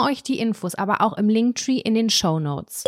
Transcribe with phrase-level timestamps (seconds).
[0.00, 2.84] euch die Infos aber auch im Linktree in den Show Notes.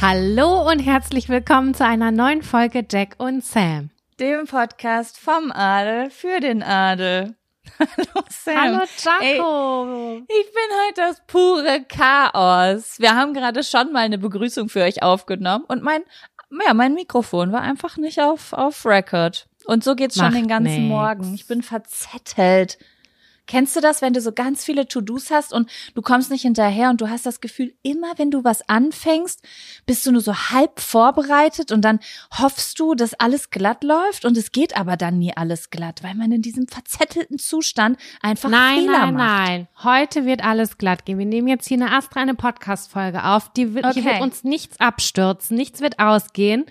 [0.00, 3.90] Hallo und herzlich willkommen zu einer neuen Folge Jack und Sam.
[4.20, 7.34] Dem Podcast vom Adel für den Adel.
[7.80, 8.56] Hallo Sam.
[8.56, 9.84] Hallo Jaco.
[9.84, 13.00] Ey, ich bin heute das pure Chaos.
[13.00, 16.02] Wir haben gerade schon mal eine Begrüßung für euch aufgenommen und mein,
[16.64, 19.47] ja, mein Mikrofon war einfach nicht auf, auf Record.
[19.68, 20.88] Und so geht's schon Macht den ganzen nix.
[20.88, 21.34] Morgen.
[21.34, 22.78] Ich bin verzettelt.
[23.46, 26.90] Kennst du das, wenn du so ganz viele To-Dos hast und du kommst nicht hinterher
[26.90, 29.42] und du hast das Gefühl, immer wenn du was anfängst,
[29.86, 31.98] bist du nur so halb vorbereitet und dann
[32.38, 36.14] hoffst du, dass alles glatt läuft und es geht aber dann nie alles glatt, weil
[36.14, 39.48] man in diesem verzettelten Zustand einfach Nein, Fehler nein, macht.
[39.48, 39.68] nein.
[39.82, 41.18] Heute wird alles glatt gehen.
[41.18, 43.50] Wir nehmen jetzt hier eine astreine Podcast-Folge auf.
[43.54, 44.12] Die wird, Hier Okay.
[44.12, 46.66] wird uns nichts abstürzen, nichts wird ausgehen.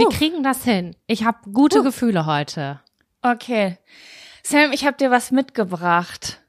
[0.00, 0.10] Wir Huh.
[0.12, 0.96] kriegen das hin.
[1.06, 1.84] Ich habe gute Huh.
[1.84, 2.80] Gefühle heute.
[3.22, 3.78] Okay.
[4.42, 6.40] Sam, ich habe dir was mitgebracht.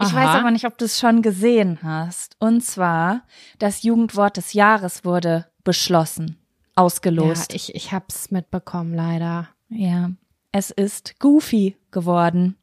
[0.00, 0.14] Ich Aha.
[0.16, 2.36] weiß aber nicht, ob du es schon gesehen hast.
[2.38, 3.22] Und zwar,
[3.58, 6.38] das Jugendwort des Jahres wurde beschlossen,
[6.76, 7.52] ausgelost.
[7.52, 9.48] Ja, ich, ich hab's mitbekommen, leider.
[9.68, 10.10] Ja,
[10.52, 12.56] es ist Goofy geworden.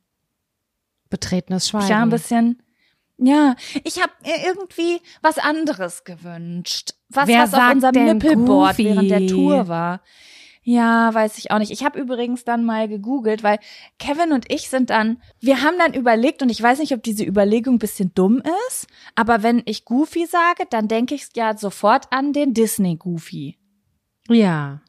[1.10, 1.86] Betretenes Schweigen.
[1.88, 2.64] Ich war ein bisschen,
[3.18, 6.94] ja, ich habe mir irgendwie was anderes gewünscht.
[7.14, 8.86] Was, Wer was auf unserem Nippelboard Goofy?
[8.86, 10.02] während der Tour war.
[10.64, 11.72] Ja, weiß ich auch nicht.
[11.72, 13.58] Ich habe übrigens dann mal gegoogelt, weil
[13.98, 17.24] Kevin und ich sind dann, wir haben dann überlegt und ich weiß nicht, ob diese
[17.24, 18.86] Überlegung ein bisschen dumm ist,
[19.16, 23.58] aber wenn ich Goofy sage, dann denke ich ja sofort an den Disney Goofy.
[24.30, 24.82] Ja.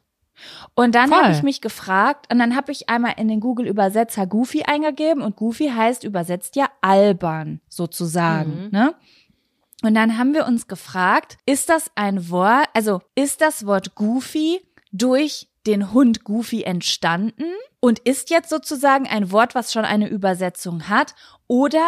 [0.75, 4.27] Und dann habe ich mich gefragt und dann habe ich einmal in den Google Übersetzer
[4.27, 8.69] Goofy eingegeben und Goofy heißt übersetzt ja albern sozusagen, Mhm.
[8.71, 8.93] ne?
[9.83, 14.61] Und dann haben wir uns gefragt, ist das ein Wort, also ist das Wort Goofy
[14.93, 17.51] durch den Hund Goofy entstanden
[17.81, 21.15] und ist jetzt sozusagen ein Wort, was schon eine Übersetzung hat
[21.47, 21.85] oder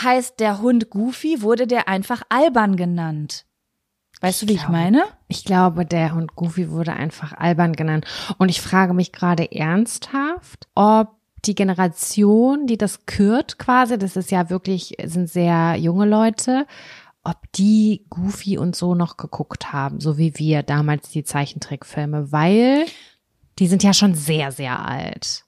[0.00, 3.44] heißt der Hund Goofy, wurde der einfach albern genannt?
[4.22, 5.04] Weißt du, wie ich glaube, meine?
[5.28, 8.06] Ich glaube, der Hund Goofy wurde einfach albern genannt.
[8.38, 14.30] Und ich frage mich gerade ernsthaft, ob die Generation, die das kürt quasi, das ist
[14.30, 16.66] ja wirklich, sind sehr junge Leute,
[17.22, 22.86] ob die Goofy und so noch geguckt haben, so wie wir damals die Zeichentrickfilme, weil
[23.58, 25.43] die sind ja schon sehr, sehr alt.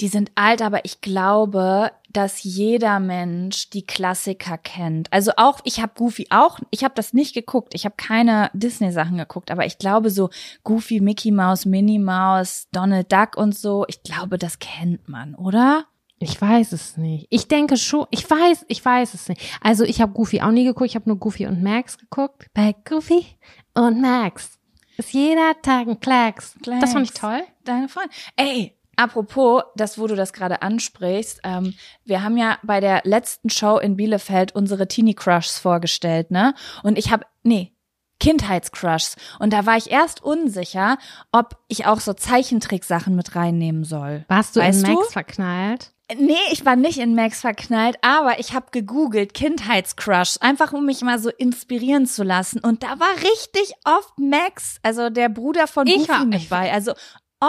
[0.00, 5.12] Die sind alt, aber ich glaube, dass jeder Mensch die Klassiker kennt.
[5.12, 9.18] Also auch, ich habe Goofy auch, ich habe das nicht geguckt, ich habe keine Disney-Sachen
[9.18, 10.30] geguckt, aber ich glaube so
[10.64, 15.86] Goofy, Mickey Mouse, Minnie Mouse, Donald Duck und so, ich glaube, das kennt man, oder?
[16.22, 17.26] Ich weiß es nicht.
[17.30, 19.40] Ich denke schon, ich weiß, ich weiß es nicht.
[19.62, 22.46] Also ich habe Goofy auch nie geguckt, ich habe nur Goofy und Max geguckt.
[22.52, 23.24] Bei Goofy
[23.72, 24.58] und Max
[24.98, 26.54] ist jeder Tag ein Klacks.
[26.62, 27.40] Das fand ich toll.
[27.64, 28.12] Deine Freundin.
[28.36, 31.74] Ey, apropos, das, wo du das gerade ansprichst, ähm,
[32.04, 36.54] wir haben ja bei der letzten Show in Bielefeld unsere Teenie Crushs vorgestellt, ne?
[36.82, 37.72] Und ich habe, nee,
[38.20, 39.16] Kindheitscrushs.
[39.38, 40.98] Und da war ich erst unsicher,
[41.32, 44.24] ob ich auch so Zeichentricksachen mit reinnehmen soll.
[44.28, 45.00] Warst du Weißt in du?
[45.00, 45.92] Max verknallt?
[46.18, 51.02] Nee, ich war nicht in Max verknallt, aber ich habe gegoogelt Kindheitscrush, einfach um mich
[51.02, 52.58] mal so inspirieren zu lassen.
[52.58, 56.72] Und da war richtig oft Max, also der Bruder von Ich Goofy war- mit bei.
[56.72, 56.94] Also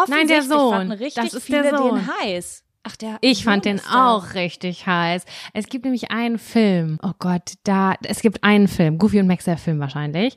[0.07, 0.73] Nein, der Sohn.
[0.73, 1.95] fanden richtig Das ist der Sohn.
[1.95, 2.63] den heiß.
[2.83, 3.17] Ach, der.
[3.21, 5.23] Ich fand so den auch richtig heiß.
[5.53, 6.97] Es gibt nämlich einen Film.
[7.03, 8.97] Oh Gott, da, es gibt einen Film.
[8.97, 10.35] Goofy und Max der Film wahrscheinlich.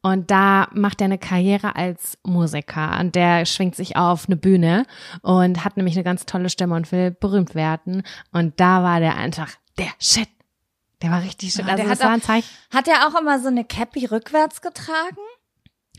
[0.00, 2.98] Und da macht er eine Karriere als Musiker.
[3.00, 4.86] Und der schwingt sich auf eine Bühne
[5.22, 8.02] und hat nämlich eine ganz tolle Stimme und will berühmt werden.
[8.32, 10.28] Und da war der einfach der Shit.
[11.02, 11.64] Der war richtig shit.
[11.64, 12.48] Ja, also der das hat war auch- ein Zeichen.
[12.72, 15.16] Hat er auch immer so eine Cappy rückwärts getragen?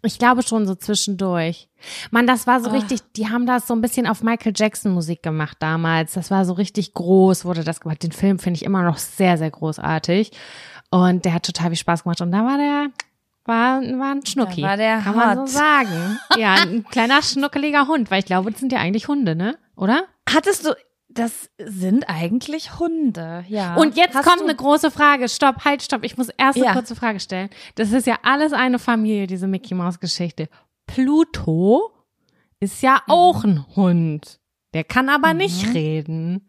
[0.04, 1.68] Ich glaube schon so zwischendurch.
[2.12, 2.74] Mann, das war so Ah.
[2.74, 6.13] richtig, die haben das so ein bisschen auf Michael Jackson Musik gemacht damals.
[6.13, 8.04] Das war so richtig groß, wurde das gemacht.
[8.04, 10.31] Den Film finde ich immer noch sehr, sehr großartig.
[10.90, 12.22] Und der hat total viel Spaß gemacht.
[12.22, 12.88] Und da war der,
[13.46, 14.62] war, war ein Schnucki.
[14.62, 15.50] Da war der Kann man hot.
[15.50, 16.19] so sagen.
[16.38, 19.57] Ja, ein kleiner schnuckeliger Hund, weil ich glaube, das sind ja eigentlich Hunde, ne?
[19.75, 20.04] Oder?
[20.30, 20.74] Hattest du,
[21.09, 23.75] das sind eigentlich Hunde, ja.
[23.75, 25.27] Und jetzt Hast kommt eine große Frage.
[25.27, 26.03] Stopp, halt, stopp.
[26.03, 26.73] Ich muss erst eine Ja.
[26.73, 27.50] kurze Frage stellen.
[27.75, 30.50] Das ist ja alles eine Familie, diese Mickey Maus Geschichte.
[30.85, 31.91] Pluto
[32.59, 33.13] ist ja Mhm.
[33.13, 34.39] auch ein Hund.
[34.73, 36.45] Der kann aber nicht reden.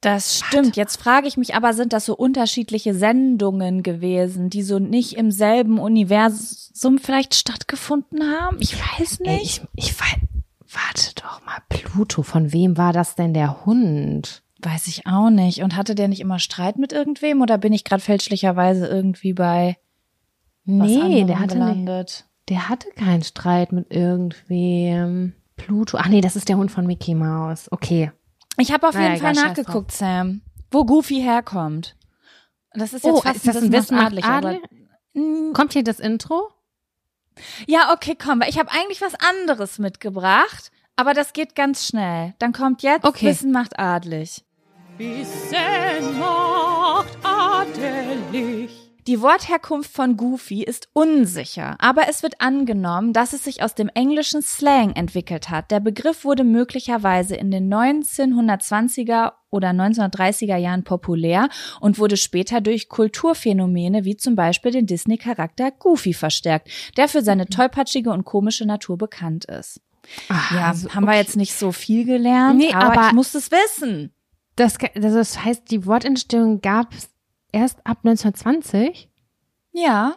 [0.00, 0.76] Das stimmt.
[0.76, 5.32] Jetzt frage ich mich aber, sind das so unterschiedliche Sendungen gewesen, die so nicht im
[5.32, 8.58] selben Universum vielleicht stattgefunden haben?
[8.60, 9.62] Ich weiß Ey, nicht.
[9.74, 10.14] ich, ich weiß,
[10.72, 14.42] warte doch mal, Pluto, von wem war das denn der Hund?
[14.60, 15.62] Weiß ich auch nicht.
[15.62, 19.76] Und hatte der nicht immer Streit mit irgendwem oder bin ich gerade fälschlicherweise irgendwie bei
[20.64, 22.26] Nee, der hatte, nicht, gelandet?
[22.48, 25.34] der hatte keinen Streit mit irgendwem.
[25.56, 27.70] Pluto, ach nee, das ist der Hund von Mickey Mouse.
[27.72, 28.12] Okay.
[28.58, 31.96] Ich habe auf Naja, jeden Fall nachgeguckt, Sam, wo Goofy herkommt.
[32.74, 34.58] Das ist jetzt Oh, fast ist das ein Wissen macht adlig, aber
[35.14, 35.52] Adel?
[35.52, 36.48] Kommt hier das Intro?
[37.66, 42.34] Ja, okay, komm, weil ich habe eigentlich was anderes mitgebracht, aber das geht ganz schnell.
[42.38, 43.26] Dann kommt jetzt Okay.
[43.26, 44.44] Wissen macht adlig.
[44.96, 48.87] Wissen macht adelig.
[49.08, 53.88] Die Wortherkunft von Goofy ist unsicher, aber es wird angenommen, dass es sich aus dem
[53.94, 55.70] englischen Slang entwickelt hat.
[55.70, 61.48] Der Begriff wurde möglicherweise in den 1920er oder 1930er Jahren populär
[61.80, 66.68] und wurde später durch Kulturphänomene wie zum Beispiel den Disney-Charakter Goofy verstärkt,
[66.98, 69.80] der für seine tollpatschige und komische Natur bekannt ist.
[70.28, 71.20] Ja, also, haben wir okay.
[71.20, 74.12] jetzt nicht so viel gelernt, Nee, aber, aber- ich muss es wissen.
[74.56, 77.08] Das, das heißt, die Wortentstehung gab es
[77.52, 79.10] erst ab 1920?
[79.72, 80.16] Ja,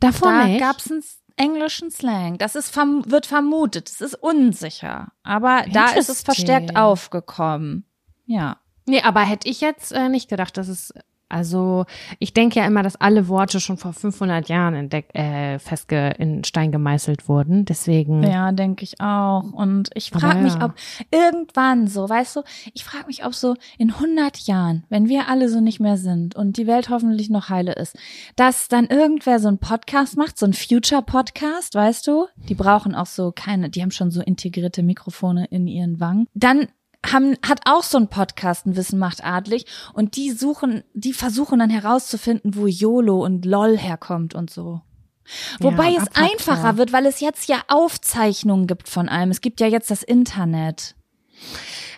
[0.00, 0.60] Davor da nicht?
[0.60, 1.02] gab's einen
[1.36, 2.38] englischen Slang.
[2.38, 3.88] Das ist verm wird vermutet.
[3.88, 7.84] Es ist unsicher, aber da ist es verstärkt aufgekommen.
[8.26, 8.58] Ja.
[8.86, 10.92] Nee, aber hätte ich jetzt äh, nicht gedacht, dass es,
[11.28, 11.84] also
[12.18, 16.44] ich denke ja immer, dass alle Worte schon vor 500 Jahren entdeck, äh, festge in
[16.44, 17.64] Stein gemeißelt wurden.
[17.64, 18.22] Deswegen.
[18.22, 19.44] Ja, denke ich auch.
[19.52, 20.64] Und ich frage mich, ja.
[20.64, 20.74] ob
[21.10, 22.42] irgendwann so, weißt du,
[22.72, 26.34] ich frage mich, ob so in 100 Jahren, wenn wir alle so nicht mehr sind
[26.34, 27.96] und die Welt hoffentlich noch heile ist,
[28.36, 32.26] dass dann irgendwer so einen Podcast macht, so einen Future-Podcast, weißt du?
[32.48, 36.26] Die brauchen auch so keine, die haben schon so integrierte Mikrofone in ihren Wangen.
[36.34, 36.68] Dann
[37.06, 41.58] haben, hat auch so ein Podcast ein Wissen macht adlig und die suchen, die versuchen
[41.58, 44.82] dann herauszufinden, wo YOLO und LOL herkommt und so.
[45.60, 49.30] Wobei Ja, es einfacher wird, weil es jetzt ja Aufzeichnungen gibt von allem.
[49.30, 50.96] Es gibt ja jetzt das Internet.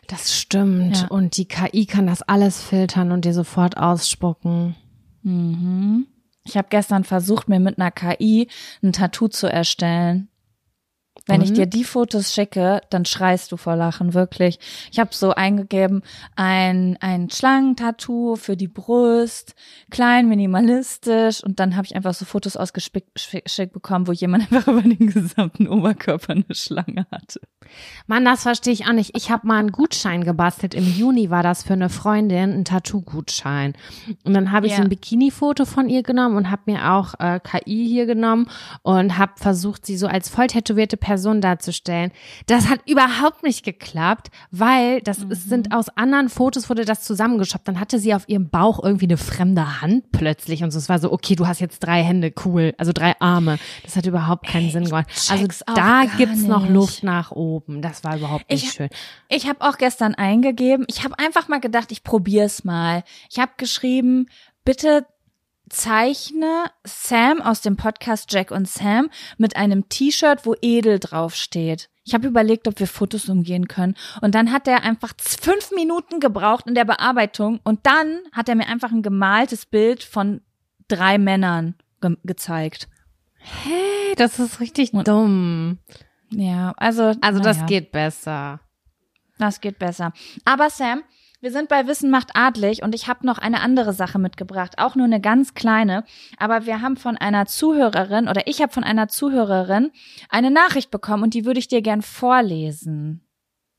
[0.09, 1.03] Das stimmt.
[1.03, 1.07] Ja.
[1.09, 4.75] Und die KI kann das alles filtern und dir sofort ausspucken.
[5.23, 6.09] Mhm.
[6.45, 8.49] Ich habe gestern versucht, mir mit einer KI
[8.83, 10.30] ein Tattoo zu erstellen.
[11.27, 11.57] Wenn ich Und?
[11.59, 14.59] dir die Fotos schicke, dann schreist du vor Lachen, wirklich.
[14.91, 16.03] Ich habe so eingegeben,
[16.35, 19.55] ein, ein Schlangentattoo für die Brust,
[19.91, 24.83] klein, minimalistisch und dann habe ich einfach so Fotos ausgeschickt bekommen, wo jemand einfach über
[24.83, 27.41] den gesamten Oberkörper eine Schlange hatte.
[28.07, 29.17] Mann, das verstehe ich auch nicht.
[29.17, 30.75] Ich habe mal einen Gutschein gebastelt.
[30.75, 33.75] Im Juni war das für eine Freundin, ein Tattoo-Gutschein.
[34.25, 34.79] Und dann habe ich Ja.
[34.79, 38.49] so ein Bikini-Foto von ihr genommen und habe mir auch äh, KI hier genommen
[38.83, 41.10] und habe versucht, sie so als voll tätowierte Person
[41.41, 42.13] darzustellen.
[42.47, 47.67] Das hat überhaupt nicht geklappt, weil das es sind aus anderen Fotos wurde das zusammengeschoppt.
[47.69, 50.79] Dann hatte sie auf ihrem Bauch irgendwie eine fremde Hand plötzlich und so.
[50.79, 53.59] Es war so, okay, du hast jetzt drei Hände, cool, also drei Arme.
[53.85, 55.07] Das hat überhaupt keinen Sinn gemacht.
[55.31, 56.73] Also da gibt's noch nicht.
[56.73, 57.83] Luft nach oben.
[57.83, 58.89] Das war überhaupt nicht Ich- schön.
[59.29, 63.05] Ich habe auch gestern eingegeben, ich habe einfach mal gedacht, ich probier's mal.
[63.31, 64.27] Ich habe geschrieben,
[64.65, 65.07] bitte
[65.71, 69.09] zeichne Sam aus dem Podcast Jack und Sam
[69.39, 71.89] mit einem T-Shirt, wo edel draufsteht.
[72.05, 73.95] Ich habe überlegt, ob wir Fotos umgehen können.
[74.21, 77.61] Und dann hat er einfach fünf Minuten gebraucht in der Bearbeitung.
[77.63, 80.41] Und dann hat er mir einfach ein gemaltes Bild von
[80.89, 82.89] drei Männern ge gezeigt.
[83.39, 85.79] Hey, das ist richtig Und- dumm.
[86.31, 87.15] Ja, also.
[87.21, 87.67] Also das naja.
[87.67, 88.61] geht besser.
[89.39, 90.13] Das geht besser.
[90.45, 91.03] Aber Sam,
[91.41, 94.95] wir sind bei Wissen macht adlig und ich habe noch eine andere Sache mitgebracht, auch
[94.95, 96.05] nur eine ganz kleine,
[96.37, 99.91] aber wir haben von einer Zuhörerin oder ich habe von einer Zuhörerin
[100.29, 103.23] eine Nachricht bekommen und die würde ich dir gern vorlesen.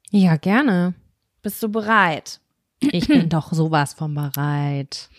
[0.10, 0.96] Ja, gerne.
[1.42, 2.40] Bist du bereit?
[2.80, 5.10] Ich bin doch sowas von bereit.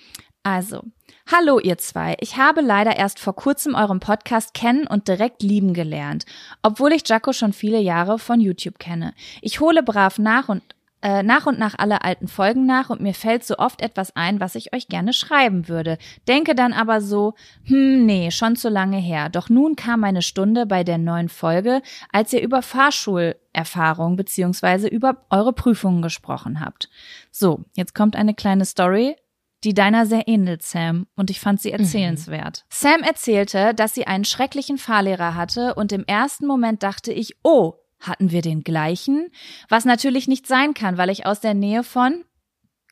[0.43, 0.83] Also,
[1.31, 2.17] hallo ihr zwei.
[2.19, 6.27] Ich habe leider erst vor kurzem euren Podcast kennen und direkt lieben gelernt,
[6.63, 9.15] obwohl ich Jaco schon viele Jahre von YouTube kenne.
[9.41, 10.63] Ich hole brav nach und
[11.02, 14.40] äh, nach und nach alle alten Folgen nach und mir fällt so oft etwas ein,
[14.40, 15.99] was ich euch gerne schreiben würde.
[16.28, 19.28] Denke dann aber so, hm, nee, schon zu lange her.
[19.28, 21.82] Doch nun kam meine Stunde bei der neuen Folge,
[22.12, 26.88] als ihr über Fahrschulerfahrung beziehungsweise über eure Prüfungen gesprochen habt.
[27.30, 29.16] So, jetzt kommt eine kleine Story,
[29.64, 31.80] die deiner sehr ähnelt, Sam, und ich fand sie mhm.
[31.80, 32.64] erzählenswert.
[32.64, 32.68] Mhm.
[32.71, 37.75] Sam erzählte, dass sie einen schrecklichen Fahrlehrer hatte und im ersten Moment dachte ich, oh,
[38.02, 39.28] hatten wir den gleichen?
[39.68, 42.25] Was natürlich nicht sein kann, weil ich aus der Nähe von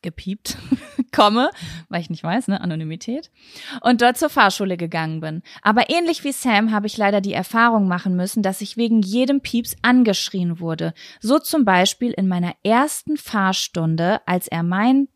[0.02, 0.56] gepiept
[1.12, 1.50] komme,
[1.88, 3.30] weil ich nicht weiß, ne, Anonymität,
[3.82, 5.42] und dort zur Fahrschule gegangen bin.
[5.62, 9.40] Aber ähnlich wie Sam habe ich leider die Erfahrung machen müssen, dass ich wegen jedem
[9.40, 10.94] Pieps angeschrien wurde.
[11.20, 15.08] So zum Beispiel in meiner ersten Fahrstunde, als er mein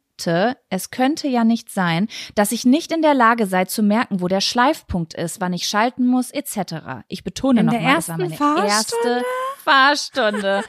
[0.70, 4.28] es könnte ja nicht sein, dass ich nicht in der Lage sei zu merken, wo
[4.28, 7.02] der Schleifpunkt ist, wann ich schalten muss, etc.
[7.08, 8.68] Ich betone nochmal, das war meine Fahrstunde?
[8.68, 9.24] erste
[9.64, 10.62] Fahrstunde.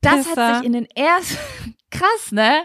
[0.00, 0.48] Das Pisser.
[0.48, 2.64] hat sich in den ersten, krass, ne?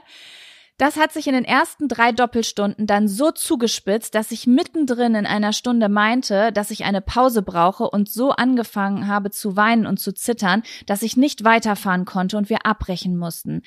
[0.77, 5.27] Das hat sich in den ersten drei Doppelstunden dann so zugespitzt, dass ich mittendrin in
[5.27, 9.99] einer Stunde meinte, dass ich eine Pause brauche und so angefangen habe zu weinen und
[9.99, 13.61] zu zittern, dass ich nicht weiterfahren konnte und wir abbrechen mussten.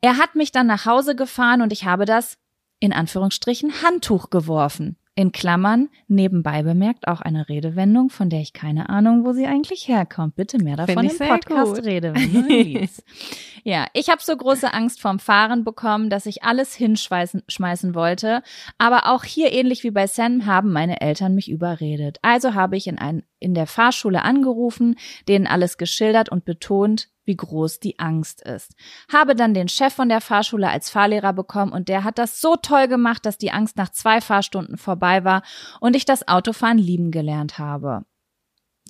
[0.00, 2.36] Er hat mich dann nach Hause gefahren und ich habe das,
[2.80, 8.90] in Anführungsstrichen, Handtuch geworfen in Klammern nebenbei bemerkt auch eine Redewendung, von der ich keine
[8.90, 10.36] Ahnung, wo sie eigentlich herkommt.
[10.36, 12.88] Bitte mehr davon im Podcast Redewendung.
[13.64, 18.42] ja, ich habe so große Angst vorm Fahren bekommen, dass ich alles hinschmeißen wollte.
[18.76, 22.18] Aber auch hier ähnlich wie bei Sam haben meine Eltern mich überredet.
[22.20, 24.96] Also habe ich in, ein, in der Fahrschule angerufen,
[25.28, 28.72] denen alles geschildert und betont, wie groß die Angst ist.
[29.12, 32.56] Habe dann den Chef von der Fahrschule als Fahrlehrer bekommen und der hat das so
[32.56, 35.42] toll gemacht, dass die Angst nach zwei Fahrstunden vorbei war
[35.80, 38.04] und ich das Autofahren lieben gelernt habe.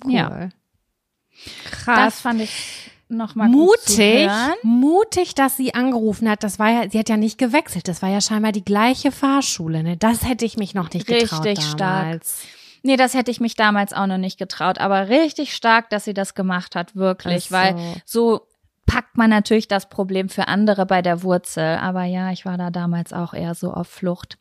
[0.05, 0.13] Cool.
[0.13, 0.49] Ja.
[1.71, 1.95] Krass.
[1.97, 4.29] Das fand ich nochmal mutig,
[4.63, 6.43] mutig, dass sie angerufen hat.
[6.43, 7.87] Das war ja, sie hat ja nicht gewechselt.
[7.87, 9.83] Das war ja scheinbar die gleiche Fahrschule.
[9.83, 9.97] Ne?
[9.97, 12.41] Das hätte ich mich noch nicht getraut Richtig damals.
[12.41, 12.56] stark.
[12.83, 16.13] Nee, das hätte ich mich damals auch noch nicht getraut, aber richtig stark, dass sie
[16.13, 17.55] das gemacht hat, wirklich, so.
[17.55, 18.47] weil so
[18.85, 21.77] packt man natürlich das Problem für andere bei der Wurzel.
[21.77, 24.39] Aber ja, ich war da damals auch eher so auf Flucht.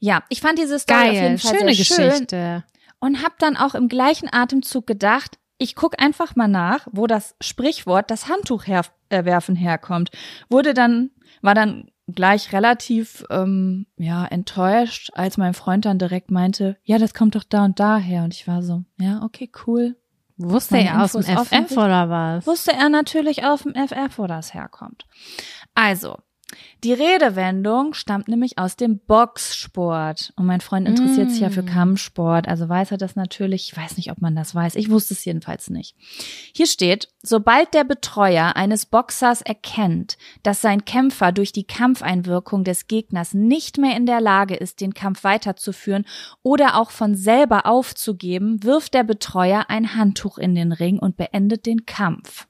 [0.00, 2.64] Ja, ich fand diese Story Geil, auf jeden Fall schöne sehr Geschichte.
[2.98, 7.34] und habe dann auch im gleichen Atemzug gedacht, ich guck einfach mal nach, wo das
[7.40, 10.10] Sprichwort das Handtuch herwerfen herkommt.
[10.48, 11.10] Wurde dann
[11.40, 17.14] war dann gleich relativ ähm, ja enttäuscht, als mein Freund dann direkt meinte, ja, das
[17.14, 19.96] kommt doch da und daher und ich war so, ja, okay, cool.
[20.36, 22.46] Wusste Meine er aus dem FF oder was?
[22.46, 25.04] Wusste er natürlich auf dem FF, wo das herkommt.
[25.74, 26.16] Also,
[26.82, 30.32] die Redewendung stammt nämlich aus dem Boxsport.
[30.36, 31.30] Und mein Freund interessiert mm.
[31.30, 31.66] sich ja für mm.
[31.66, 33.70] Kampfsport, also weiß er das natürlich.
[33.70, 34.76] Ich weiß nicht, ob man das weiß.
[34.76, 35.96] Ich wusste es jedenfalls nicht.
[36.54, 42.86] Hier steht, sobald der Betreuer eines Boxers erkennt, dass sein Kämpfer durch die Kampfeinwirkung des
[42.86, 46.06] Gegners nicht mehr in der Lage ist, den Kampf weiterzuführen
[46.42, 51.66] oder auch von selber aufzugeben, wirft der Betreuer ein Handtuch in den Ring und beendet
[51.66, 52.46] den Kampf.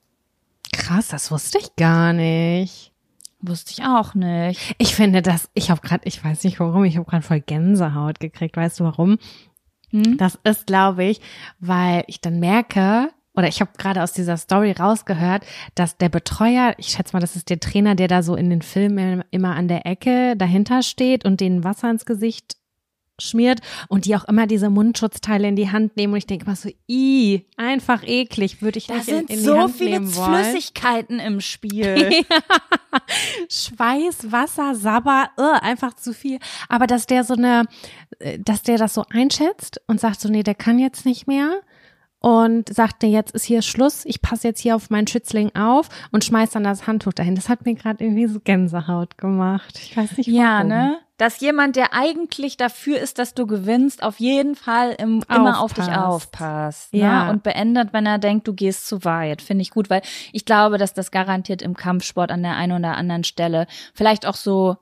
[0.73, 2.93] Krass, das wusste ich gar nicht.
[3.41, 4.75] Wusste ich auch nicht.
[4.79, 8.19] Ich finde das, ich habe gerade, ich weiß nicht warum, ich habe gerade voll Gänsehaut
[8.19, 8.57] gekriegt.
[8.57, 9.19] Weißt du warum?
[9.91, 10.19] Hm?
[10.19, 11.21] Das ist, glaube ich,
[11.61, 16.75] weil ich dann merke, oder ich habe gerade aus dieser Story rausgehört, dass der Betreuer,
[16.79, 19.69] ich schätze mal, das ist der Trainer, der da so in den Filmen immer an
[19.69, 22.57] der Ecke dahinter steht und den Wasser ins Gesicht
[23.21, 26.57] schmiert und die auch immer diese Mundschutzteile in die Hand nehmen und ich denke immer
[26.57, 29.91] so, i, einfach eklig, würde ich da nicht sind in, in so die Hand viele
[29.91, 30.45] nehmen wollen.
[30.45, 32.11] Flüssigkeiten im Spiel.
[33.51, 36.39] Schweiß, Wasser, Sabber, uh, einfach zu viel.
[36.69, 37.65] Aber dass der so eine,
[38.19, 41.61] äh, dass der das so einschätzt und sagt so, nee, der kann jetzt nicht mehr
[42.21, 46.25] und sagte, jetzt ist hier Schluss, ich passe jetzt hier auf meinen Schützling auf und
[46.25, 47.35] schmeiß dann das Handtuch dahin.
[47.35, 49.79] Das hat mir gerade irgendwie so Gänsehaut gemacht.
[49.81, 50.41] Ich weiß nicht warum.
[50.41, 50.99] Ja, ne?
[51.17, 55.75] Dass jemand, der eigentlich dafür ist, dass du gewinnst, auf jeden Fall im, immer auf
[55.75, 56.95] dich aufpasst.
[56.95, 57.01] Ne?
[57.01, 57.31] Ja.
[57.31, 59.43] Und beendet, wenn er denkt, du gehst zu weit.
[59.43, 62.97] Finde ich gut, weil ich glaube, dass das garantiert im Kampfsport an der einen oder
[62.97, 64.77] anderen Stelle vielleicht auch so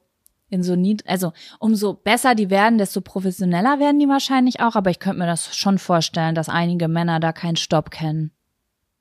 [0.48, 4.76] in so nied, also umso besser die werden, desto professioneller werden die wahrscheinlich auch.
[4.76, 8.30] Aber ich könnte mir das schon vorstellen, dass einige Männer da keinen Stopp kennen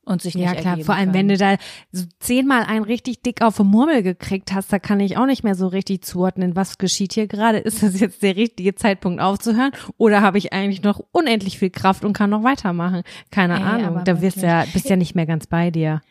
[0.06, 1.14] und sich nicht Ja klar, vor allem können.
[1.14, 1.58] wenn du da
[1.92, 5.44] so zehnmal einen richtig dick auf den Murmel gekriegt hast, da kann ich auch nicht
[5.44, 7.58] mehr so richtig zuordnen, was geschieht hier gerade.
[7.58, 12.06] Ist das jetzt der richtige Zeitpunkt aufzuhören oder habe ich eigentlich noch unendlich viel Kraft
[12.06, 13.04] und kann noch weitermachen?
[13.32, 14.04] Keine Ey, Ahnung.
[14.06, 16.02] Da wirst ja bist ja nicht mehr ganz bei dir.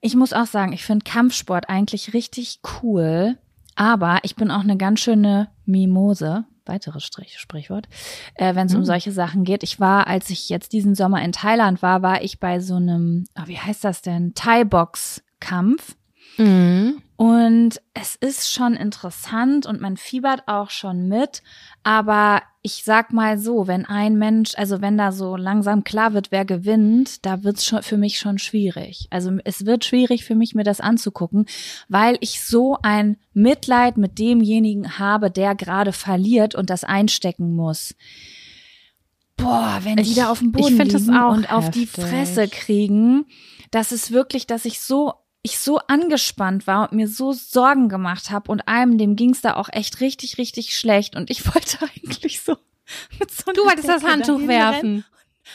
[0.00, 3.36] Ich muss auch sagen, ich finde Kampfsport eigentlich richtig cool,
[3.76, 7.88] aber ich bin auch eine ganz schöne Mimose, weiteres Strich, Sprichwort,
[8.34, 8.80] äh, wenn es Mhm.
[8.80, 9.62] um solche Sachen geht.
[9.62, 13.24] Ich war, als ich jetzt diesen Sommer in Thailand war, war ich bei so einem,
[13.34, 15.96] ah, wie heißt das denn, Thai-Box-Kampf.
[16.38, 17.02] Mhm.
[17.20, 21.42] Und es ist schon interessant und man fiebert auch schon mit.
[21.82, 26.32] Aber ich sag mal so, wenn ein Mensch, also wenn da so langsam klar wird,
[26.32, 29.06] wer gewinnt, da wird's schon für mich schon schwierig.
[29.10, 31.44] Also es wird schwierig für mich, mir das anzugucken,
[31.90, 37.94] weil ich so ein Mitleid mit demjenigen habe, der gerade verliert und das einstecken muss.
[39.36, 42.02] Boah, wenn die Ich- da auf dem Boden liegen auch und auf die heftig.
[42.06, 43.26] Fresse kriegen,
[43.70, 48.30] das ist wirklich, dass ich so ich so angespannt war und mir so Sorgen gemacht
[48.30, 52.42] habe und einem, dem ging's da auch echt richtig, richtig schlecht und ich wollte eigentlich
[52.42, 52.56] so
[53.18, 55.04] mit so Du wolltest das Handtuch werfen.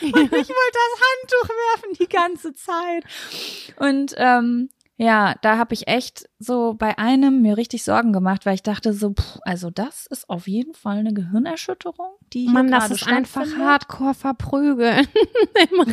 [0.01, 3.03] Und ich wollte das Handtuch werfen die ganze Zeit.
[3.77, 8.55] Und ähm, ja, da habe ich echt so bei einem mir richtig Sorgen gemacht, weil
[8.55, 12.91] ich dachte so, puh, also das ist auf jeden Fall eine Gehirnerschütterung, die Mann, das
[12.91, 15.07] ist einfach hardcore verprügeln.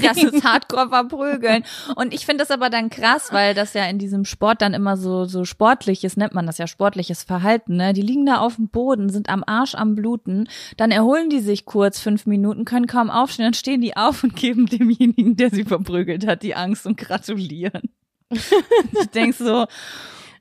[0.03, 1.65] Das ist Hardcore verprügeln.
[1.97, 4.97] Und ich finde das aber dann krass, weil das ja in diesem Sport dann immer
[4.97, 7.93] so, so sportliches, nennt man das ja sportliches Verhalten, ne?
[7.93, 11.65] Die liegen da auf dem Boden, sind am Arsch am Bluten, dann erholen die sich
[11.65, 15.65] kurz fünf Minuten, können kaum aufstehen, dann stehen die auf und geben demjenigen, der sie
[15.65, 17.91] verprügelt hat, die Angst und gratulieren.
[19.01, 19.67] ich denk so,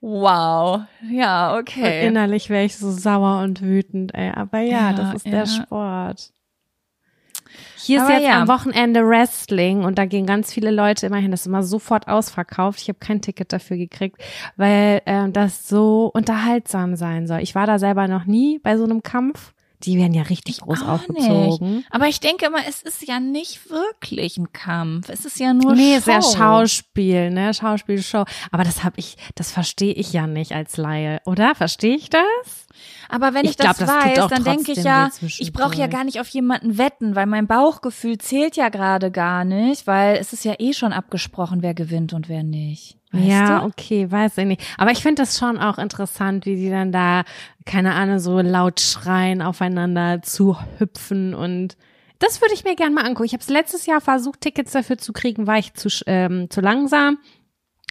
[0.02, 2.08] wow, ja, Und okay.
[2.08, 4.32] innerlich wäre ich so sauer und wütend, ey.
[4.32, 5.32] Aber ja, Ja, das ist ja.
[5.32, 6.34] der Sport.
[7.84, 8.42] Hier ist Aber jetzt ja.
[8.42, 11.32] am Wochenende Wrestling und da gehen ganz viele Leute immer hin.
[11.32, 12.80] Das ist immer sofort ausverkauft.
[12.82, 14.22] Ich habe kein Ticket dafür gekriegt,
[14.56, 17.40] weil ähm, das so unterhaltsam sein soll.
[17.40, 19.54] Ich war da selber noch nie bei so einem Kampf.
[19.84, 21.86] Die werden ja richtig Ich groß aufgezogen.
[21.90, 25.10] Aber ich denke immer, es ist ja nicht wirklich ein Kampf.
[25.10, 25.98] Es ist ja nur Nee, Show.
[25.98, 27.54] ist ja Schauspiel, ne?
[27.54, 28.26] Schauspielshow.
[28.52, 31.56] Aber das habe ich, das verstehe ich ja nicht als Laie, oder?
[31.56, 32.22] Verstehe ich das?
[33.10, 36.04] Aber wenn ich, Ich glaub, das weiß, dann denke ich ja, ich brauche ja gar
[36.04, 40.46] nicht auf jemanden wetten, weil mein Bauchgefühl zählt ja gerade gar nicht, weil es ist
[40.46, 42.98] ja eh schon abgesprochen, wer gewinnt und wer nicht.
[43.12, 43.66] Weißt ja, du?
[43.66, 44.62] okay, weiß ich nicht.
[44.78, 47.24] Aber ich finde das schon auch interessant, wie die dann da,
[47.66, 51.76] keine Ahnung, so laut schreien, aufeinander zu hüpfen und
[52.22, 53.26] das würde ich mir gerne mal angucken.
[53.26, 56.62] Ich habe es letztes Jahr versucht, Tickets dafür zu kriegen, war ich zu, ähm, zu
[56.62, 57.18] langsam.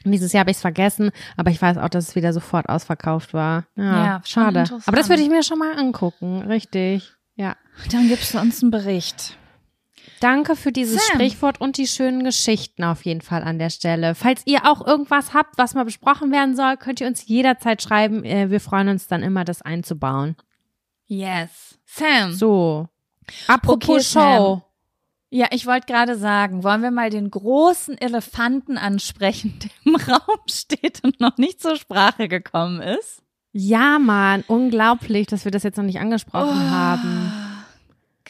[0.05, 2.69] Und dieses Jahr habe ich es vergessen, aber ich weiß auch, dass es wieder sofort
[2.69, 3.67] ausverkauft war.
[3.77, 4.65] Ja, Ja, schade.
[4.87, 7.13] Aber das würde ich mir schon mal angucken, richtig.
[7.35, 7.57] Ja.
[7.91, 9.37] Dann gibst du uns einen Bericht.
[10.21, 11.17] Danke für dieses Sam.
[11.17, 14.15] Sprichwort und die schönen Geschichten auf jeden Fall an der Stelle.
[14.15, 18.25] Falls ihr auch irgendwas habt, was mal besprochen werden soll, könnt ihr uns jederzeit schreiben.
[18.25, 20.37] Äh, Wir freuen uns dann immer, das einzubauen.
[21.07, 21.79] Yes.
[21.87, 22.33] Sam.
[22.35, 22.89] So.
[23.49, 24.37] Apropos Okay, Sam.
[24.37, 24.63] Show.
[25.33, 30.39] Ja, ich wollte gerade sagen, wollen wir mal den großen Elefanten ansprechen, der im Raum
[30.49, 33.23] steht und noch nicht zur Sprache gekommen ist?
[33.53, 37.33] Ja, Mann, unglaublich, dass wir das jetzt noch nicht angesprochen Oh, haben.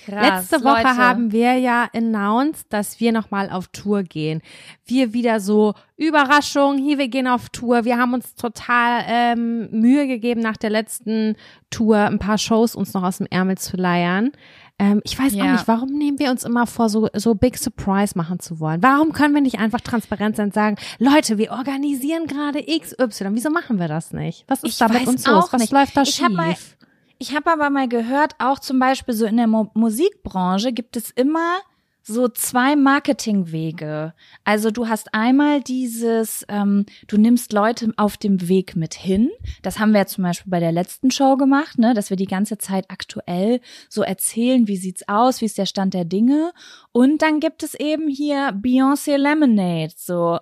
[0.06, 0.50] Krass.
[0.50, 0.96] Letzte Woche Leute.
[0.96, 4.40] haben wir ja announced, dass wir nochmal auf Tour gehen.
[4.86, 7.84] Wir wieder so, Überraschung, hier, wir gehen auf Tour.
[7.84, 11.36] Wir haben uns total ähm, Mühe gegeben, nach der letzten
[11.70, 14.32] Tour ein paar Shows uns noch aus dem Ärmel zu leiern.
[14.78, 15.44] Ähm, ich weiß Ja.
[15.44, 18.82] auch nicht, warum nehmen wir uns immer vor, so, so Big Surprise machen zu wollen?
[18.82, 23.26] Warum können wir nicht einfach transparent sein und sagen, Leute, wir organisieren gerade XY.
[23.32, 24.44] Wieso machen wir das nicht?
[24.48, 25.44] Was ist Ich da mit uns los?
[25.44, 25.72] auch Was nicht.
[25.72, 26.76] läuft da Ich schief?
[27.22, 31.10] Ich habe aber mal gehört, auch zum Beispiel so in der Mo Musikbranche gibt es
[31.10, 31.58] immer
[32.02, 34.14] so zwei Marketingwege.
[34.42, 39.30] Also du hast einmal dieses, ähm, du nimmst Leute auf dem Weg mit hin.
[39.60, 42.24] Das haben wir ja zum Beispiel bei der letzten Show gemacht, ne, dass wir die
[42.24, 46.52] ganze Zeit aktuell so erzählen, wie sieht's aus, wie ist der Stand der Dinge.
[46.90, 50.38] Und dann gibt es eben hier Beyoncé Lemonade, so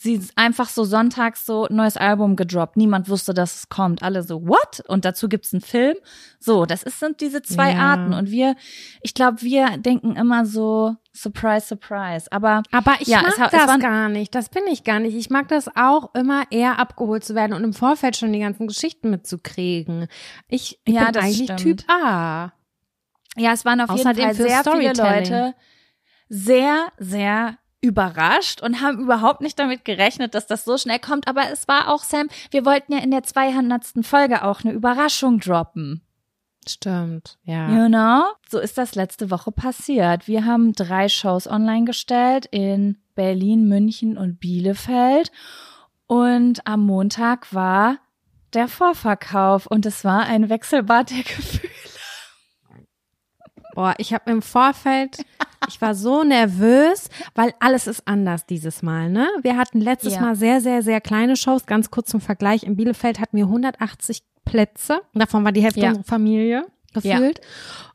[0.00, 2.76] sie ist einfach so sonntags so neues Album gedroppt.
[2.76, 4.02] Niemand wusste, dass es kommt.
[4.02, 4.80] Alle so, what?
[4.88, 5.96] Und dazu gibt's einen Film.
[6.38, 7.80] So, das ist, sind diese zwei Ja.
[7.80, 8.14] Arten.
[8.14, 8.56] Und wir,
[9.02, 12.32] ich glaube, wir denken immer so, surprise, surprise.
[12.32, 14.34] Aber Aber ich Ja, mag es ha- es das waren- gar nicht.
[14.34, 15.14] Das bin ich gar nicht.
[15.16, 18.66] Ich mag das auch immer eher abgeholt zu werden und im Vorfeld schon die ganzen
[18.66, 20.08] Geschichten mitzukriegen.
[20.48, 21.60] Ich, ich Ja, bin das eigentlich stimmt.
[21.60, 22.52] Typ A.
[23.36, 24.92] ja, es waren auf Außerdem jeden Fall sehr viele.
[24.94, 25.54] Leute
[26.28, 31.28] sehr, sehr überrascht und haben überhaupt nicht damit gerechnet, dass das so schnell kommt.
[31.28, 33.84] Aber es war auch, Sam, wir wollten ja in der 200.
[34.02, 36.02] Folge auch eine Überraschung droppen.
[36.66, 37.68] Stimmt, ja.
[37.68, 38.24] You know?
[38.48, 40.26] So ist das letzte Woche passiert.
[40.26, 45.30] Wir haben drei Shows online gestellt in Berlin, München und Bielefeld.
[46.06, 47.98] Und am Montag war
[48.54, 51.70] der Vorverkauf und es war ein Wechselbad der Gefühle.
[53.76, 55.24] Oh, ich habe im Vorfeld,
[55.68, 59.28] ich war so nervös, weil alles ist anders dieses Mal, ne?
[59.42, 60.20] Wir hatten letztes Ja.
[60.20, 61.66] Mal sehr, sehr, sehr kleine Shows.
[61.66, 62.62] Ganz kurz zum Vergleich.
[62.64, 65.00] In Bielefeld hatten wir 180 Plätze.
[65.14, 65.88] Davon war die Hälfte Ja.
[65.88, 67.40] unserer Familie gefühlt.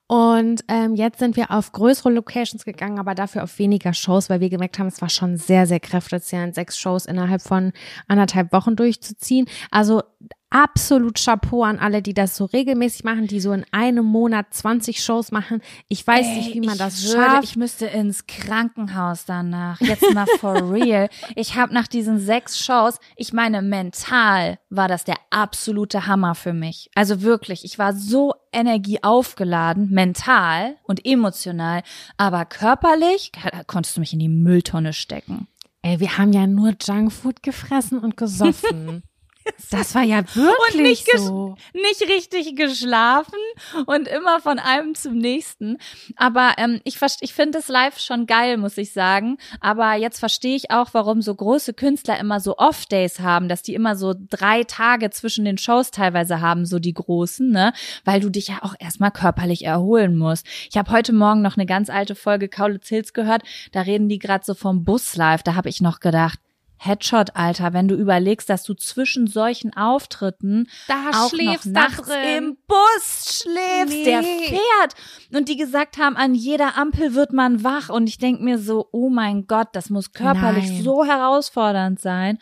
[0.08, 4.40] Und ähm, jetzt sind wir auf größere Locations gegangen, aber dafür auf weniger Shows, weil
[4.40, 7.74] wir gemerkt haben, es war schon sehr, sehr kräftezehrend, sechs Shows innerhalb von
[8.08, 9.46] anderthalb Wochen durchzuziehen.
[9.70, 10.02] Also
[10.50, 15.04] absolut Chapeau an alle, die das so regelmäßig machen, die so in einem Monat 20
[15.04, 15.62] Shows machen.
[15.88, 17.44] Ich weiß nicht, wie man das würde, schafft.
[17.44, 19.80] Ich müsste ins Krankenhaus danach.
[19.80, 21.10] Jetzt mal for real.
[21.36, 26.54] Ich habe nach diesen sechs Shows, ich meine, mental war das der absolute Hammer für
[26.54, 26.90] mich.
[26.96, 31.84] Also wirklich, ich war so energieaufgeladen, mental und emotional,
[32.18, 33.32] aber körperlich
[33.68, 35.48] konntest du mich in die Mülltonne stecken.
[35.82, 39.04] Ey, wir haben ja nur Junkfood gefressen und gesoffen.
[39.72, 41.56] Das war ja wirklich nicht gesch- so.
[41.74, 43.38] nicht richtig geschlafen
[43.86, 45.78] und immer von einem zum nächsten.
[46.16, 49.38] Aber ähm, ich, ich finde es live schon geil, muss ich sagen.
[49.60, 53.76] Aber jetzt verstehe ich auch, warum so große Künstler immer so Off-Days haben, dass die
[53.76, 57.74] immer so drei Tage zwischen den Shows teilweise haben, so die großen, ne?
[58.06, 60.48] Weil du dich ja auch erstmal körperlich erholen musst.
[60.70, 63.44] Ich habe heute Morgen noch eine ganz alte Folge Kaulitz Hills gehört.
[63.72, 65.44] Da reden die gerade so vom Bus live.
[65.44, 66.40] Da habe ich noch gedacht,
[66.82, 72.08] Headshot, Alter, wenn du überlegst, dass du zwischen solchen Auftritten Da auch schläfst noch nachts
[72.08, 72.38] drin.
[72.38, 74.04] im Bus schläfst, Nee.
[74.06, 74.96] der fährt.
[75.34, 77.90] Und die gesagt haben, an jeder Ampel wird man wach.
[77.90, 80.84] Und ich denk mir so, oh mein Gott, das muss körperlich Nein.
[80.84, 82.40] so herausfordernd sein.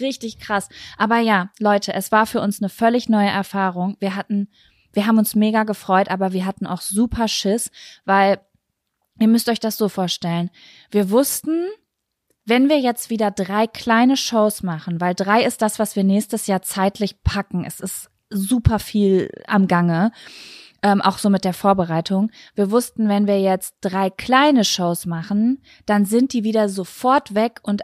[0.00, 0.68] Richtig krass.
[0.96, 3.96] Aber ja, Leute, es war für uns eine völlig neue Erfahrung.
[4.00, 4.48] Wir hatten,
[4.94, 7.70] wir haben uns mega gefreut, aber wir hatten auch super Schiss,
[8.06, 8.40] weil
[9.20, 10.50] ihr müsst euch das so vorstellen.
[10.90, 11.66] Wir wussten,
[12.46, 16.46] wenn wir jetzt wieder drei kleine Shows machen, weil drei ist das, was wir nächstes
[16.46, 17.64] Jahr zeitlich packen.
[17.64, 20.12] Es ist super viel am Gange,
[20.82, 22.30] ähm, auch so mit der Vorbereitung.
[22.54, 27.60] Wir wussten, wenn wir jetzt drei kleine Shows machen, dann sind die wieder sofort weg
[27.62, 27.82] und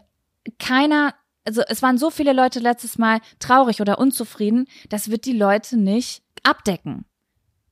[0.59, 5.37] keiner, also es waren so viele Leute letztes Mal traurig oder unzufrieden, das wird die
[5.37, 7.05] Leute nicht abdecken.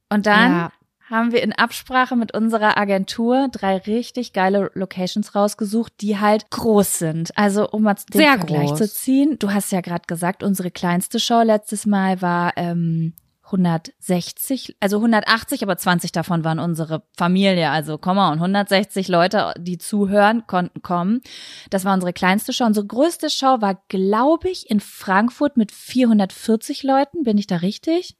[0.08, 0.72] Und dann Ja.
[1.10, 6.98] Haben wir in Absprache mit unserer Agentur drei richtig geile Locations rausgesucht, die halt groß
[6.98, 7.36] sind.
[7.36, 8.78] Also um mal den Sehr Vergleich groß.
[8.78, 13.14] zu ziehen, du hast ja gerade gesagt, unsere kleinste Show letztes Mal war ähm,
[13.52, 17.70] 160, also 180, aber 20 davon waren unsere Familie.
[17.70, 21.20] Also komm mal, und 160 Leute, die zuhören, konnten kommen.
[21.68, 22.64] Das war unsere kleinste Show.
[22.64, 27.24] Unsere größte Show war, glaube ich, in Frankfurt mit 440 Leuten.
[27.24, 28.16] Bin ich da richtig?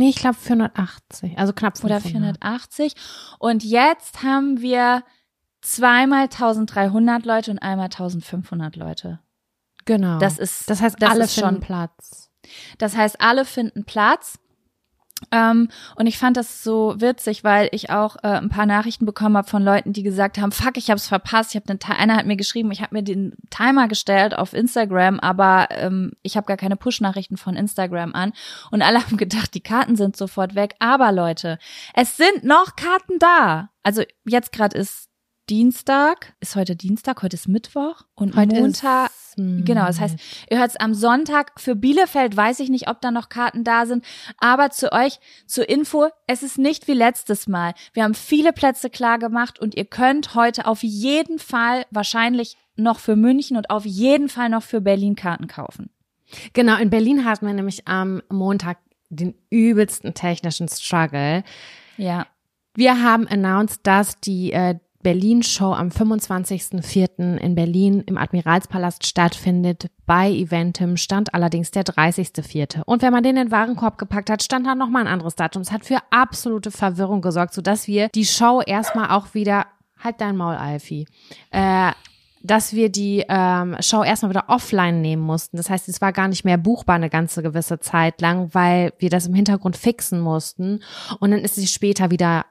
[0.00, 2.00] Nee, ich glaube 480, also knapp 500.
[2.00, 2.94] oder 480.
[3.38, 5.04] Und jetzt haben wir
[5.60, 9.20] zweimal 1300 Leute und einmal 1500 Leute.
[9.84, 10.18] Genau.
[10.18, 12.30] Das ist, das heißt, das alle ist finden schon, Platz.
[12.78, 14.38] das heißt, alle finden Platz.
[15.32, 19.36] Ähm, und ich fand das so witzig, weil ich auch äh, ein paar Nachrichten bekommen
[19.36, 21.54] habe von Leuten, die gesagt haben, fuck, ich habe es verpasst.
[21.54, 25.20] Ich habe den einer hat mir geschrieben, ich habe mir den Timer gestellt auf Instagram,
[25.20, 28.32] aber ähm, ich habe gar keine Push-Nachrichten von Instagram an.
[28.70, 30.74] Und alle haben gedacht, die Karten sind sofort weg.
[30.78, 31.58] Aber Leute,
[31.94, 33.70] es sind noch Karten da.
[33.82, 35.09] Also jetzt gerade ist
[35.50, 39.10] Dienstag, ist heute Dienstag, heute ist Mittwoch und Heute Montag.
[39.36, 40.16] Genau, das heißt,
[40.48, 41.58] ihr hört es am Sonntag.
[41.58, 44.04] Für Bielefeld weiß ich nicht, ob da noch Karten da sind.
[44.38, 47.74] Aber zu euch, zur Info, es ist nicht wie letztes Mal.
[47.94, 53.00] Wir haben viele Plätze klar gemacht und ihr könnt heute auf jeden Fall wahrscheinlich noch
[53.00, 55.90] für München und auf jeden Fall noch für Berlin Karten kaufen.
[56.52, 61.42] Genau, in Berlin hatten wir nämlich am Montag den übelsten technischen Struggle.
[61.96, 62.28] Ja.
[62.74, 67.36] Wir haben announced, dass die äh, Berlin-Show am 25.04.
[67.36, 69.90] in Berlin im Admiralspalast stattfindet.
[70.06, 72.82] Bei Eventim stand allerdings der 30.04.
[72.84, 75.62] Und wenn man den in den Warenkorb gepackt hat, stand da nochmal ein anderes Datum.
[75.62, 79.66] Es hat für absolute Verwirrung gesorgt, sodass wir die Show erstmal auch wieder,
[80.02, 81.06] halt dein Maul, Alfie,
[81.50, 81.92] äh,
[82.42, 85.56] dass wir die ähm, Show erstmal wieder offline nehmen mussten.
[85.56, 89.10] Das heißt, es war gar nicht mehr buchbar eine ganze gewisse Zeit lang, weil wir
[89.10, 90.82] das im Hintergrund fixen mussten.
[91.20, 92.46] Und dann ist sie später wieder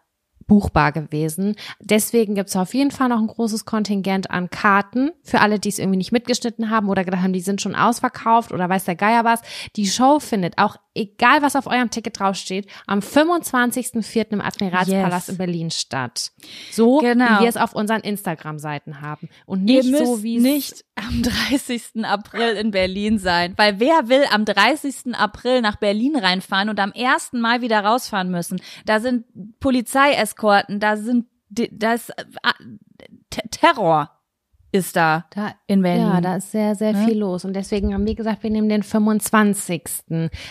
[0.50, 1.56] buchbar gewesen.
[1.80, 5.70] Deswegen gibt es auf jeden Fall noch ein großes Kontingent an Karten für alle, die
[5.70, 8.96] es irgendwie nicht mitgeschnitten haben oder gedacht haben, die sind schon ausverkauft oder weiß der
[8.96, 9.42] Geier was.
[9.78, 14.32] Die Show findet auch, egal was auf eurem Ticket draufsteht, am 25.04.
[14.34, 15.30] im Admiralspalast Yes.
[15.30, 16.32] in Berlin statt.
[16.72, 17.26] So Genau.
[17.26, 19.30] wie wir es auf unseren Instagram-Seiten haben.
[19.46, 22.04] Und Ihr nicht müsst so wie nicht am 30.
[22.06, 25.16] April in Berlin sein, weil wer will am 30.
[25.16, 27.34] April nach Berlin reinfahren und am 1.
[27.34, 28.62] Mai wieder rausfahren müssen?
[28.86, 29.26] Da sind
[29.60, 32.24] Polizeieskorten, da sind, da ist äh,
[33.52, 34.12] Terror.
[34.72, 36.08] Ist da, Da, in Berlin.
[36.08, 37.06] ja, da ist sehr, sehr Ne?
[37.06, 37.44] viel los.
[37.46, 39.84] Und deswegen haben wir gesagt, wir nehmen den 25.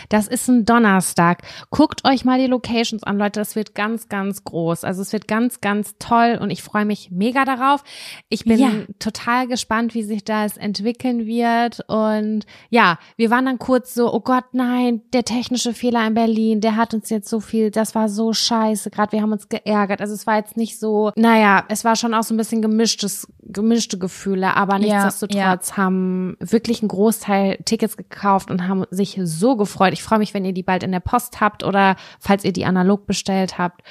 [0.09, 1.41] Das ist ein Donnerstag.
[1.69, 3.39] Guckt euch mal die Locations an, Leute.
[3.39, 4.83] Das wird ganz, ganz groß.
[4.83, 7.83] Also es wird ganz, ganz toll und ich freue mich mega darauf.
[8.29, 8.69] Ich bin Ja.
[8.99, 11.81] total gespannt, wie sich das entwickeln wird.
[11.87, 16.61] Und ja, wir waren dann kurz so, oh Gott, nein, der technische Fehler in Berlin,
[16.61, 18.89] der hat uns jetzt so viel, das war so scheiße.
[18.89, 20.01] Gerade wir haben uns geärgert.
[20.01, 23.27] Also es war jetzt nicht so, naja, es war schon auch so ein bisschen gemischtes,
[23.43, 29.55] gemischte Gefühle, aber Ja, nichtsdestotrotz haben wirklich einen Großteil Tickets gekauft und haben sich so
[29.55, 29.93] gefreut.
[29.93, 32.65] Ich freue mich, wenn ihr die bald in der Post habt oder falls ihr die
[32.65, 33.81] analog bestellt habt.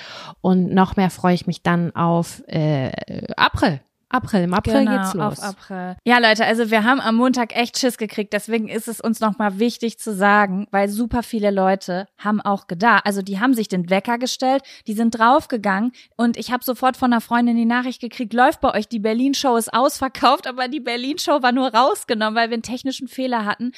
[0.40, 2.90] Und noch mehr freue ich mich dann auf äh,
[3.36, 3.80] April.
[4.10, 5.38] April, im April genau, geht's los.
[5.38, 5.96] Auf April.
[6.04, 8.32] Ja, Leute, also wir haben am Montag echt Schiss gekriegt.
[8.32, 13.02] Deswegen ist es uns nochmal wichtig zu sagen, weil super viele Leute haben auch gedacht,
[13.04, 17.12] also die haben sich den Wecker gestellt, die sind draufgegangen und ich habe sofort von
[17.12, 21.42] einer Freundin die Nachricht gekriegt, läuft bei euch, die Berlin-Show ist ausverkauft, aber die Berlin-Show
[21.42, 23.72] war nur rausgenommen, weil wir einen technischen Fehler hatten.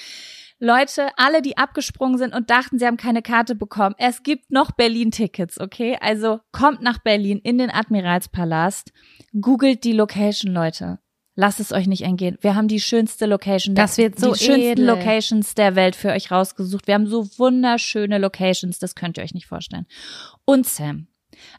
[0.63, 4.73] Leute, alle, die abgesprungen sind und dachten, sie haben keine Karte bekommen, es gibt noch
[4.73, 5.97] Berlin-Tickets, okay?
[6.01, 8.93] Also kommt nach Berlin in den Admiralspalast,
[9.41, 10.99] googelt die Location, Leute.
[11.35, 12.37] Lasst es euch nicht entgehen.
[12.43, 14.85] Wir haben die schönste Location, Das wird so die schönsten edel.
[14.85, 16.87] Locations der Welt für euch rausgesucht.
[16.87, 19.87] Wir haben so wunderschöne Locations, das könnt ihr euch nicht vorstellen.
[20.45, 21.07] Und Sam,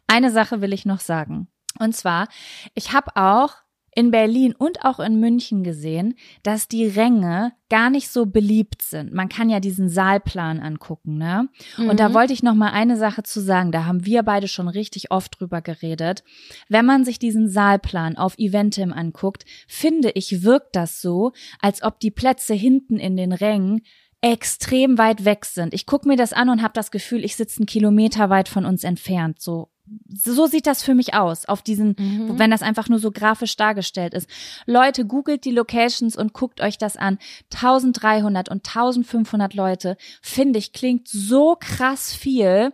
[0.06, 1.48] eine Sache will ich noch sagen.
[1.80, 2.28] Und zwar,
[2.76, 3.56] ich habe auch
[3.94, 9.14] in Berlin und auch in München gesehen, dass die Ränge gar nicht so beliebt sind.
[9.14, 11.50] Man kann ja diesen Saalplan angucken, ne?
[11.78, 12.14] Und da Mhm.
[12.14, 13.72] wollte ich noch mal eine Sache zu sagen.
[13.72, 16.24] Da haben wir beide schon richtig oft drüber geredet.
[16.70, 22.00] Wenn man sich diesen Saalplan auf Eventim anguckt, finde ich, wirkt das so, als ob
[22.00, 23.82] die Plätze hinten in den Rängen
[24.24, 25.74] extrem weit weg sind.
[25.74, 28.66] Ich gucke mir das an und habe das Gefühl, ich sitze einen Kilometer weit von
[28.66, 29.42] uns entfernt.
[29.42, 29.71] So,
[30.08, 32.40] so sieht das für mich aus, auf diesen, Mhm.
[32.40, 34.30] wenn das einfach nur so grafisch dargestellt ist.
[34.66, 37.18] Leute, googelt die Locations und guckt euch das an.
[37.50, 42.74] 1300 und 1500 Leute, finde ich, klingt so krass viel.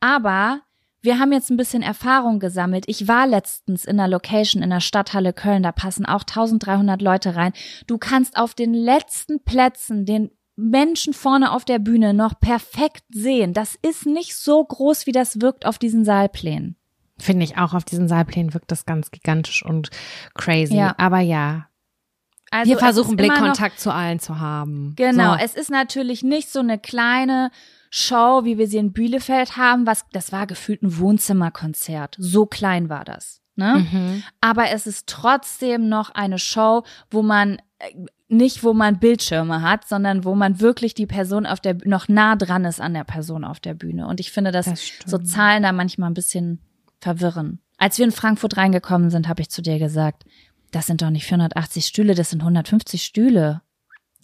[0.00, 0.60] Aber
[1.00, 2.84] wir haben jetzt ein bisschen Erfahrung gesammelt.
[2.86, 7.34] Ich war letztens in einer Location in der Stadthalle Köln, da passen auch 1300 Leute
[7.34, 7.52] rein.
[7.88, 13.52] Du kannst auf den letzten Plätzen den Menschen vorne auf der Bühne noch perfekt sehen.
[13.54, 16.76] Das ist nicht so groß, wie das wirkt auf diesen Saalplänen.
[17.18, 19.90] Finde ich auch, auf diesen Saalplänen wirkt das ganz gigantisch und
[20.34, 20.76] crazy.
[20.76, 20.94] Ja.
[20.98, 21.68] Aber ja,
[22.50, 24.94] Also wir versuchen noch- Blickkontakt zu allen zu haben.
[24.96, 25.44] Genau, So.
[25.44, 27.50] es ist natürlich nicht so eine kleine
[27.90, 32.16] Show, wie wir sie in Bielefeld haben, was das war gefühlt ein Wohnzimmerkonzert.
[32.18, 33.86] So klein war das, ne?
[33.90, 34.22] Mhm.
[34.40, 37.94] Aber es ist trotzdem noch eine Show, wo man äh,
[38.32, 42.34] nicht, wo man Bildschirme hat, sondern wo man wirklich die Person auf der noch nah
[42.36, 44.06] dran ist an der Person auf der Bühne.
[44.08, 46.60] Und ich finde, dass Das so Zahlen da manchmal ein bisschen
[47.00, 47.60] verwirren.
[47.78, 50.24] Als wir in Frankfurt reingekommen sind, habe ich zu dir gesagt,
[50.70, 53.62] das sind doch nicht 480 Stühle, das sind 150 Stühle.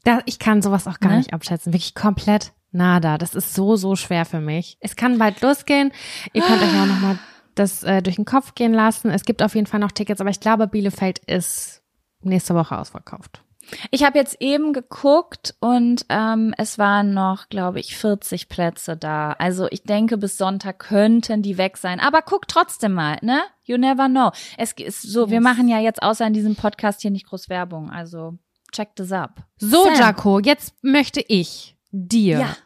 [0.04, 1.18] Da, ich kann sowas auch gar Ne?
[1.18, 1.72] nicht abschätzen.
[1.72, 3.18] Wirklich komplett nada.
[3.18, 4.78] Das ist so, so schwer für mich.
[4.80, 5.92] Es kann bald losgehen.
[6.32, 7.18] Ihr könnt euch auch nochmal
[7.54, 9.10] das äh, durch den Kopf gehen lassen.
[9.10, 11.82] Es gibt auf jeden Fall noch Tickets, aber ich glaube, Bielefeld ist
[12.22, 13.42] nächste Woche ausverkauft.
[13.90, 19.32] Ich habe jetzt eben geguckt und ähm, es waren noch, glaube ich, 40 Plätze da.
[19.32, 22.00] Also ich denke, bis Sonntag könnten die weg sein.
[22.00, 23.40] Aber guck trotzdem mal, ne?
[23.64, 24.30] You never know.
[24.56, 25.42] Es ist so, wir Yes.
[25.44, 27.90] machen ja jetzt außer in diesem Podcast hier nicht groß Werbung.
[27.90, 28.38] Also
[28.72, 29.42] check this up.
[29.58, 29.94] So, Sam.
[29.94, 32.56] Jaco, jetzt möchte ich dir Ja.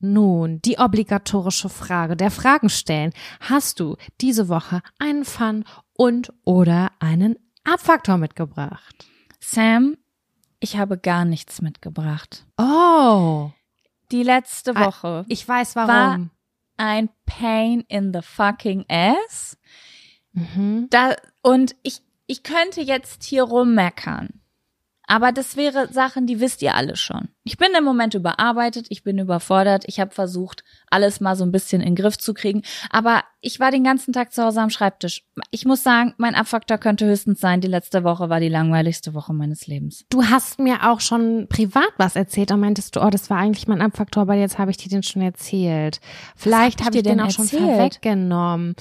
[0.00, 3.12] nun die obligatorische Frage der Fragen stellen.
[3.40, 9.06] Hast du diese Woche einen Fun und oder einen Abfaktor mitgebracht?
[9.40, 9.96] Sam,
[10.60, 12.46] ich habe gar nichts mitgebracht.
[12.58, 13.50] Oh,
[14.10, 16.30] Die letzte Ah, Woche ich weiß War- warum.
[16.76, 19.58] ein Pain in the fucking ass.
[20.32, 20.86] Mhm.
[20.90, 24.40] Da, und ich, ich könnte jetzt hier rummeckern.
[25.08, 27.28] Aber das wäre Sachen, die wisst ihr alle schon.
[27.42, 31.50] Ich bin im Moment überarbeitet, ich bin überfordert, ich habe versucht, alles mal so ein
[31.50, 32.62] bisschen in den Griff zu kriegen.
[32.90, 35.24] Aber ich war den ganzen Tag zu Hause am Schreibtisch.
[35.50, 39.32] Ich muss sagen, mein Abfaktor könnte höchstens sein, die letzte Woche war die langweiligste Woche
[39.32, 40.04] meines Lebens.
[40.10, 42.50] Du hast mir auch schon privat was erzählt.
[42.50, 45.02] Da meintest du, oh, das war eigentlich mein Abfaktor, aber jetzt habe ich dir den
[45.02, 46.00] schon erzählt.
[46.36, 47.62] Vielleicht hab ich habe ich dir den auch schon erzählt?
[47.62, 48.76] vorweggenommen.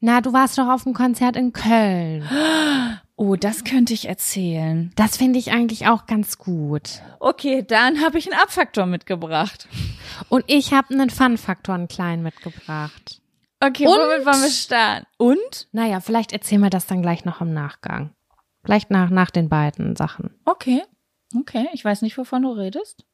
[0.00, 2.22] Na, du warst doch auf dem Konzert in Köln.
[3.24, 4.90] Oh, das könnte ich erzählen.
[4.96, 7.02] Das finde ich eigentlich auch ganz gut.
[7.20, 9.68] Okay, dann habe ich einen Abfaktor mitgebracht.
[10.28, 13.22] Und ich habe einen Fun-Faktor, einen kleinen mitgebracht.
[13.60, 13.92] Okay, Und?
[13.92, 15.06] womit wollen wir starten?
[15.18, 15.68] Und?
[15.70, 18.10] Naja, vielleicht erzählen wir das dann gleich noch im Nachgang.
[18.64, 20.34] Vielleicht nach, nach den beiden Sachen.
[20.44, 20.82] Okay.
[21.38, 23.04] Okay, ich weiß nicht, wovon du redest.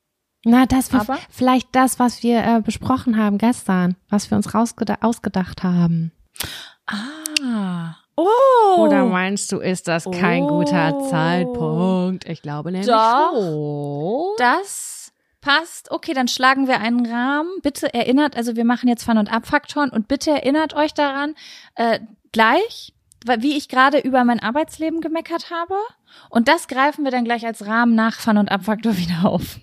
[0.42, 1.18] Na, das war Aber?
[1.29, 6.12] vielleicht das, was wir äh, besprochen haben gestern, was wir uns ausgedacht haben.
[6.87, 7.18] Ah.
[8.21, 10.49] Oh, Oder meinst du, ist das kein Oh.
[10.59, 12.29] guter Zeitpunkt?
[12.29, 13.33] Ich glaube nämlich Doch.
[13.33, 14.35] schon.
[14.39, 15.93] Das passt.
[15.93, 17.49] Okay, dann schlagen wir einen Rahmen.
[17.63, 21.35] Bitte erinnert, also wir machen jetzt Fun- und Abfaktoren und bitte erinnert euch daran,
[21.77, 22.01] äh,
[22.33, 22.93] gleich,
[23.39, 25.75] wie ich gerade über mein Arbeitsleben gemeckert habe.
[26.29, 29.59] Und das greifen wir dann gleich als Rahmen nach Fun- und Abfaktor wieder auf.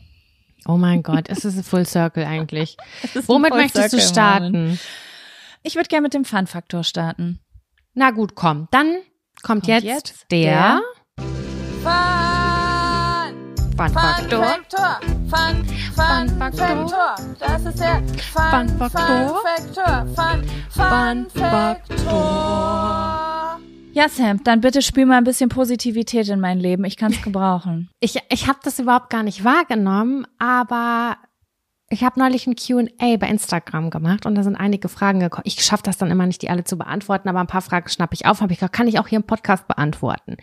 [0.67, 2.77] Oh mein Gott, es ist ein Full Circle eigentlich.
[3.27, 4.51] Womit Full möchtest du Circle starten?
[4.51, 4.79] Moment.
[5.63, 7.39] Ich würde gerne mit dem Fun-Faktor starten.
[7.97, 8.67] Na gut, komm.
[8.71, 8.97] Dann
[9.41, 10.81] kommt, Kommt jetzt, jetzt der,
[11.81, 11.93] Fun,
[13.77, 14.43] Fun-Faktor.
[14.43, 14.99] Faktor.
[15.29, 16.67] Fun, Fun, Fun Faktor.
[16.67, 17.15] Faktor.
[17.39, 18.03] Das ist der
[18.33, 19.41] Fun, Fun Faktor.
[19.45, 20.05] Faktor.
[20.13, 22.15] Fun, Fun Fun Faktor.
[23.93, 26.83] Ja, Sam, dann bitte spül mal ein bisschen Positivität in mein Leben.
[26.83, 27.89] Ich kann es gebrauchen.
[28.01, 31.15] Ich, ich habe das überhaupt gar nicht wahrgenommen, aber
[31.89, 35.43] ich habe neulich ein Q&A bei Instagram gemacht und da sind einige Fragen gekommen.
[35.45, 38.15] Ich schaffe das dann immer nicht, die alle zu beantworten, aber ein paar Fragen schnappe
[38.15, 40.37] ich auf, habe ich gesagt, kann ich auch hier im Podcast beantworten.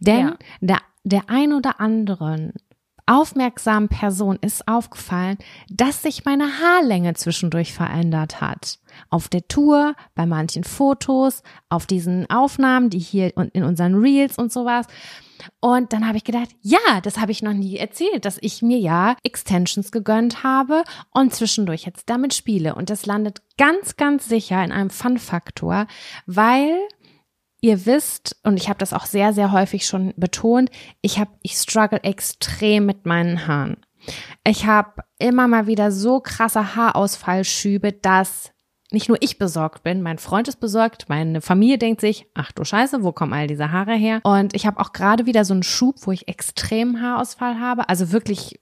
[0.00, 0.36] Denn Ja.
[0.60, 2.54] der, der ein oder anderen
[3.06, 8.78] aufmerksamen Person ist aufgefallen, dass sich meine Haarlänge zwischendurch verändert hat.
[9.10, 14.52] Auf der Tour, bei manchen Fotos, auf diesen Aufnahmen, die hier in unseren Reels und
[14.52, 14.86] sowas.
[15.60, 18.78] Und dann habe ich gedacht, ja, das habe ich noch nie erzählt, dass ich mir
[18.78, 20.82] ja Extensions gegönnt habe
[21.12, 22.74] und zwischendurch jetzt damit spiele.
[22.74, 25.86] Und das landet ganz, ganz sicher in einem Fun-Faktor,
[26.26, 26.76] weil
[27.60, 31.54] ihr wisst, und ich habe das auch sehr, sehr häufig schon betont, ich habe, ich
[31.54, 33.78] struggle extrem mit meinen Haaren.
[34.44, 38.52] Ich habe immer mal wieder so krasse Haarausfallschübe, dass
[38.92, 42.64] nicht nur ich besorgt bin, mein Freund ist besorgt, meine Familie denkt sich, ach du
[42.64, 44.20] Scheiße, wo kommen all diese Haare her?
[44.22, 48.12] Und ich habe auch gerade wieder so einen Schub, wo ich extrem Haarausfall habe, also
[48.12, 48.60] wirklich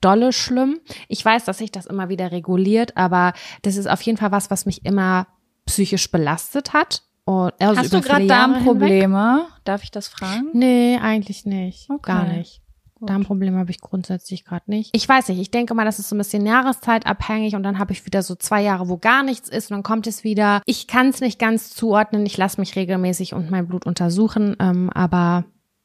[0.00, 0.80] dolle schlimm.
[1.08, 4.50] Ich weiß, dass sich das immer wieder reguliert, aber das ist auf jeden Fall was,
[4.50, 5.26] was mich immer
[5.66, 7.02] psychisch belastet hat.
[7.24, 8.28] Und, also Hast du gerade hinweg.
[8.28, 9.46] Darmprobleme?
[9.64, 10.48] Darf ich das fragen?
[10.52, 11.88] Nee, eigentlich nicht.
[11.90, 12.12] Okay.
[12.12, 12.62] Gar nicht.
[13.00, 14.94] Darmprobleme habe ich grundsätzlich gerade nicht.
[14.94, 17.92] Ich weiß nicht, ich denke mal, das ist so ein bisschen jahreszeitabhängig und dann habe
[17.92, 20.62] ich wieder so zwei Jahre, wo gar nichts ist und dann kommt es wieder.
[20.66, 24.90] Ich kann es nicht ganz zuordnen, ich lasse mich regelmäßig und mein Blut untersuchen, ähm,
[24.90, 25.44] aber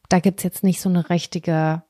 [0.09, 1.83] da gibt's jetzt nicht so eine richtige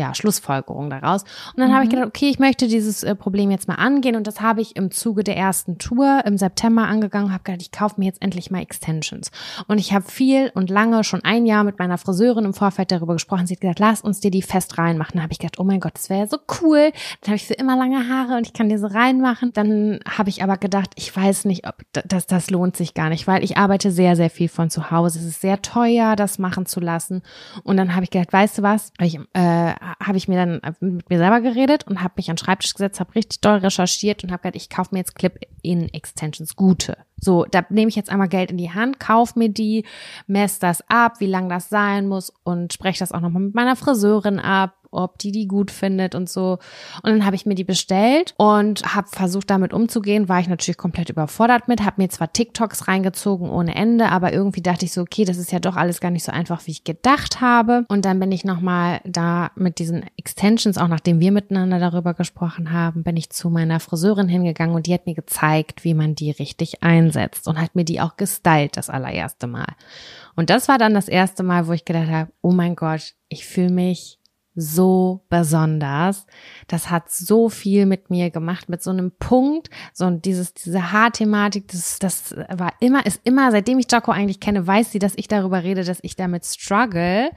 [0.00, 1.22] ja, Schlussfolgerung daraus.
[1.54, 4.26] Und dann habe ich gedacht, okay, ich möchte dieses äh, Problem jetzt mal angehen und
[4.26, 7.96] das habe ich im Zuge der ersten Tour im September angegangen habe gedacht, ich kaufe
[7.98, 9.30] mir jetzt endlich mal Extensions.
[9.68, 13.12] Und ich habe viel und lange, schon ein Jahr mit meiner Friseurin im Vorfeld darüber
[13.12, 13.46] gesprochen.
[13.46, 15.12] Sie hat gesagt, lass uns dir die fest reinmachen.
[15.14, 16.92] Dann habe ich gedacht, oh mein Gott, das wäre ja so cool.
[17.20, 19.52] Dann habe ich für immer lange Haare und ich kann diese reinmachen.
[19.52, 23.26] Dann habe ich aber gedacht, ich weiß nicht, ob das, das lohnt sich gar nicht,
[23.26, 25.18] weil ich arbeite sehr, sehr viel von zu Hause.
[25.18, 27.22] Es ist sehr teuer, das machen zu lassen.
[27.64, 28.92] Und dann habe ich gedacht, weißt du was?
[28.98, 32.44] Ich, äh, habe ich mir dann mit mir selber geredet und habe mich an den
[32.44, 36.96] Schreibtisch gesetzt, habe richtig doll recherchiert und habe gedacht, ich kaufe mir jetzt Clip-in-Extensions, gute.
[37.18, 39.84] So, da nehme ich jetzt einmal Geld in die Hand, kauf mir die,
[40.26, 43.76] messe das ab, wie lang das sein muss und spreche das auch nochmal mit meiner
[43.76, 46.58] Friseurin ab, ob die die gut findet und so.
[47.02, 50.28] Und dann habe ich mir die bestellt und habe versucht, damit umzugehen.
[50.28, 54.62] War ich natürlich komplett überfordert mit, habe mir zwar TikToks reingezogen ohne Ende, aber irgendwie
[54.62, 56.84] dachte ich so, okay, das ist ja doch alles gar nicht so einfach, wie ich
[56.84, 57.84] gedacht habe.
[57.88, 62.72] Und dann bin ich nochmal da mit diesen Extensions, auch nachdem wir miteinander darüber gesprochen
[62.72, 66.30] haben, bin ich zu meiner Friseurin hingegangen und die hat mir gezeigt, wie man die
[66.30, 69.74] richtig einsetzt und hat mir die auch gestylt das allererste Mal.
[70.36, 73.46] Und das war dann das erste Mal, wo ich gedacht habe, oh mein Gott, ich
[73.46, 74.19] fühle mich
[74.60, 76.26] so besonders.
[76.68, 80.92] Das hat so viel mit mir gemacht, mit so einem Punkt, so und dieses, diese
[80.92, 85.14] Haarthematik, das, das war immer, ist immer, seitdem ich Jaco eigentlich kenne, weiß sie, dass
[85.16, 87.30] ich darüber rede, dass ich damit struggle.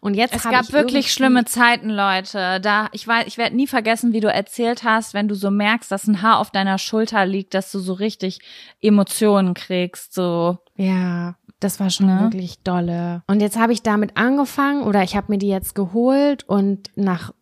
[0.00, 2.60] Und jetzt Es gab ich wirklich schlimme Zeiten, Leute.
[2.60, 5.90] Da, ich weiß, ich werde nie vergessen, wie du erzählt hast, wenn du so merkst,
[5.90, 8.38] dass ein Haar auf deiner Schulter liegt, dass du so richtig
[8.80, 10.58] Emotionen kriegst, so.
[10.76, 12.20] Ja, das war schon Ne?
[12.20, 13.22] wirklich dolle.
[13.26, 17.32] Und jetzt habe ich damit angefangen oder ich habe mir die jetzt geholt und nach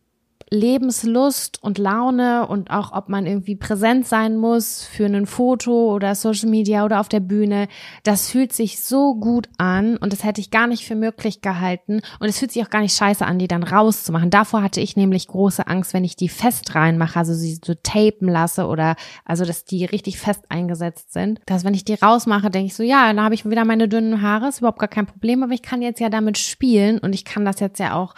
[0.49, 6.15] Lebenslust und Laune und auch ob man irgendwie präsent sein muss für ein Foto oder
[6.15, 7.67] Social Media oder auf der Bühne,
[8.03, 11.99] das fühlt sich so gut an und das hätte ich gar nicht für möglich gehalten.
[12.19, 14.29] Und es fühlt sich auch gar nicht scheiße an, die dann rauszumachen.
[14.29, 18.29] Davor hatte ich nämlich große Angst, wenn ich die fest reinmache, also sie so tapen
[18.29, 22.67] lasse oder also dass die richtig fest eingesetzt sind, dass wenn ich die rausmache, denke
[22.67, 25.43] ich so, ja, dann habe ich wieder meine dünnen Haare, ist überhaupt gar kein Problem,
[25.43, 28.13] aber ich kann jetzt ja damit spielen und ich kann das jetzt ja auch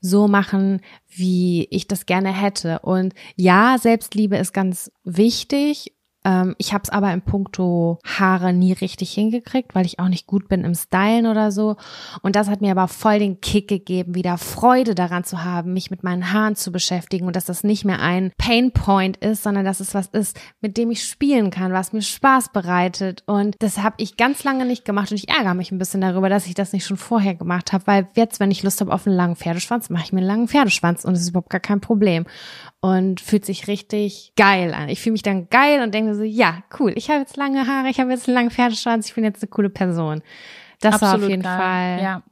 [0.00, 2.80] so machen, wie ich das gerne hätte.
[2.80, 5.94] Und ja, Selbstliebe ist ganz wichtig.
[6.24, 10.26] Ähm, ich habe es aber im Punkto Haare nie richtig hingekriegt, weil ich auch nicht
[10.26, 11.76] gut bin im Stylen oder so.
[12.22, 15.90] Und das hat mir aber voll den Kick gegeben, wieder Freude daran zu haben, mich
[15.90, 19.80] mit meinen Haaren zu beschäftigen und dass das nicht mehr ein Painpoint ist, sondern dass
[19.80, 23.22] es was ist, mit dem ich spielen kann, was mir Spaß bereitet.
[23.26, 26.28] Und das habe ich ganz lange nicht gemacht und ich ärgere mich ein bisschen darüber,
[26.28, 29.06] dass ich das nicht schon vorher gemacht habe, weil jetzt, wenn ich Lust habe auf
[29.06, 31.80] einen langen Pferdeschwanz, mache ich mir einen langen Pferdeschwanz und das ist überhaupt gar kein
[31.80, 32.26] Problem
[32.80, 34.88] und fühlt sich richtig geil an.
[34.88, 37.88] Ich fühle mich dann geil und denke so, ja, cool, ich habe jetzt lange Haare,
[37.88, 40.22] ich habe jetzt einen langen Pferdeschwanz, ich bin jetzt eine coole Person.
[40.80, 41.58] Das Absolut war auf jeden geil.
[41.58, 42.22] Fall Ja.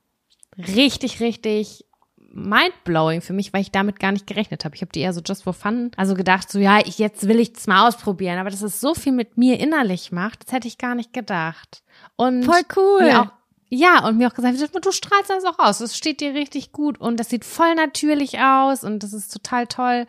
[0.75, 1.85] richtig, richtig
[2.31, 4.75] mindblowing für mich, weil ich damit gar nicht gerechnet habe.
[4.75, 7.41] Ich habe die eher so just for fun, also gedacht so, ja, ich, jetzt will
[7.41, 10.69] ich es mal ausprobieren, aber dass es so viel mit mir innerlich macht, das hätte
[10.69, 11.83] ich gar nicht gedacht.
[12.17, 13.03] Und Voll cool.
[13.03, 13.33] mir auch,
[13.71, 15.79] ja, und mir auch gesagt, du strahlst das auch aus.
[15.79, 19.66] Das steht dir richtig gut und das sieht voll natürlich aus und das ist total
[19.66, 20.07] toll.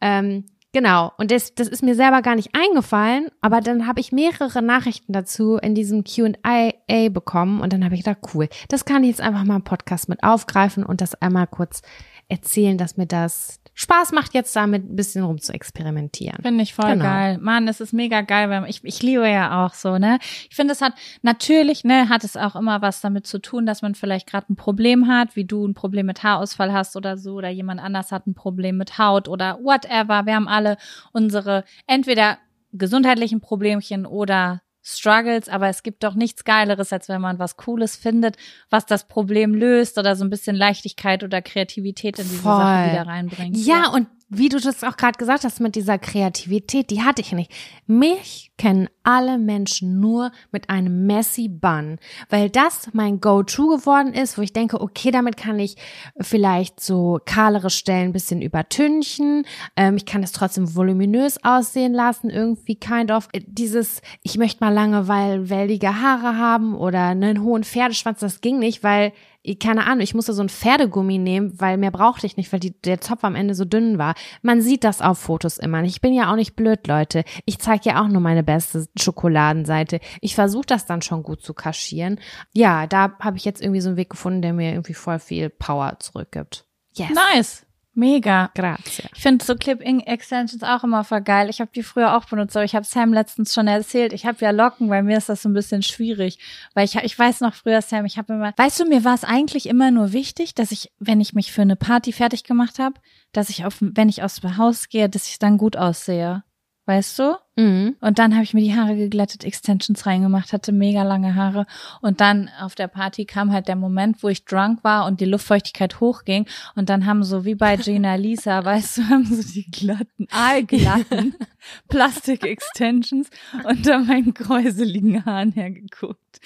[0.00, 1.12] Ähm, genau.
[1.18, 5.12] Und das, das ist mir selber gar nicht eingefallen, aber dann habe ich mehrere Nachrichten
[5.12, 9.20] dazu in diesem Q&A bekommen und dann habe ich gedacht, cool, das kann ich jetzt
[9.20, 11.82] einfach mal im Podcast mit aufgreifen und das einmal kurz
[12.28, 16.42] erzählen, dass mir das Spaß macht, jetzt damit ein bisschen rum zu experimentieren.
[16.42, 17.04] Finde ich voll Genau.
[17.04, 17.38] geil.
[17.38, 20.18] Mann, es ist mega geil, weil ich, ich liebe ja auch so, ne?
[20.48, 23.82] Ich finde, es hat natürlich, ne, hat es auch immer was damit zu tun, dass
[23.82, 27.34] man vielleicht gerade ein Problem hat, wie du ein Problem mit Haarausfall hast oder so,
[27.34, 30.24] oder jemand anders hat ein Problem mit Haut oder whatever.
[30.26, 30.76] Wir haben alle
[31.12, 32.38] unsere entweder
[32.72, 37.96] gesundheitlichen Problemchen oder Struggles, aber es gibt doch nichts Geileres, als wenn man was Cooles
[37.96, 38.36] findet,
[38.68, 42.52] was das Problem löst oder so ein bisschen Leichtigkeit oder Kreativität in diese Voll.
[42.52, 43.56] Sache wieder reinbringt.
[43.56, 47.32] Ja, und wie du das auch gerade gesagt hast mit dieser Kreativität, die hatte ich
[47.32, 47.50] nicht.
[47.86, 51.98] Mich kennen alle Menschen nur mit einem messy Bun,
[52.30, 55.76] weil das mein Go-To geworden ist, wo ich denke, okay, damit kann ich
[56.20, 59.44] vielleicht so kahlere Stellen ein bisschen übertünchen.
[59.76, 63.28] Ähm, ich kann es trotzdem voluminös aussehen lassen, irgendwie kind of.
[63.32, 68.40] Äh, Dieses, ich möchte mal lange, weil wellige Haare haben oder einen hohen Pferdeschwanz, das
[68.40, 69.12] ging nicht, weil
[69.60, 72.80] keine Ahnung, ich musste so ein Pferdegummi nehmen, weil mehr brauchte ich nicht, weil die,
[72.80, 74.14] der Zopf am Ende so dünn war.
[74.42, 75.82] Man sieht das auf Fotos immer.
[75.82, 77.24] Ich bin ja auch nicht blöd, Leute.
[77.44, 80.00] Ich zeige ja auch nur meine beste Schokoladenseite.
[80.22, 82.18] Ich versuche das dann schon gut zu kaschieren.
[82.54, 85.50] Ja, da habe ich jetzt irgendwie so einen Weg gefunden, der mir irgendwie voll viel
[85.50, 86.66] Power zurückgibt.
[86.94, 87.10] Yes.
[87.10, 87.66] Nice.
[87.94, 88.50] Mega.
[88.54, 89.04] Grazie.
[89.14, 91.48] Ich finde so Clip-In-Extensions auch immer voll geil.
[91.48, 94.12] Ich habe die früher auch benutzt, aber ich habe Sam letztens schon erzählt.
[94.12, 96.38] Ich habe ja Locken, bei mir ist das so ein bisschen schwierig,
[96.74, 99.24] weil ich ich weiß noch früher Sam, ich habe immer, weißt du, mir war es
[99.24, 102.96] eigentlich immer nur wichtig, dass ich, wenn ich mich für eine Party fertig gemacht habe,
[103.32, 106.42] dass ich auf, wenn ich aus dem Haus gehe, dass ich dann gut aussehe.
[106.86, 107.36] Weißt du?
[107.56, 107.96] Mhm.
[108.00, 111.66] Und dann habe ich mir die Haare geglättet, Extensions reingemacht, hatte mega lange Haare.
[112.02, 115.24] Und dann auf der Party kam halt der Moment, wo ich drunk war und die
[115.24, 116.46] Luftfeuchtigkeit hochging.
[116.74, 121.34] Und dann haben so wie bei Gina Lisa, weißt du, haben so die glatten, aalglatten
[121.88, 123.30] Plastik-Extensions
[123.64, 126.40] unter meinen kräuseligen Haaren hergeguckt.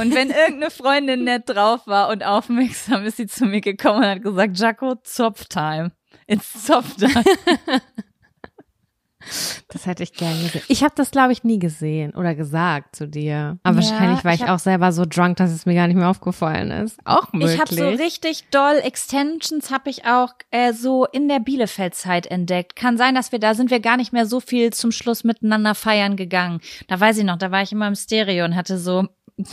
[0.00, 4.06] Und wenn irgendeine Freundin nett drauf war und aufmerksam, ist sie zu mir gekommen und
[4.06, 5.92] hat gesagt, Jaco, Zopftime.
[6.26, 7.24] It's Zopftime.
[9.68, 10.62] Das hätte ich gern gesehen.
[10.68, 13.58] Ich habe das, glaube ich, nie gesehen oder gesagt zu dir.
[13.62, 15.96] Aber Ja, wahrscheinlich war ich ich, auch selber so drunk, dass es mir gar nicht
[15.96, 16.98] mehr aufgefallen ist.
[17.04, 17.54] Auch möglich.
[17.54, 22.76] Ich habe so richtig doll Extensions habe ich auch äh, so in der Bielefeld-Zeit entdeckt.
[22.76, 25.74] Kann sein, dass wir da sind wir gar nicht mehr so viel zum Schluss miteinander
[25.74, 26.60] feiern gegangen.
[26.88, 29.06] Da weiß ich noch, da war ich immer im Stereo und hatte so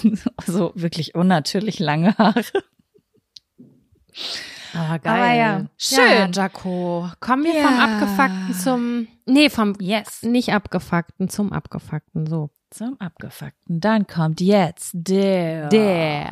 [0.46, 2.44] so wirklich unnatürlich lange Haare.
[4.74, 6.00] Aber Aber ja, schön.
[6.00, 7.10] Ja, Jaco.
[7.20, 7.86] Kommen wir vom Ja.
[7.86, 10.24] Abgefuckten zum, nee, vom Yes.
[10.24, 12.50] nicht Abgefuckten zum Abgefuckten, so.
[12.70, 13.80] Zum Abgefuckten.
[13.80, 16.32] Dann kommt jetzt der Der.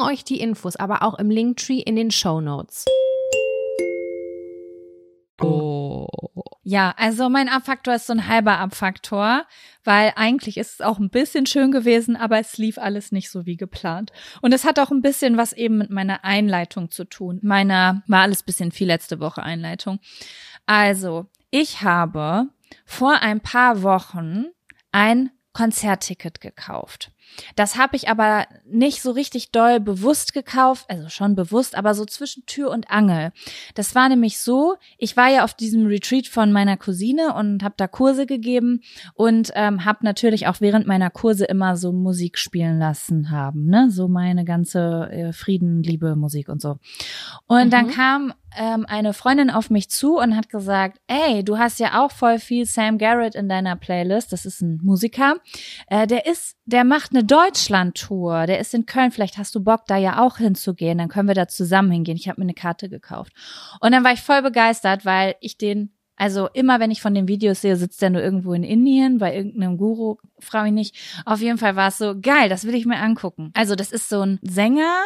[0.00, 2.84] euch die Infos aber auch im Linktree in den Show Notes.
[5.40, 6.06] Oh.
[6.68, 9.44] Ja, also mein Abfaktor ist so ein halber Abfaktor,
[9.84, 13.46] weil eigentlich ist es auch ein bisschen schön gewesen, aber es lief alles nicht so
[13.46, 14.10] wie geplant.
[14.42, 17.38] Und es hat auch ein bisschen was eben mit meiner Einleitung zu tun.
[17.42, 20.00] Meiner war alles bisschen viel letzte Woche Einleitung.
[20.66, 22.48] Also, ich habe
[22.84, 24.46] vor ein paar Wochen
[24.90, 27.12] ein Konzertticket gekauft.
[27.54, 32.04] Das habe ich aber nicht so richtig doll bewusst gekauft, also schon bewusst, aber so
[32.04, 33.32] zwischen Tür und Angel.
[33.74, 37.74] Das war nämlich so, ich war ja auf diesem Retreat von meiner Cousine und habe
[37.78, 38.82] da Kurse gegeben
[39.14, 43.90] und ähm, habe natürlich auch während meiner Kurse immer so Musik spielen lassen haben, ne,
[43.90, 46.76] so meine ganze äh, Frieden, Liebe, Musik und so.
[47.46, 47.70] Und mhm.
[47.70, 52.04] dann kam ähm, eine Freundin auf mich zu und hat gesagt, ey, du hast ja
[52.04, 54.32] auch voll viel Sam Garrett in deiner Playlist.
[54.32, 55.36] Das ist ein Musiker.
[55.88, 58.46] Äh, der ist, der macht eine Deutschland-Tour.
[58.46, 59.10] Der ist in Köln.
[59.10, 60.98] Vielleicht hast du Bock, da ja auch hinzugehen.
[60.98, 62.16] Dann können wir da zusammen hingehen.
[62.16, 63.32] Ich habe mir eine Karte gekauft.
[63.80, 67.28] Und dann war ich voll begeistert, weil ich den also immer, wenn ich von den
[67.28, 70.96] Videos sehe, sitzt der nur irgendwo in Indien bei irgendeinem Guru, frage ich nicht.
[71.26, 73.50] Auf jeden Fall war es so geil, das will ich mir angucken.
[73.54, 75.02] Also das ist so ein Sänger,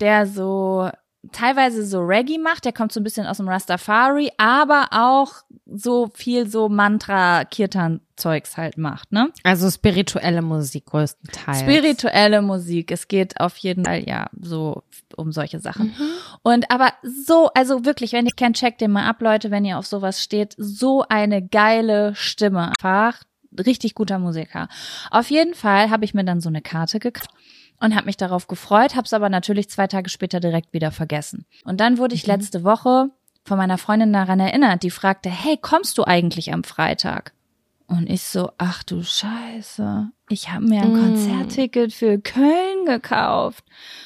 [0.00, 0.90] der so
[1.30, 5.34] teilweise so Reggae macht, der kommt so ein bisschen aus dem Rastafari, aber auch
[5.66, 9.30] so viel so Mantra Kirtan Zeugs halt macht, ne?
[9.44, 11.60] Also spirituelle Musik größtenteils.
[11.60, 14.82] Spirituelle Musik, es geht auf jeden Fall ja so
[15.16, 15.94] um solche Sachen.
[15.98, 16.08] Mhm.
[16.42, 19.78] Und aber so, also wirklich, wenn ihr kennt, checkt den mal ab, Leute, wenn ihr
[19.78, 22.72] auf sowas steht, so eine geile Stimme.
[22.78, 23.22] Einfach
[23.64, 24.68] richtig guter Musiker.
[25.10, 27.30] Auf jeden Fall habe ich mir dann so eine Karte gekauft
[27.82, 31.46] und habe mich darauf gefreut, habe es aber natürlich zwei Tage später direkt wieder vergessen.
[31.64, 32.34] Und dann wurde ich mhm.
[32.34, 33.10] letzte Woche
[33.44, 37.32] von meiner Freundin daran erinnert, die fragte, hey, kommst du eigentlich am Freitag?
[37.88, 41.00] Und ich so, ach du Scheiße, ich habe mir ein mm.
[41.00, 43.64] Konzertticket für Köln gekauft.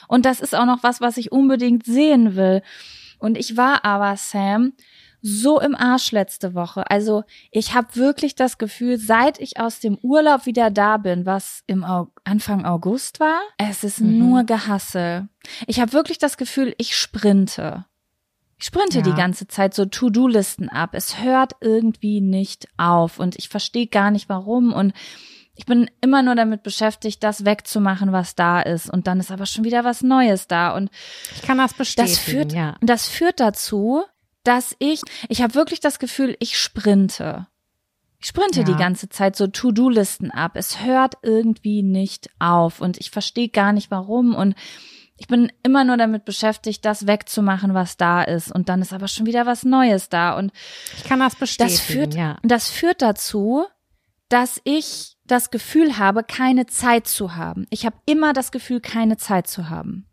[0.09, 2.63] Und das ist auch noch was, was ich unbedingt sehen will.
[3.19, 4.73] Und ich war aber, Sam,
[5.27, 6.89] so im Arsch letzte Woche.
[6.89, 11.65] Also ich habe wirklich das Gefühl, seit ich aus dem Urlaub wieder da bin, was
[11.67, 14.19] im Au Anfang August war, es ist mhm.
[14.19, 15.29] nur Gehassel.
[15.67, 17.87] Ich habe wirklich das Gefühl, ich sprinte.
[18.57, 19.03] Ich sprinte ja.
[19.03, 20.91] die ganze Zeit so To-Do-Listen ab.
[20.93, 24.93] Es hört irgendwie nicht auf und ich verstehe gar nicht warum und
[25.57, 28.91] ich bin immer nur damit beschäftigt, das wegzumachen, was da ist.
[28.91, 30.77] Und dann ist aber schon wieder was Neues da.
[30.77, 30.91] Und
[31.35, 32.15] ich kann das bestätigen.
[32.15, 32.77] Das führt, ja.
[32.83, 34.05] das führt dazu,
[34.47, 37.47] dass ich, ich habe wirklich das Gefühl, ich sprinte.
[38.19, 38.65] Ich sprinte ja.
[38.65, 40.53] die ganze Zeit so To-Do-Listen ab.
[40.55, 44.55] Es hört irgendwie nicht auf und ich verstehe gar nicht warum und
[45.19, 48.53] ich bin immer nur damit beschäftigt, das wegzumachen, was da ist.
[48.53, 50.37] Und dann ist aber schon wieder was Neues da.
[50.37, 50.53] Und
[50.95, 51.75] ich kann das bestätigen.
[51.75, 52.39] Das führt, ja.
[52.43, 53.65] das führt dazu,
[54.29, 57.67] dass ich das Gefühl habe, keine Zeit zu haben.
[57.71, 60.07] Ich habe immer das Gefühl, keine Zeit zu haben.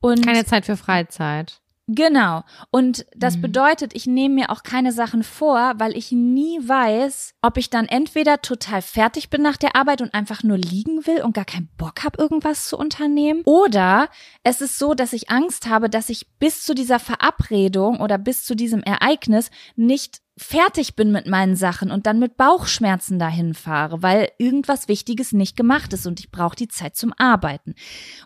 [0.00, 1.62] Und keine Zeit für Freizeit.
[1.88, 2.42] Genau.
[2.72, 3.42] Und das mhm.
[3.42, 7.86] bedeutet, ich nehme mir auch keine Sachen vor, weil ich nie weiß, ob ich dann
[7.86, 11.68] entweder total fertig bin nach der Arbeit und einfach nur liegen will und gar keinen
[11.76, 13.42] Bock habe, irgendwas zu unternehmen.
[13.44, 14.08] Oder
[14.42, 18.44] es ist so, dass ich Angst habe, dass ich bis zu dieser Verabredung oder bis
[18.44, 24.02] zu diesem Ereignis nicht fertig bin mit meinen Sachen und dann mit Bauchschmerzen dahin fahre,
[24.02, 27.74] weil irgendwas Wichtiges nicht gemacht ist und ich brauche die Zeit zum Arbeiten.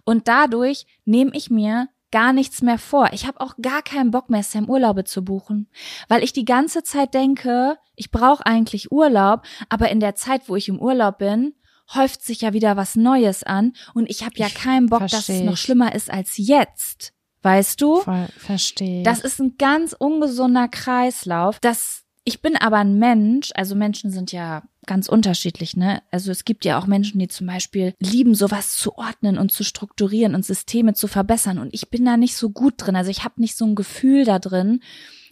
[0.04, 3.10] Und dadurch nehme ich mir gar nichts mehr vor.
[3.12, 5.68] Ich habe auch gar keinen Bock mehr, Sam Urlaube zu buchen,
[6.08, 10.56] weil ich die ganze Zeit denke, ich brauche eigentlich Urlaub, aber in der Zeit, wo
[10.56, 11.54] ich im Urlaub bin,
[11.94, 15.42] häuft sich ja wieder was Neues an und ich habe ja keinen Bock, dass es
[15.42, 17.12] noch schlimmer ist als jetzt.
[17.42, 18.00] Weißt du?
[18.00, 19.02] Voll, verstehe.
[19.02, 21.58] Das ist ein ganz ungesunder Kreislauf.
[21.60, 26.02] Das ich bin aber ein Mensch, also Menschen sind ja ganz unterschiedlich, ne?
[26.10, 29.62] Also es gibt ja auch Menschen, die zum Beispiel lieben, sowas zu ordnen und zu
[29.62, 31.60] strukturieren und Systeme zu verbessern.
[31.60, 32.96] Und ich bin da nicht so gut drin.
[32.96, 34.80] Also ich habe nicht so ein Gefühl da drin,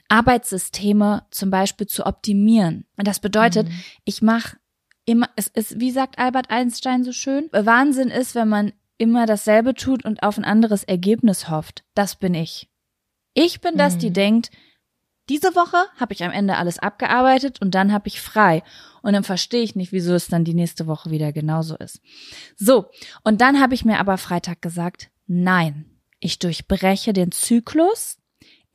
[0.08, 2.84] Arbeitssysteme zum Beispiel zu optimieren.
[2.96, 3.74] Und das bedeutet, mhm.
[4.04, 4.58] ich mache
[5.06, 9.74] immer, es ist, wie sagt Albert Einstein so schön, Wahnsinn ist, wenn man immer dasselbe
[9.74, 11.82] tut und auf ein anderes Ergebnis hofft.
[11.94, 12.68] Das bin ich.
[13.34, 14.14] Ich bin das, die mhm.
[14.14, 14.50] denkt,
[15.28, 18.62] diese Woche habe ich am Ende alles abgearbeitet und dann habe ich frei.
[19.02, 22.00] Und dann verstehe ich nicht, wieso es dann die nächste Woche wieder genauso ist.
[22.56, 22.90] So,
[23.24, 25.86] und dann habe ich mir aber Freitag gesagt, nein,
[26.20, 28.17] ich durchbreche den Zyklus.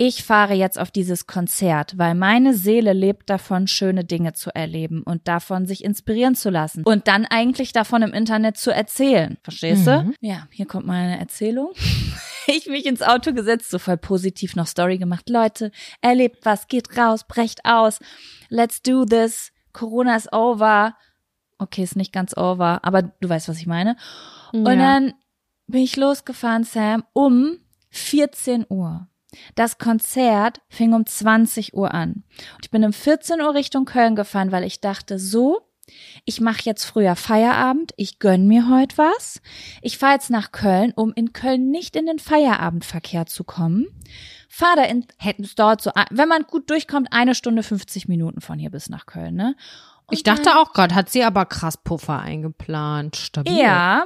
[0.06, 5.02] Ich fahre jetzt auf dieses Konzert, weil meine Seele lebt davon, schöne Dinge zu erleben
[5.04, 9.38] und davon sich inspirieren zu lassen und dann eigentlich davon im Internet zu erzählen.
[9.44, 10.02] Verstehst du?
[10.02, 10.14] Mhm.
[10.20, 11.72] Ja, hier kommt meine Erzählung.
[12.46, 15.30] Ich mich ins Auto gesetzt, so voll positiv noch Story gemacht.
[15.30, 18.00] Leute, erlebt was, geht raus, brecht aus.
[18.50, 19.54] Let's do this.
[19.72, 20.94] Corona is over.
[21.58, 23.96] Okay, ist nicht ganz over, aber du weißt, was ich meine.
[24.52, 24.76] Und Ja.
[24.76, 25.14] dann
[25.68, 27.60] bin ich losgefahren, Sam, um
[27.92, 29.08] 14 Uhr.
[29.56, 32.24] Das Konzert fing um 20 Uhr an.
[32.56, 35.62] Und ich bin um 14 Uhr Richtung Köln gefahren, weil ich dachte, so,
[36.26, 39.42] ich mache jetzt früher Feierabend, ich gönn mir heute was.
[39.82, 43.88] Ich fahre jetzt nach Köln, um in Köln nicht in den Feierabendverkehr zu kommen.
[44.48, 48.40] Fahr da in, hätten es dauert so, wenn man gut durchkommt, eine Stunde 50 Minuten
[48.40, 49.56] von hier bis nach Köln, ne?
[50.06, 53.16] Und Ich dachte auch gerade, hat sie aber krass Puffer eingeplant.
[53.16, 53.58] Stabil.
[53.58, 54.06] Ja,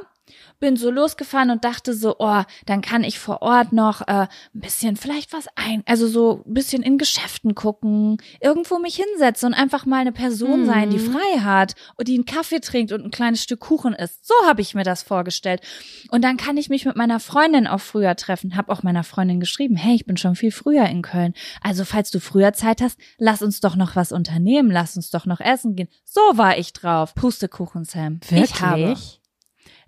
[0.59, 4.27] bin so losgefahren und dachte so, oh, dann kann ich vor Ort noch äh, ein
[4.53, 9.53] bisschen vielleicht was ein, also so ein bisschen in Geschäften gucken, irgendwo mich hinsetzen und
[9.53, 13.11] einfach mal eine Person sein, die frei hat und die einen Kaffee trinkt und ein
[13.11, 14.27] kleines Stück Kuchen isst.
[14.27, 15.61] So habe ich mir das vorgestellt.
[16.09, 18.55] Und dann kann ich mich mit meiner Freundin auch früher treffen.
[18.55, 21.33] Hab auch meiner Freundin geschrieben, hey, ich bin schon viel früher in Köln.
[21.61, 25.25] Also falls du früher Zeit hast, lass uns doch noch was unternehmen, lass uns doch
[25.25, 25.89] noch essen gehen.
[26.05, 27.13] So war ich drauf.
[27.15, 28.19] Pustekuchen, Sam.
[28.31, 29.21] Ich habe Wirklich?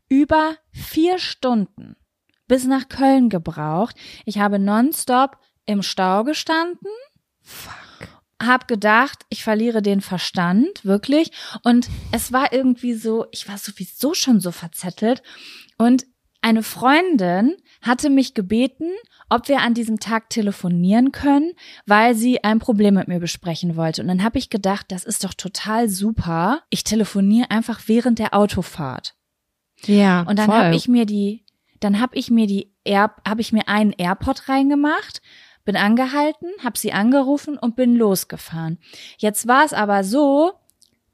[0.09, 1.95] Über vier Stunden
[2.49, 3.95] bis nach Köln gebraucht.
[4.25, 6.91] Ich habe nonstop im Stau gestanden.
[8.41, 11.31] Hab gedacht, ich verliere den Verstand, wirklich.
[11.63, 15.21] Und es war irgendwie so, ich war sowieso schon so verzettelt.
[15.77, 16.05] Und
[16.41, 18.89] eine Freundin hatte mich gebeten,
[19.29, 21.51] ob wir an diesem Tag telefonieren können,
[21.85, 24.01] weil sie ein Problem mit mir besprechen wollte.
[24.01, 26.63] Und dann habe ich gedacht, das ist doch total super.
[26.69, 29.18] Ich telefoniere einfach während der Autofahrt.
[29.85, 30.21] Ja.
[30.21, 31.43] Und dann habe ich mir die,
[31.79, 35.21] dann habe ich mir die Air, habe ich mir einen AirPod reingemacht,
[35.65, 38.79] bin angehalten, habe sie angerufen und bin losgefahren.
[39.17, 40.53] Jetzt war es aber so,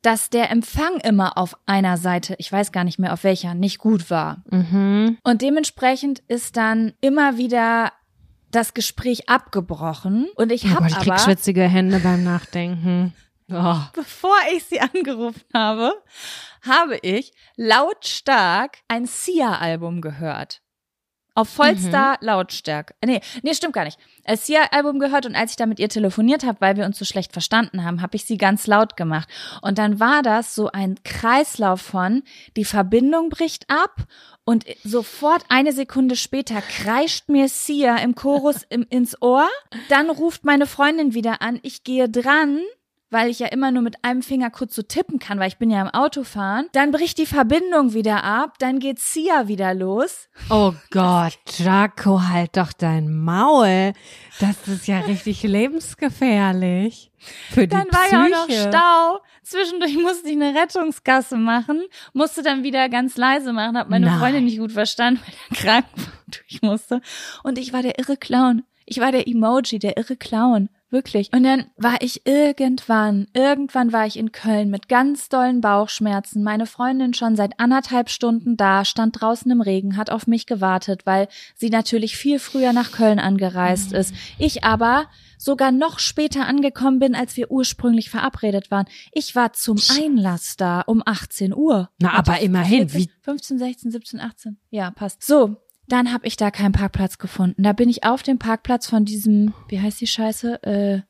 [0.02, 3.80] dass der Empfang immer auf einer Seite, ich weiß gar nicht mehr auf welcher, nicht
[3.80, 4.44] gut war.
[4.52, 5.18] Mhm.
[5.24, 7.92] Und dementsprechend ist dann immer wieder
[8.52, 13.14] das Gespräch abgebrochen und ich Oh habe Gott, ich krieg aber schwitzige Hände beim Nachdenken.
[13.52, 13.78] Oh.
[13.94, 15.94] bevor ich sie angerufen habe,
[16.64, 20.62] habe ich lautstark ein Sia-Album gehört.
[21.38, 22.96] Auf vollster Lautstärke.
[23.04, 24.00] Nee, nee, stimmt gar nicht.
[24.24, 27.04] Ein Sia-Album gehört und als ich da mit ihr telefoniert habe, weil wir uns so
[27.04, 29.28] schlecht verstanden haben, habe ich sie ganz laut gemacht.
[29.62, 32.24] Und dann war das so ein Kreislauf von,
[32.56, 34.06] die Verbindung bricht ab
[34.46, 39.50] und sofort eine Sekunde später kreischt mir Sia im Chorus im, ins Ohr.
[39.90, 42.62] Dann ruft meine Freundin wieder an, ich gehe dran
[43.16, 45.70] weil ich ja immer nur mit einem Finger kurz so tippen kann, weil ich bin
[45.72, 46.68] ja im Autofahren.
[46.74, 50.28] Dann bricht die Verbindung wieder ab, dann geht Sia wieder los.
[50.50, 53.94] oh Gott, Jaco, halt doch dein Maul.
[54.42, 55.44] Das ist ja richtig
[56.10, 57.10] lebensgefährlich.
[57.52, 58.16] Für die Dann war Psyche.
[58.16, 59.20] ja auch noch Stau.
[59.44, 64.20] Zwischendurch musste ich eine Rettungsgasse machen, musste dann wieder ganz leise machen, hab meine Nein.
[64.20, 67.02] Freundin nicht gut verstanden, weil der Krankenwagen durch musste.
[67.44, 68.64] Und ich war der irre Clown.
[68.86, 70.68] Ich war der Emoji, der irre Clown.
[70.96, 71.30] Wirklich.
[71.34, 76.42] Und dann war ich irgendwann, irgendwann war ich in Köln mit ganz dollen Bauchschmerzen.
[76.42, 81.06] Meine Freundin schon seit anderthalb Stunden da, stand draußen im Regen, hat auf mich gewartet,
[81.06, 84.14] weil sie natürlich viel früher nach Köln angereist ist.
[84.40, 88.86] Ich aber sogar noch später angekommen bin, als wir ursprünglich verabredet waren.
[89.12, 91.90] Ich war zum Einlass da um 18 Uhr.
[92.00, 94.58] Na, aber immerhin, wie 15, 16, 17, 18.
[94.70, 95.24] Ja, passt.
[95.24, 95.58] So,
[95.88, 97.64] dann habe ich da keinen Parkplatz gefunden.
[97.64, 100.64] Da bin ich auf dem Parkplatz von diesem, wie heißt die Scheiße?
[100.64, 101.02] Äh,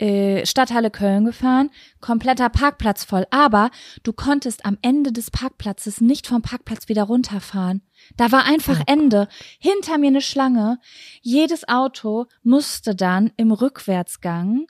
[0.00, 3.70] äh, Stadthalle Köln gefahren, kompletter Parkplatz voll, aber
[4.02, 7.82] du konntest am Ende des Parkplatzes nicht vom Parkplatz wieder runterfahren.
[8.16, 9.28] Da war einfach Ende.
[9.58, 10.78] Hinter mir eine Schlange.
[11.20, 14.66] Jedes Auto musste dann im Rückwärtsgang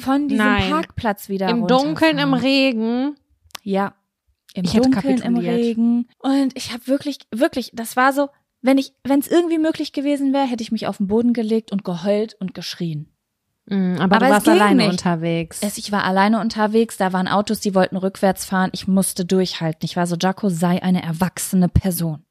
[0.00, 0.70] von diesem Nein.
[0.70, 2.34] Parkplatz wieder im Dunkeln, im.
[2.34, 3.16] Regen.
[3.62, 3.94] Ja.
[4.54, 5.36] Im Ich Dunkeln, im.
[5.36, 6.08] Regen.
[6.18, 8.28] Und ich habe wirklich, wirklich, das war so,
[8.62, 11.72] wenn ich, wenn es irgendwie möglich gewesen wäre, hätte ich mich auf den Boden gelegt
[11.72, 13.08] und geheult und geschrien.
[13.66, 14.90] Mm, aber, Aber du warst alleine nicht.
[14.92, 15.60] unterwegs.
[15.62, 18.70] Es, ich war alleine unterwegs, da waren Autos, die wollten rückwärts fahren.
[18.72, 19.84] Ich musste durchhalten.
[19.84, 22.24] Ich war so, Jaco, sei eine erwachsene Person.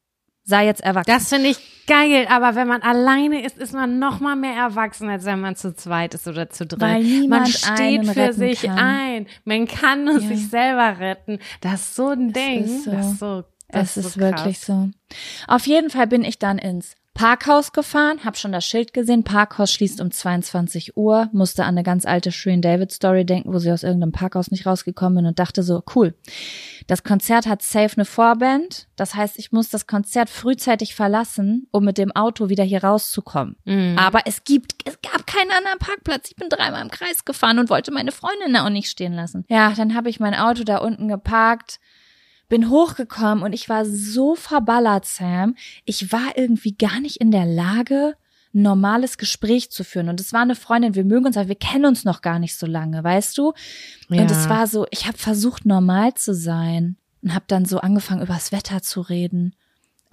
[0.44, 1.12] Sei jetzt erwachsen.
[1.14, 5.08] Das finde ich geil, aber wenn man alleine ist, ist man noch mal mehr erwachsen,
[5.08, 6.82] als wenn man zu zweit ist oder zu dritt.
[6.82, 8.78] Weil niemand man steht für sich kann.
[8.80, 9.28] ein.
[9.46, 10.28] Man kann nur Ja.
[10.28, 11.38] sich selber retten.
[11.62, 12.64] Das ist so ein Ding.
[12.64, 12.92] ist so.
[12.92, 13.44] Das ist so.
[13.72, 14.90] Das Es ist so wirklich so.
[15.48, 19.72] Auf jeden Fall bin ich dann ins Parkhaus gefahren, hab schon das Schild gesehen, Parkhaus
[19.72, 23.72] schließt um 22 Uhr, musste an eine ganz alte Shirin David Story denken, wo sie
[23.72, 26.16] aus irgendeinem Parkhaus nicht rausgekommen bin und dachte so, cool.
[26.88, 31.84] Das Konzert hat safe eine Vorband, das heißt, ich muss das Konzert frühzeitig verlassen, um
[31.84, 33.58] mit dem Auto wieder hier rauszukommen.
[33.66, 33.98] Mhm.
[34.00, 36.30] Aber es gibt, es gab keinen anderen Parkplatz.
[36.30, 39.46] Ich bin dreimal im Kreis gefahren und wollte meine Freundin da auch nicht stehen lassen.
[39.50, 41.80] Ja, dann habe ich mein Auto da unten geparkt,
[42.52, 45.56] bin hochgekommen und ich war so verballert, Sam.
[45.86, 48.18] Ich war irgendwie gar nicht in der Lage,
[48.54, 50.10] ein normales Gespräch zu führen.
[50.10, 52.58] Und es war eine Freundin, wir mögen uns, aber wir kennen uns noch gar nicht
[52.58, 53.54] so lange, weißt du?
[54.10, 54.22] Ja.
[54.22, 58.22] Und es war so, ich habe versucht, normal zu sein und habe dann so angefangen,
[58.22, 59.56] übers Wetter zu reden.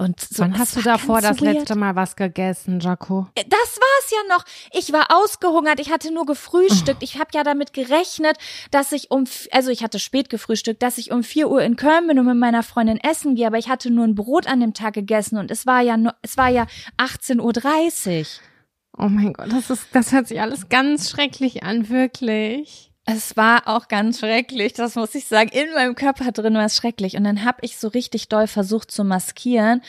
[0.00, 1.56] Und so, Wann hast du davor das weird.
[1.56, 3.26] letzte Mal was gegessen, Jaco?
[3.34, 4.44] Das war's ja noch.
[4.70, 5.80] Ich war ausgehungert.
[5.80, 7.02] Ich hatte nur gefrühstückt.
[7.02, 8.38] Ich habe ja damit gerechnet,
[8.70, 12.06] dass ich um, also ich hatte spät gefrühstückt, dass ich um 4 Uhr in Köln
[12.06, 13.48] bin und mit meiner Freundin essen gehe.
[13.48, 16.14] Aber ich hatte nur ein Brot an dem Tag gegessen und es war ja nur,
[16.22, 18.26] es war ja 18.30 Uhr.
[18.96, 22.87] Oh mein Gott, das ist, das hört sich alles ganz schrecklich an, wirklich.
[23.10, 25.48] Es war auch ganz schrecklich, das muss ich sagen.
[25.48, 27.16] In meinem Körper drin war es schrecklich.
[27.16, 29.80] Und dann habe ich so richtig doll versucht zu maskieren,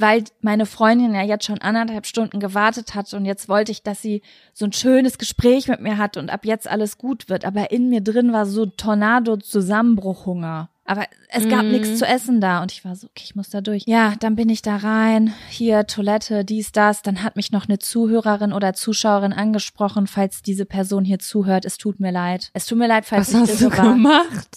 [0.00, 4.02] weil meine Freundin ja jetzt schon anderthalb Stunden gewartet hat und jetzt wollte ich, dass
[4.02, 4.20] sie
[4.52, 7.44] so ein schönes Gespräch mit mir hat und ab jetzt alles gut wird.
[7.44, 10.68] Aber in mir drin war so Tornado-Zusammenbruchhunger.
[10.86, 11.72] Aber es gab Mhm.
[11.72, 13.82] nichts zu essen da und ich war so, okay, ich muss da durch.
[13.86, 17.02] Ja, dann bin ich da rein, hier Toilette, dies, das.
[17.02, 21.64] Dann hat mich noch eine Zuhörerin oder Zuschauerin angesprochen, falls diese Person hier zuhört.
[21.64, 22.50] Es tut mir leid.
[22.54, 23.92] Es tut mir leid, falls Was ich hast du war.
[23.94, 24.48] gemacht?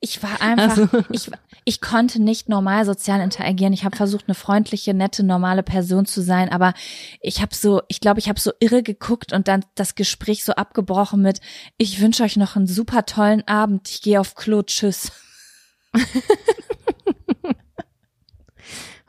[0.00, 1.30] Ich war einfach, Also- ich,
[1.64, 3.72] ich konnte nicht normal sozial interagieren.
[3.72, 6.74] Ich habe versucht, eine freundliche, nette, normale Person zu sein, aber
[7.20, 10.52] ich habe so, ich glaube, ich habe so irre geguckt und dann das Gespräch so
[10.54, 11.40] abgebrochen mit,
[11.78, 13.88] ich wünsche euch noch einen super tollen Abend.
[13.90, 15.10] Ich gehe auf Klo, tschüss.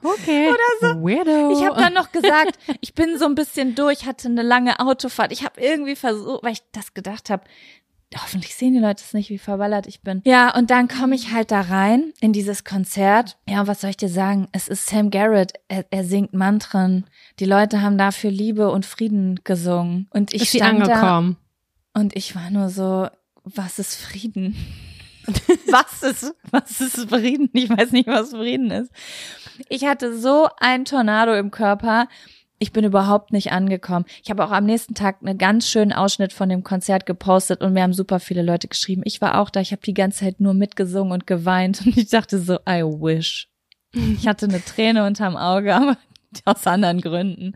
[0.05, 0.49] Okay.
[0.49, 0.57] Oder
[0.93, 1.03] so.
[1.03, 1.51] Weirdo.
[1.51, 5.31] Ich habe dann noch gesagt, ich bin so ein bisschen durch, hatte eine lange Autofahrt.
[5.31, 7.43] Ich habe irgendwie versucht, weil ich das gedacht habe,
[8.15, 10.21] hoffentlich sehen die Leute es nicht, wie verballert ich bin.
[10.25, 13.37] Ja, und dann komme ich halt da rein in dieses Konzert.
[13.49, 14.47] Ja, und was soll ich dir sagen?
[14.51, 15.53] Es ist Sam Garrett.
[15.67, 17.05] Er, er singt Mantren.
[17.39, 20.07] Die Leute haben dafür Liebe und Frieden gesungen.
[20.11, 21.37] Und ich ist stand da angekommen.
[21.93, 23.07] und ich war nur so,
[23.43, 24.55] was ist Frieden?
[25.71, 27.49] was ist, was ist Frieden?
[27.53, 28.91] Ich weiß nicht, was Frieden ist.
[29.69, 32.07] Ich hatte so ein Tornado im Körper.
[32.57, 34.05] Ich bin überhaupt nicht angekommen.
[34.23, 37.73] Ich habe auch am nächsten Tag einen ganz schönen Ausschnitt von dem Konzert gepostet und
[37.73, 39.01] mir haben super viele Leute geschrieben.
[39.05, 39.59] Ich war auch da.
[39.59, 43.49] Ich habe die ganze Zeit nur mitgesungen und geweint und ich dachte so, I wish.
[43.93, 45.97] Ich hatte eine Träne unterm Auge, aber
[46.45, 47.55] aus anderen Gründen.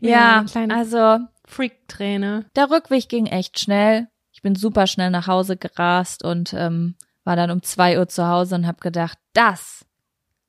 [0.00, 2.46] Ja, kleine also Freak-Träne.
[2.56, 4.08] der Rückweg ging echt schnell.
[4.46, 6.94] Bin super schnell nach Hause gerast und ähm,
[7.24, 9.84] war dann um zwei Uhr zu Hause und habe gedacht, das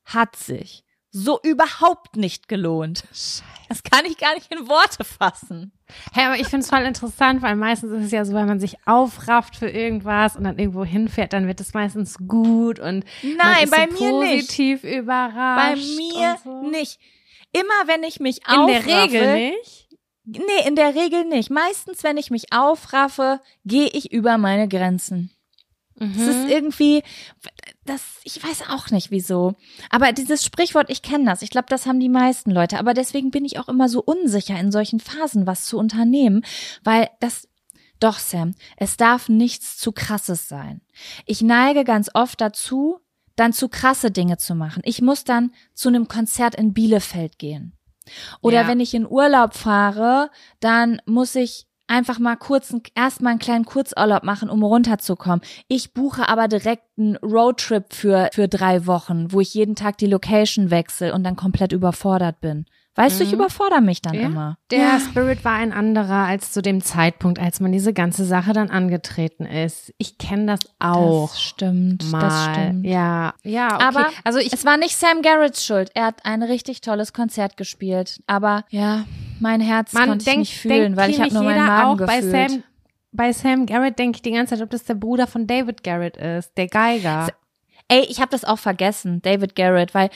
[0.06, 3.06] hat sich so überhaupt nicht gelohnt.
[3.70, 5.72] Das kann ich gar nicht in Worte fassen.
[6.14, 8.60] Hey, aber ich finde es voll interessant, weil meistens ist es ja so, wenn man
[8.60, 13.68] sich aufrafft für irgendwas und dann irgendwo hinfährt, dann wird es meistens gut und Nein,
[13.72, 14.48] bei so mir nicht.
[14.48, 15.98] positiv Bei überrascht.
[15.98, 16.70] mir und so.
[16.70, 17.00] nicht.
[17.52, 19.87] Immer wenn ich mich In der aufraffe, Regel nicht.
[20.30, 21.50] Nee, in der Regel nicht.
[21.50, 25.32] Meistens, wenn ich mich aufraffe, gehe ich über meine Grenzen.
[26.00, 26.22] Es Mhm.
[26.30, 27.02] ist irgendwie,
[27.86, 29.56] das, ich weiß auch nicht wieso.
[29.90, 31.42] Aber dieses Sprichwort, ich kenne das.
[31.42, 32.78] Ich glaube, das haben die meisten Leute.
[32.78, 36.44] Aber deswegen bin ich auch immer so unsicher in solchen Phasen, was zu unternehmen,
[36.84, 37.48] weil das,
[38.00, 40.82] doch Sam, es darf nichts zu krasses sein.
[41.26, 43.00] Ich neige ganz oft dazu,
[43.38, 44.82] dann zu krasse Dinge zu machen.
[44.86, 47.77] Ich muss dann zu einem Konzert in Bielefeld gehen.
[48.42, 48.68] Oder Ja.
[48.68, 50.30] wenn ich in Urlaub fahre,
[50.60, 55.42] dann muss ich einfach mal kurz erstmal einen kleinen Kurzurlaub machen, um runterzukommen.
[55.68, 60.08] Ich buche aber direkt einen Roadtrip für für drei Wochen, wo ich jeden Tag die
[60.08, 62.66] Location wechsle und dann komplett überfordert bin.
[62.98, 63.36] Weißt du, ich Mhm.
[63.36, 64.22] überfordere mich dann Ja.
[64.24, 64.58] immer.
[64.72, 68.72] Der Spirit war ein anderer als zu dem Zeitpunkt, als man diese ganze Sache dann
[68.72, 69.94] angetreten ist.
[70.00, 71.30] Ich kenne das auch.
[71.30, 72.20] Das stimmt, mal.
[72.22, 72.86] das stimmt.
[72.88, 73.84] Ja, ja, okay.
[73.86, 75.92] Aber also ich es war nicht Sam Garretts Schuld.
[75.94, 78.20] Er hat ein richtig tolles Konzert gespielt.
[78.26, 79.06] Aber ja,
[79.40, 82.02] mein Herz man konnte ich denkt, nicht fühlen, denkt weil ich habe nur meinen Magen
[82.02, 82.50] auch bei gefühlt.
[82.52, 82.64] Sam
[83.12, 86.18] bei Sam Garrett denke ich die ganze Zeit, ob das der Bruder von David Garrett
[86.18, 87.30] ist, der Geiger.
[87.88, 90.10] Ey, ich habe das auch vergessen, David Garrett, weil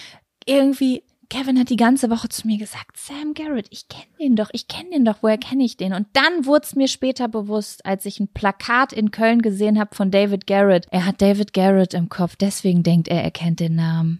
[0.45, 4.49] irgendwie Kevin hat die ganze Woche zu mir gesagt, Sam Garrett, ich kenne den doch,
[4.51, 5.93] ich kenne den doch, woher kenne ich den?
[5.93, 9.95] Und dann wurde es mir später bewusst, als ich ein Plakat in Köln gesehen habe
[9.95, 10.87] von David Garrett.
[10.91, 14.19] Er hat David Garrett im Kopf, deswegen denkt er, er kennt den Namen.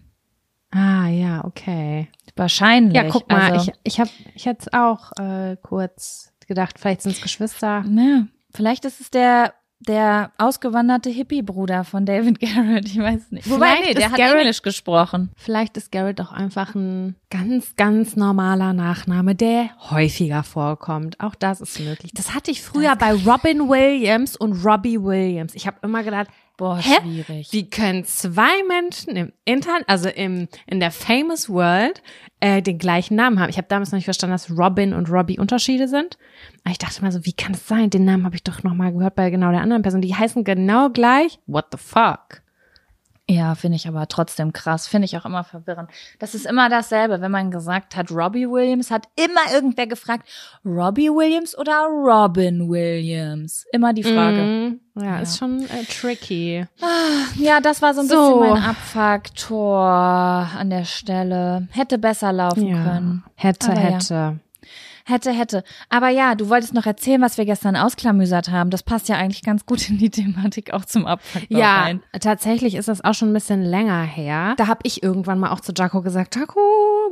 [0.70, 2.08] Ah, ja, okay.
[2.34, 2.94] Wahrscheinlich.
[2.94, 7.12] Ja, guck mal, also, ich ich habe ich hätte auch äh, kurz gedacht, vielleicht sind
[7.12, 7.84] es Geschwister.
[7.94, 9.52] ja, vielleicht ist es der
[9.88, 13.48] der ausgewanderte Hippie-Bruder von David Garrett, ich weiß nicht.
[13.50, 15.30] Wobei, Vielleicht nee, der hat Garrett- Englisch gesprochen.
[15.36, 21.18] Vielleicht ist Garrett auch einfach ein ganz, ganz normaler Nachname, der häufiger vorkommt.
[21.20, 22.12] Auch das ist möglich.
[22.14, 25.54] Das hatte ich früher bei Robin Williams und Robbie Williams.
[25.54, 26.94] Ich habe immer gedacht, Boah, Hä?
[27.00, 27.48] schwierig.
[27.52, 32.02] wie können zwei Menschen im Internet, also im, in der famous world,
[32.40, 33.48] äh, den gleichen Namen haben?
[33.48, 36.18] Ich habe damals noch nicht verstanden, dass Robin und Robbie Unterschiede sind.
[36.64, 37.90] Aber ich dachte mal so, wie kann es sein?
[37.90, 40.02] Den Namen habe ich doch noch mal gehört bei genau der anderen Person.
[40.02, 41.40] Die heißen genau gleich.
[41.46, 42.41] What the fuck?
[43.30, 44.88] Ja, finde ich aber trotzdem krass.
[44.88, 45.88] Finde ich auch immer verwirrend.
[46.18, 47.20] Das ist immer dasselbe.
[47.20, 50.28] Wenn man gesagt hat, Robbie Williams, hat immer irgendwer gefragt,
[50.64, 53.64] Robbie Williams oder Robin Williams?
[53.72, 54.36] Immer die Frage.
[54.42, 54.80] Mhm.
[55.00, 56.66] Ja, ist schon äh, tricky.
[57.36, 58.40] Ja, das war so ein So.
[58.40, 61.68] bisschen mein Abfaktor an der Stelle.
[61.70, 63.24] Hätte besser laufen können.
[63.36, 64.34] Hätte, Aber ja.
[65.04, 65.32] Hätte.
[65.32, 65.62] Hätte.
[65.88, 68.70] Aber ja, du wolltest noch erzählen, was wir gestern ausklamüsert haben.
[68.70, 72.02] Das passt ja eigentlich ganz gut in die Thematik auch zum Abfaktor Ja, rein.
[72.20, 74.54] tatsächlich ist das auch schon ein bisschen länger her.
[74.56, 76.60] Da habe ich irgendwann mal auch zu Jaco gesagt, Jaco,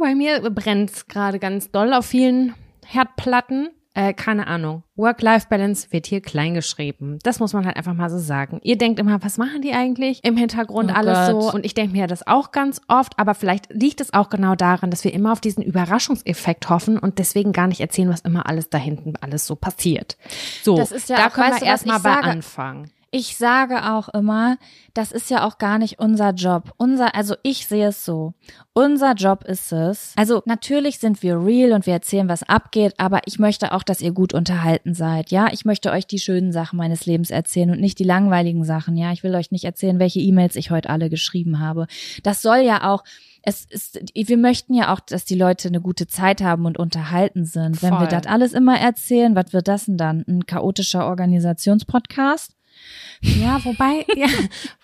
[0.00, 2.54] bei mir brennt's gerade ganz doll auf vielen
[2.86, 3.70] Herdplatten.
[3.92, 4.84] Äh, keine Ahnung.
[4.94, 7.18] Work-Life-Balance wird hier klein geschrieben.
[7.24, 8.60] Das muss man halt einfach mal so sagen.
[8.62, 11.42] Ihr denkt immer, was machen die eigentlich im Hintergrund Oh alles Gott.
[11.42, 11.52] so?
[11.52, 14.90] Und ich denke mir das auch ganz oft, aber vielleicht liegt es auch genau daran,
[14.92, 18.70] dass wir immer auf diesen Überraschungseffekt hoffen und deswegen gar nicht erzählen, was immer alles
[18.70, 20.16] da hinten alles so passiert.
[20.62, 22.90] So, Das ist ja da auch, können weißt wir erstmal bei anfangen.
[23.12, 24.56] Ich sage auch immer,
[24.94, 26.72] das ist ja auch gar nicht unser Job.
[26.76, 28.34] Unser, also ich sehe es so.
[28.72, 30.12] Unser Job ist es.
[30.16, 34.00] Also natürlich sind wir real und wir erzählen, was abgeht, aber ich möchte auch, dass
[34.00, 35.32] ihr gut unterhalten seid.
[35.32, 38.96] Ja, ich möchte euch die schönen Sachen meines Lebens erzählen und nicht die langweiligen Sachen.
[38.96, 41.88] Ja, ich will euch nicht erzählen, welche E-Mails ich heute alle geschrieben habe.
[42.22, 43.02] Das soll ja auch
[43.42, 47.46] es ist, wir möchten ja auch, dass die Leute eine gute Zeit haben und unterhalten
[47.46, 47.82] sind.
[47.82, 48.08] Wenn wir Voll.
[48.08, 50.24] das alles immer erzählen, was wird das denn dann?
[50.28, 52.54] Ein chaotischer Organisationspodcast?
[53.22, 54.28] Ja, wobei, ja,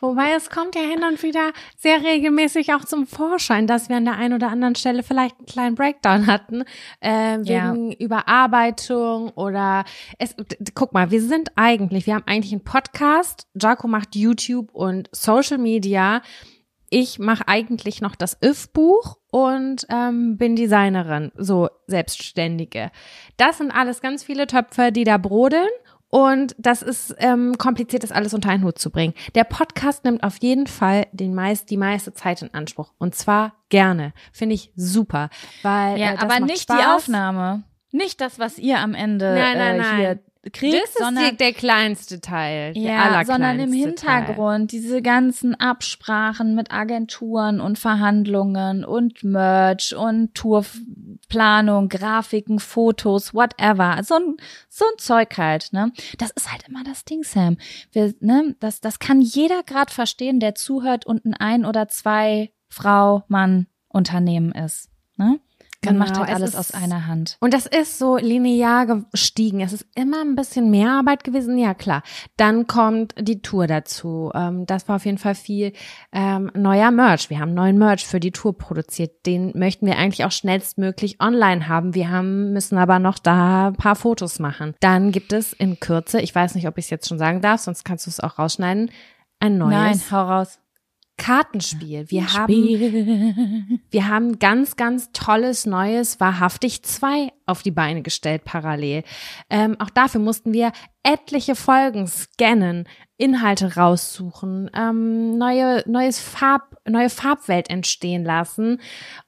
[0.00, 4.04] wobei es kommt ja hin und wieder sehr regelmäßig auch zum Vorschein, dass wir an
[4.04, 6.64] der einen oder anderen Stelle vielleicht einen kleinen Breakdown hatten,
[7.00, 7.72] äh, Ja.
[7.72, 9.84] wegen Überarbeitung oder
[10.18, 10.34] es,
[10.74, 15.58] guck mal, wir sind eigentlich, wir haben eigentlich einen Podcast, Jaco macht YouTube und Social
[15.58, 16.20] Media.
[16.90, 22.92] Ich mache eigentlich noch das If-Buch und ähm, bin Designerin, so Selbstständige.
[23.38, 25.66] Das sind alles ganz viele Töpfe, die da brodeln.
[26.08, 29.14] Und das ist ähm, kompliziert, das alles unter einen Hut zu bringen.
[29.34, 32.92] Der Podcast nimmt auf jeden Fall den meist, die meiste Zeit in Anspruch.
[32.98, 34.12] Und zwar gerne.
[34.32, 35.30] Finde ich super.
[35.62, 36.96] Weil, Ja, äh, aber nicht die Spaß.
[36.96, 37.64] Aufnahme.
[37.92, 40.20] Nicht das, was ihr am Ende Nein, nein, äh, nein.
[40.46, 42.76] Hier kriegt, Das ist sondern der kleinste Teil.
[42.76, 44.16] Ja, sondern im allerkleinste Teil.
[44.18, 54.02] Hintergrund diese ganzen Absprachen mit Agenturen und Verhandlungen und Merch und Tourplanung, Grafiken, Fotos, whatever.
[54.02, 54.36] So ein,
[54.68, 55.92] so ein Zeug halt, ne?
[56.18, 57.56] Das ist halt immer das Ding, Sam.
[57.92, 62.52] Wir, ne, das, das kann jeder gerade verstehen, der zuhört und ein ein oder zwei
[62.68, 65.40] Frau, Mann Unternehmen ist, ne?
[65.84, 67.36] Man Genau, macht halt es alles ist- aus einer Hand.
[67.40, 69.60] Und das ist so linear gestiegen.
[69.60, 72.02] Es ist immer ein bisschen mehr Arbeit gewesen, ja klar.
[72.36, 74.32] Dann kommt die Tour dazu.
[74.34, 75.72] Ähm, das war auf jeden Fall viel
[76.12, 77.30] ähm, neuer Merch.
[77.30, 79.26] Wir haben neuen Merch für die Tour produziert.
[79.26, 81.94] Den möchten wir eigentlich auch schnellstmöglich online haben.
[81.94, 84.74] Wir haben, müssen aber noch da ein paar Fotos machen.
[84.80, 87.60] Dann gibt es in Kürze, ich weiß nicht, ob ich es jetzt schon sagen darf,
[87.60, 88.90] sonst kannst du es auch rausschneiden,
[89.38, 90.58] ein neues Nein, hau raus.
[91.16, 92.10] Kartenspiel.
[92.10, 99.02] Wir haben wir haben ganz, ganz tolles neues Wahrhaftig 2 auf die Beine gestellt parallel.
[99.48, 107.08] Ähm, auch dafür mussten wir etliche Folgen scannen, Inhalte raussuchen, ähm, neue, neues Farb, neue
[107.08, 108.80] Farbwelt entstehen lassen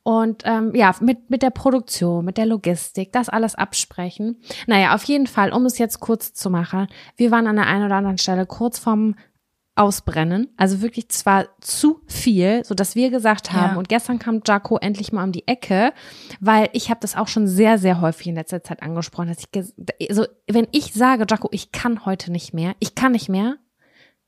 [0.03, 4.43] und ähm, ja, mit, mit der Produktion, mit der Logistik, das alles absprechen.
[4.67, 7.87] Naja, auf jeden Fall, um es jetzt kurz zu machen, wir waren an der einen
[7.87, 9.15] oder anderen Stelle kurz vorm
[9.79, 10.49] ausbrennen.
[10.57, 13.79] Also wirklich zwar zu viel, so dass wir gesagt haben, Ja.
[13.79, 15.93] und gestern kam Jaco endlich mal um die Ecke,
[16.41, 20.11] weil ich habe das auch schon sehr, sehr häufig in letzter Zeit angesprochen, dass ich,
[20.11, 23.57] also wenn ich sage, Jaco, ich kann heute nicht mehr, ich kann nicht mehr,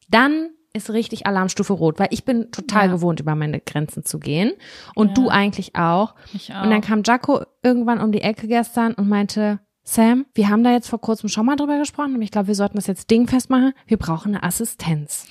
[0.09, 2.93] dann ist richtig Alarmstufe rot, weil ich bin total Ja.
[2.93, 4.53] gewohnt, über meine Grenzen zu gehen.
[4.95, 5.15] Und Ja.
[5.15, 6.15] du eigentlich auch.
[6.33, 6.63] Ich auch.
[6.63, 10.73] Und dann kam Jaco irgendwann um die Ecke gestern und meinte, Sam, wir haben da
[10.73, 13.51] jetzt vor kurzem schon mal drüber gesprochen und ich glaube, wir sollten das jetzt dingfest
[13.51, 13.73] machen.
[13.87, 15.27] Wir brauchen eine Assistenz.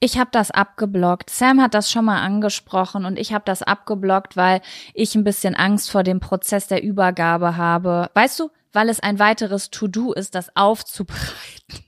[0.00, 1.28] Ich habe das abgeblockt.
[1.28, 4.62] Sam hat das schon mal angesprochen und ich habe das abgeblockt, weil
[4.94, 8.10] ich ein bisschen Angst vor dem Prozess der Übergabe habe.
[8.14, 11.84] Weißt du, weil es ein weiteres To-Do ist, das aufzubereiten.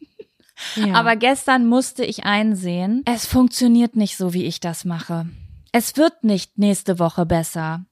[0.77, 0.95] Ja.
[0.95, 5.27] Aber gestern musste ich einsehen, es funktioniert nicht so, wie ich das mache.
[5.73, 7.85] Es wird nicht nächste Woche besser,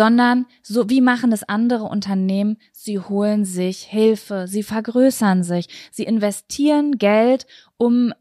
[0.00, 2.56] sondern so wie machen es andere Unternehmen?
[2.72, 7.46] Sie holen sich Hilfe, sie vergrößern sich, sie investieren Geld,
[7.76, 8.14] um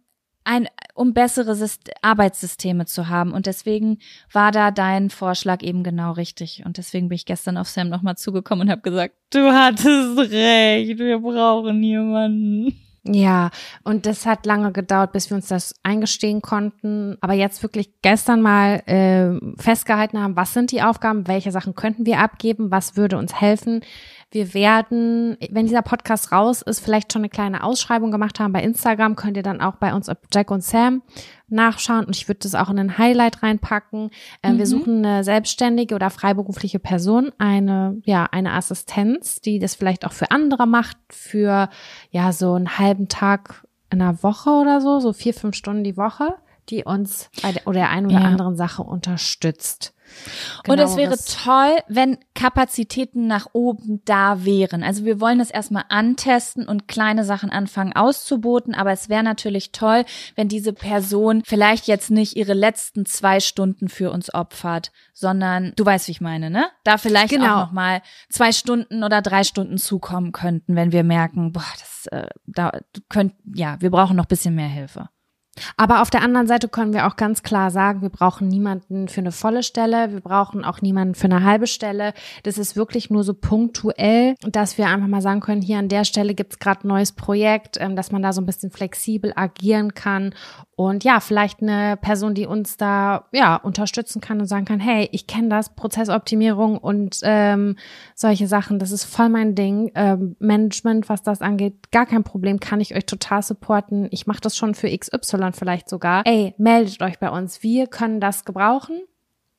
[0.43, 3.32] ein, um bessere Syst Arbeitssysteme zu haben.
[3.32, 3.99] Und deswegen
[4.34, 6.63] war da dein Vorschlag eben genau richtig.
[6.65, 10.99] Und deswegen bin ich gestern auf Sam nochmal zugekommen und habe gesagt, du hattest recht,
[10.99, 12.75] wir brauchen jemanden.
[13.04, 13.50] Ja,
[13.84, 17.18] und das hat lange gedauert, bis wir uns das eingestehen konnten.
[17.22, 22.06] Aber jetzt wirklich gestern mal äh, festgehalten haben, was sind die Aufgaben, welche Sachen könnten
[22.06, 23.82] wir abgeben, was würde uns helfen.
[24.32, 28.61] Wir werden, wenn dieser Podcast raus ist, vielleicht schon eine kleine Ausschreibung gemacht haben bei
[28.61, 29.15] Instagram.
[29.15, 31.01] Könnt ihr dann auch bei uns auf Jack und Sam
[31.47, 32.05] nachschauen.
[32.05, 34.11] Und ich würde das auch in ein Highlight reinpacken.
[34.43, 34.57] Ähm, Mhm.
[34.59, 40.13] Wir suchen eine selbstständige oder freiberufliche Person, eine, ja, eine Assistenz, die das vielleicht auch
[40.13, 41.69] für andere macht, für,
[42.11, 45.97] ja, so einen halben Tag in einer Woche oder so, so vier, fünf Stunden die
[45.97, 46.36] Woche,
[46.69, 48.25] die uns bei der, oder der einen oder Ja.
[48.25, 49.95] anderen Sache unterstützt.
[50.68, 54.84] Und es wäre toll, wenn Kapazitäten nach oben da wären.
[54.84, 59.72] Also wir wollen das erstmal antesten und kleine Sachen anfangen auszuboten, aber es wäre natürlich
[59.72, 60.05] toll,
[60.36, 65.86] wenn diese Person vielleicht jetzt nicht ihre letzten zwei Stunden für uns opfert, sondern du
[65.86, 66.68] weißt, wie ich meine, ne?
[66.84, 67.55] Da vielleicht Genau.
[67.55, 72.07] auch noch mal zwei Stunden oder drei Stunden zukommen könnten, wenn wir merken, boah, das
[72.07, 72.72] äh, da
[73.10, 75.10] könnt ja, wir brauchen noch bisschen mehr Hilfe.
[75.78, 79.22] Aber auf der anderen Seite können wir auch ganz klar sagen, wir brauchen niemanden für
[79.22, 82.14] eine volle Stelle, wir brauchen auch niemanden für eine halbe Stelle.
[82.43, 86.05] Das ist wirklich nur so punktuell, dass wir einfach mal sagen können, hier an der
[86.05, 89.93] Stelle gibt's gerade ein neues Projekt, ähm, dass man da so ein bisschen flexibel agieren
[89.93, 90.34] kann.
[90.80, 95.09] Und ja, vielleicht eine Person, die uns da ja unterstützen kann und sagen kann, hey,
[95.11, 97.75] ich kenne das, Prozessoptimierung und ähm,
[98.15, 99.91] solche Sachen, das ist voll mein Ding.
[99.95, 104.07] Ähm, Management, was das angeht, gar kein Problem, kann ich euch total supporten.
[104.11, 106.25] Ich mache das schon für XY vielleicht sogar.
[106.25, 107.61] Ey, meldet euch bei uns.
[107.61, 109.01] Wir können das gebrauchen.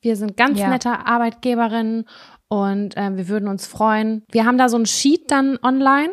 [0.00, 0.70] Wir sind ganz Ja.
[0.70, 2.06] nette Arbeitgeberinnen
[2.48, 4.24] und äh, wir würden uns freuen.
[4.32, 6.12] Wir haben da so ein Sheet dann online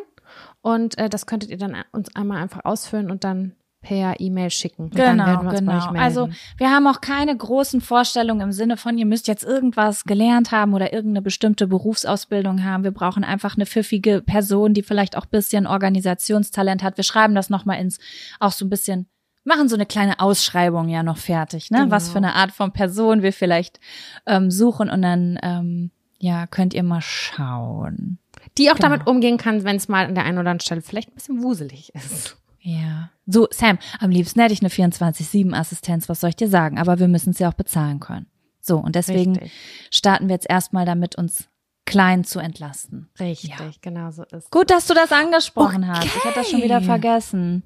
[0.59, 3.53] und äh, das könntet ihr dann uns einmal einfach ausfüllen und dann
[3.87, 4.93] per E-Mail schicken.
[4.93, 5.93] Werden wir genau.
[5.93, 10.51] Also wir haben auch keine großen Vorstellungen im Sinne von, ihr müsst jetzt irgendwas gelernt
[10.51, 12.83] haben oder irgendeine bestimmte Berufsausbildung haben.
[12.83, 16.97] Wir brauchen einfach eine pfiffige Person, die vielleicht auch bisschen Organisationstalent hat.
[16.97, 17.99] Wir schreiben das nochmal ins,
[18.41, 19.07] auch so ein bisschen,
[19.45, 21.79] machen so eine kleine Ausschreibung ja noch fertig, ne?
[21.79, 21.91] Genau.
[21.91, 23.79] Was für eine Art von Person wir vielleicht
[24.25, 28.17] ähm, suchen und dann, ähm, ja, könnt ihr mal schauen.
[28.57, 28.89] die auch genau.
[28.89, 31.41] damit umgehen kann, wenn es mal an der einen oder anderen Stelle vielleicht ein bisschen
[31.41, 32.37] wuselig ist.
[32.59, 33.11] Ja.
[33.27, 36.79] So, Sam, am liebsten hätte ich eine 24-7-Assistenz, was soll ich dir sagen?
[36.79, 38.27] Aber wir müssen sie auch bezahlen können.
[38.61, 39.51] So, und deswegen Richtig.
[39.91, 41.47] starten wir jetzt erstmal damit, uns
[41.85, 43.09] klein zu entlasten.
[43.19, 43.57] Richtig, Ja.
[43.81, 44.51] genau so ist.
[44.51, 46.05] Gut, dass du das angesprochen hast.
[46.05, 46.85] Ich hatte das schon wieder Okay.
[46.85, 47.63] vergessen.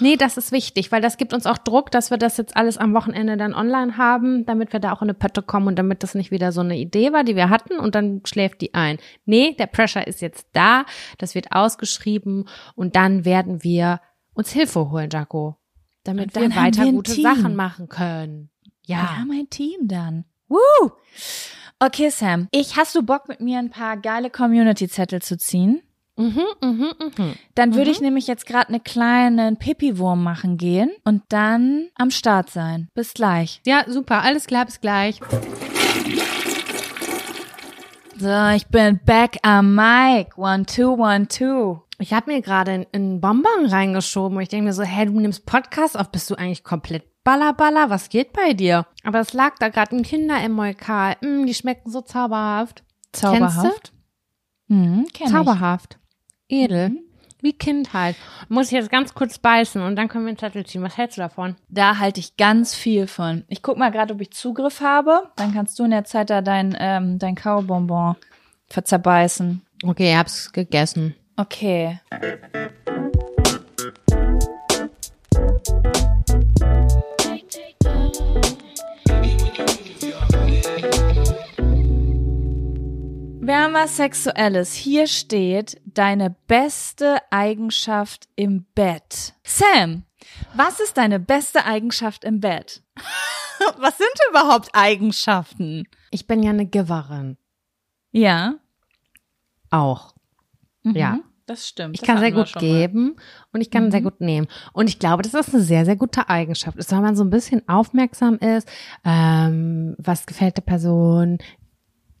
[0.00, 2.78] Nee, das ist wichtig, weil das gibt uns auch Druck, dass wir das jetzt alles
[2.78, 6.02] am Wochenende dann online haben, damit wir da auch in eine Pötte kommen und damit
[6.04, 8.98] das nicht wieder so eine Idee war, die wir hatten und dann schläft die ein.
[9.24, 10.84] Nee, der Pressure ist jetzt da,
[11.16, 14.00] das wird ausgeschrieben und dann werden wir
[14.38, 15.56] uns Hilfe holen, Jaco,
[16.04, 17.22] damit wir weiter wir gute Team.
[17.24, 18.50] Sachen machen können.
[18.86, 19.16] Wir Ja.
[19.18, 20.24] haben ein Team dann.
[20.48, 20.58] Woo!
[21.80, 22.48] Okay, Sam.
[22.50, 25.82] Ich, hast du Bock, mit mir ein paar geile Community-Zettel zu ziehen?
[26.16, 27.34] Mhm, mhm, mhm.
[27.54, 32.50] Dann würde ich nämlich jetzt gerade eine kleine Pipi-Wurm machen gehen und dann am Start
[32.50, 32.88] sein.
[32.94, 33.60] Bis gleich.
[33.66, 35.20] Ja, super, alles klar, bis gleich.
[38.20, 40.36] So, ich bin back am Mic.
[40.36, 41.80] One, two, one, two.
[42.00, 45.46] Ich habe mir gerade einen Bonbon reingeschoben und ich denke mir so, hey, du nimmst
[45.46, 47.90] Podcast auf, bist du eigentlich komplett ballerballer?
[47.90, 48.86] Was geht bei dir?
[49.04, 51.16] Aber es lag da gerade ein Kinder-Emolkal.
[51.20, 52.82] Mm, die schmecken so zauberhaft.
[53.12, 53.92] Zauberhaft.
[54.66, 56.00] Mhm, kenn Zauberhaft.
[56.48, 56.98] Edel.
[57.40, 58.16] Wie Kind halt.
[58.48, 60.82] Muss ich jetzt ganz kurz beißen und dann können wir einen Zettel ziehen.
[60.82, 61.54] Was hältst du davon?
[61.68, 63.44] Da halte ich ganz viel von.
[63.48, 65.22] Ich guck mal gerade, ob ich Zugriff habe.
[65.36, 68.16] Dann kannst du in der Zeit da dein, ähm, dein Kaubonbon
[68.68, 69.62] zerbeißen.
[69.84, 71.14] Okay, ich hab's gegessen.
[71.36, 72.00] Okay.
[83.48, 84.74] Was Sexuelles.
[84.74, 89.32] Hier steht deine beste Eigenschaft im Bett.
[89.42, 90.04] Sam,
[90.54, 92.82] was ist deine beste Eigenschaft im Bett?
[93.78, 95.88] was sind überhaupt Eigenschaften?
[96.10, 97.38] Ich bin ja eine Giverin.
[98.12, 98.56] Ja.
[99.70, 100.14] Auch.
[100.84, 101.12] Ja.
[101.12, 101.24] Mhm.
[101.48, 101.94] Das stimmt.
[101.94, 102.68] Ich Das kann sehr gut schon mal.
[102.68, 103.16] geben
[103.54, 104.48] und ich kann sehr gut nehmen.
[104.74, 106.76] Und ich glaube, das ist eine sehr, sehr gute Eigenschaft.
[106.76, 108.68] Ist, wenn man so ein bisschen aufmerksam ist,
[109.02, 111.38] ähm, was gefällt der Person,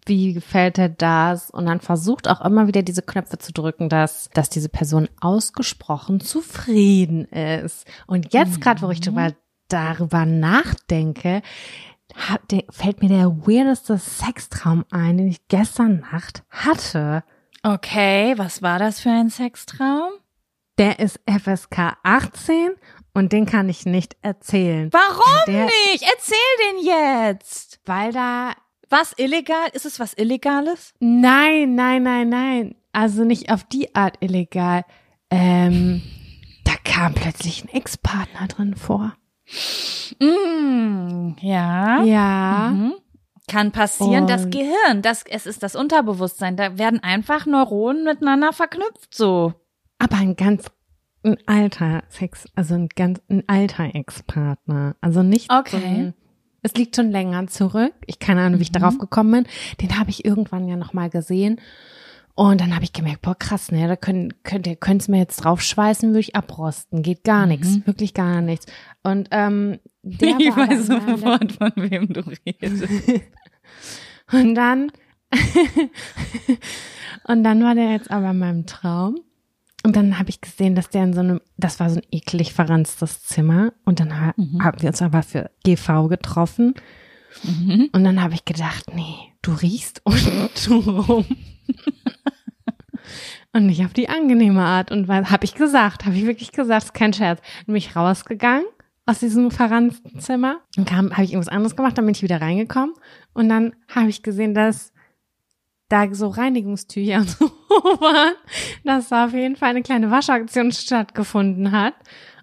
[0.08, 1.50] wie gefällt dir das?
[1.50, 6.20] Und dann versucht auch immer wieder diese Knöpfe zu drücken, dass, dass diese Person ausgesprochen
[6.20, 7.86] zufrieden ist.
[8.06, 9.32] Und jetzt gerade, wo ich drüber,
[9.68, 11.42] darüber nachdenke,
[12.70, 17.22] fällt mir der weirdeste Sextraum ein, den ich gestern Nacht hatte.
[17.62, 20.10] Okay, was war das für ein Sextraum?
[20.78, 22.70] Der ist FSK 18
[23.14, 24.90] und den kann ich nicht erzählen.
[24.92, 26.02] Warum Der- nicht?
[26.02, 26.36] Erzähl
[26.70, 27.80] den jetzt.
[27.84, 28.52] Weil da
[28.90, 29.68] Was illegal?
[29.72, 30.94] Ist es was Illegales?
[31.00, 32.74] Nein, nein, nein, nein.
[32.92, 34.84] Also nicht auf die Art illegal.
[35.30, 36.02] Ähm,
[36.64, 39.14] da kam plötzlich ein Ex-Partner drin vor.
[40.20, 42.02] Mm, ja.
[42.02, 42.70] Ja.
[42.74, 42.94] Mhm.
[43.46, 44.26] Kann passieren.
[44.26, 46.56] das Und- Gehirn, das, es ist das Unterbewusstsein.
[46.56, 49.54] Da werden einfach Neuronen miteinander verknüpft so.
[49.98, 50.66] Aber ein ganz
[51.24, 54.96] ein alter Sex, also ein ganz ein alter Ex-Partner.
[55.00, 55.70] Also nicht Okay.
[55.70, 56.14] so ein,
[56.62, 57.92] es liegt schon länger zurück.
[58.06, 58.80] Ich keine Ahnung, wie ich Mhm.
[58.80, 59.52] darauf gekommen bin.
[59.80, 61.60] Den habe ich irgendwann ja noch mal gesehen.
[62.34, 65.38] Und dann habe ich gemerkt, boah, krass, ne, da können, könnt ihr, könnt's mir jetzt
[65.44, 67.02] draufschweißen, würde ich abrosten.
[67.02, 67.48] Geht gar Mhm.
[67.48, 68.66] nichts, wirklich gar nichts.
[69.02, 72.84] Und ähm, der ich weiß sofort, von wem du redest.
[74.32, 74.92] Und dann,
[77.24, 79.16] und dann war der jetzt aber in meinem Traum.
[79.88, 82.52] Und dann habe ich gesehen, dass der in so einem, das war so ein eklig
[82.52, 83.72] verranztes Zimmer.
[83.86, 84.62] Und dann ha Mhm.
[84.62, 86.74] haben wir uns aber für GV getroffen.
[87.42, 87.88] Mhm.
[87.92, 91.24] Und dann habe ich gedacht, nee, du riechst unten rum.
[93.54, 94.90] Und nicht auf die angenehme Art.
[94.92, 97.40] Und habe ich gesagt, habe ich wirklich gesagt, ist kein Scherz.
[97.64, 98.66] Bin ich rausgegangen
[99.06, 102.42] aus diesem verranzten Zimmer und kam, habe ich irgendwas anderes gemacht, dann bin ich wieder
[102.42, 102.92] reingekommen
[103.32, 104.92] und dann habe ich gesehen, dass
[105.88, 107.46] da so Reinigungstücher und so
[108.00, 108.34] waren,
[108.84, 111.94] dass da auf jeden Fall eine kleine Waschaktion stattgefunden hat.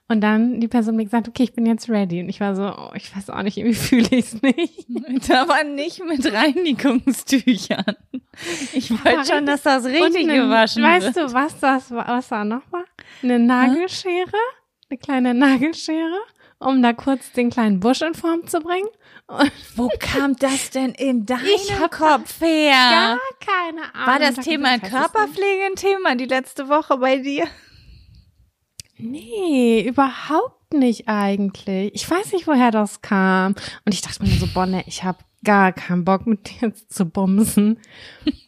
[0.07, 2.19] Und dann die Person mir gesagt, okay, ich bin jetzt ready.
[2.19, 3.73] Und ich war so, oh, ich weiß auch nicht, irgendwie
[4.03, 5.31] fühle ich es nicht.
[5.31, 7.95] Aber nicht mit Reinigungstüchern.
[8.73, 11.29] Ich wollte schon, dass das richtig eine- gewaschen Weißt wird.
[11.29, 12.83] du, was das war, was da noch war?
[13.23, 14.37] Eine Nagelschere,
[14.89, 16.19] eine kleine Nagelschere,
[16.59, 18.87] um da kurz den kleinen Busch in Form zu bringen.
[19.27, 22.71] Und Wo kam das denn in hab Kopf her?
[22.71, 24.07] gar keine Ahnung.
[24.07, 27.45] War das Da Thema Körperpflege ein Thema die letzte Woche bei dir?
[28.97, 31.93] Nee, überhaupt nicht eigentlich.
[31.93, 33.55] Ich weiß nicht, woher das kam.
[33.85, 37.79] Und ich dachte mir so, Bonne, ich habe gar keinen Bock mit dir zu bumsen.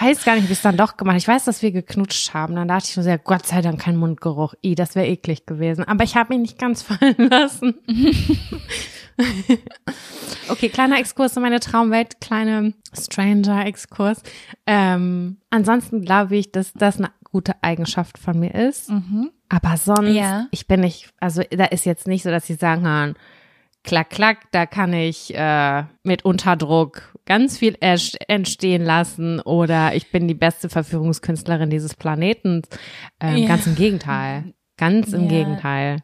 [0.00, 1.16] weiß gar nicht, wie es dann doch gemacht.
[1.18, 2.56] Ich weiß, dass wir geknutscht haben.
[2.56, 4.54] Dann dachte ich nur sehr, Gott sei Dank kein Mundgeruch.
[4.62, 5.84] I, das wäre eklig gewesen.
[5.84, 7.74] Aber ich habe ihn nicht ganz fallen lassen.
[10.48, 14.22] okay, kleiner Exkurs in meine Traumwelt, kleine Stranger-Exkurs.
[14.66, 18.90] Ähm, ansonsten glaube ich, dass das eine gute Eigenschaft von mir ist.
[19.48, 20.46] Aber sonst, Ja.
[20.50, 23.14] ich bin nicht, also da ist jetzt nicht so, dass sie sagen kann,
[23.84, 30.28] klack, klack, da kann ich äh, mit Unterdruck ganz viel entstehen lassen oder ich bin
[30.28, 32.62] die beste Verführungskünstlerin dieses Planeten.
[33.20, 33.48] Ähm, Ja.
[33.48, 34.52] Ganz im Gegenteil.
[34.76, 35.28] Ganz im Ja.
[35.28, 35.96] Gegenteil.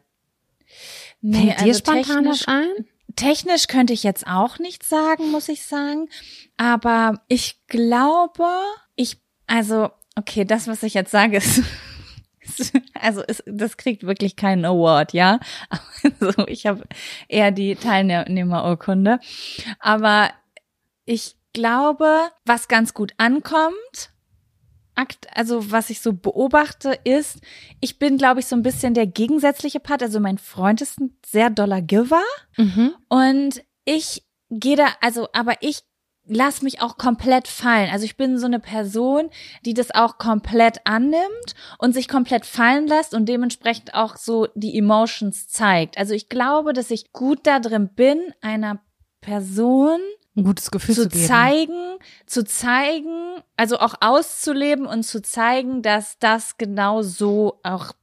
[1.21, 2.67] Nee, Fällt dir also spontan was ein?
[3.15, 6.09] Technisch könnte ich jetzt auch nichts sagen, muss ich sagen.
[6.57, 8.47] Aber ich glaube,
[8.95, 11.63] ich, also, okay, das, was ich jetzt sage, ist,
[12.57, 15.39] ist also ist, das kriegt wirklich keinen Award, ja.
[16.21, 16.83] Also ich habe
[17.27, 19.19] eher die Teilnehmerurkunde.
[19.79, 20.29] Aber
[21.05, 24.11] ich glaube, was ganz gut ankommt,
[25.33, 27.39] also was ich so beobachte, ist,
[27.79, 30.03] ich bin, glaube ich, so ein bisschen der gegensätzliche Part.
[30.03, 32.23] Also mein Freund ist ein sehr doller Giver.
[32.57, 32.93] Mhm.
[33.07, 35.81] Und ich gehe da, also, aber ich
[36.29, 37.89] lass mich auch komplett fallen.
[37.91, 39.29] Also ich bin so eine Person,
[39.65, 44.77] die das auch komplett annimmt und sich komplett fallen lässt und dementsprechend auch so die
[44.77, 45.97] Emotions zeigt.
[45.97, 48.79] Also ich glaube, dass ich gut da drin bin, einer
[49.21, 49.99] Person
[50.35, 51.25] Ein gutes Gefühl zu, zu geben.
[51.25, 57.93] zeigen, zu zeigen, also auch auszuleben und zu zeigen, dass das genau so auch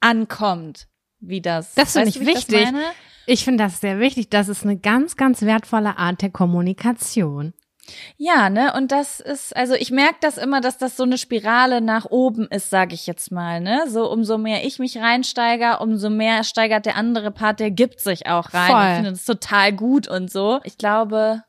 [0.00, 0.88] ankommt,
[1.20, 1.74] wie das.
[1.74, 2.64] Das finde ich wichtig.
[2.64, 2.84] Meine?
[3.26, 4.28] Ich finde das sehr wichtig.
[4.30, 7.54] Das ist eine ganz, ganz wertvolle Art der Kommunikation.
[8.16, 8.72] Ja, ne?
[8.74, 12.46] Und das ist, also ich merke das immer, dass das so eine Spirale nach oben
[12.48, 13.84] ist, sage ich jetzt mal, ne?
[13.88, 18.26] So umso mehr ich mich reinsteiger, umso mehr steigert der andere Part, der gibt sich
[18.26, 18.70] auch rein.
[18.70, 18.86] Voll.
[18.86, 20.60] Ich finde das total gut und so.
[20.64, 21.42] Ich glaube,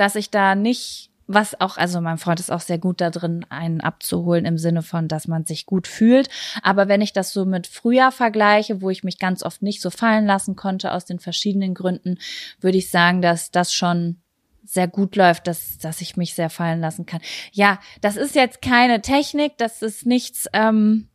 [0.00, 3.44] dass ich da nicht, was auch, also mein Freund ist auch sehr gut da drin,
[3.50, 6.30] einen abzuholen im Sinne von, dass man sich gut fühlt.
[6.62, 9.90] Aber wenn ich das so mit früher vergleiche, wo ich mich ganz oft nicht so
[9.90, 12.18] fallen lassen konnte aus den verschiedenen Gründen,
[12.60, 14.22] würde ich sagen, dass das schon
[14.64, 17.20] sehr gut läuft, dass, dass ich mich sehr fallen lassen kann.
[17.52, 21.08] Ja, das ist jetzt keine Technik, das ist nichts, ähm,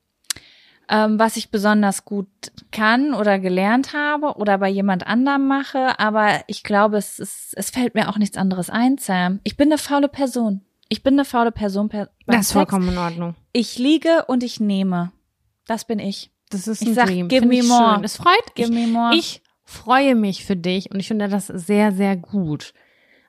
[0.89, 2.27] ähm, was ich besonders gut
[2.71, 7.69] kann oder gelernt habe oder bei jemand anderem mache, aber ich glaube, es, ist, es
[7.69, 9.39] fällt mir auch nichts anderes ein, Sam.
[9.43, 10.61] Ich bin eine faule Person.
[10.89, 11.89] Ich bin eine faule Person.
[11.89, 13.35] Per Das ist vollkommen in Ordnung.
[13.53, 15.11] Ich liege und ich nehme.
[15.67, 16.29] Das bin ich.
[16.51, 17.27] Das ist Ich ein sag, Dream.
[17.27, 17.95] give me ich more.
[17.95, 18.03] Schön.
[18.03, 18.85] Es freut Give mich.
[18.85, 19.15] me more.
[19.15, 22.73] Ich freue mich für dich und ich finde das sehr, sehr gut.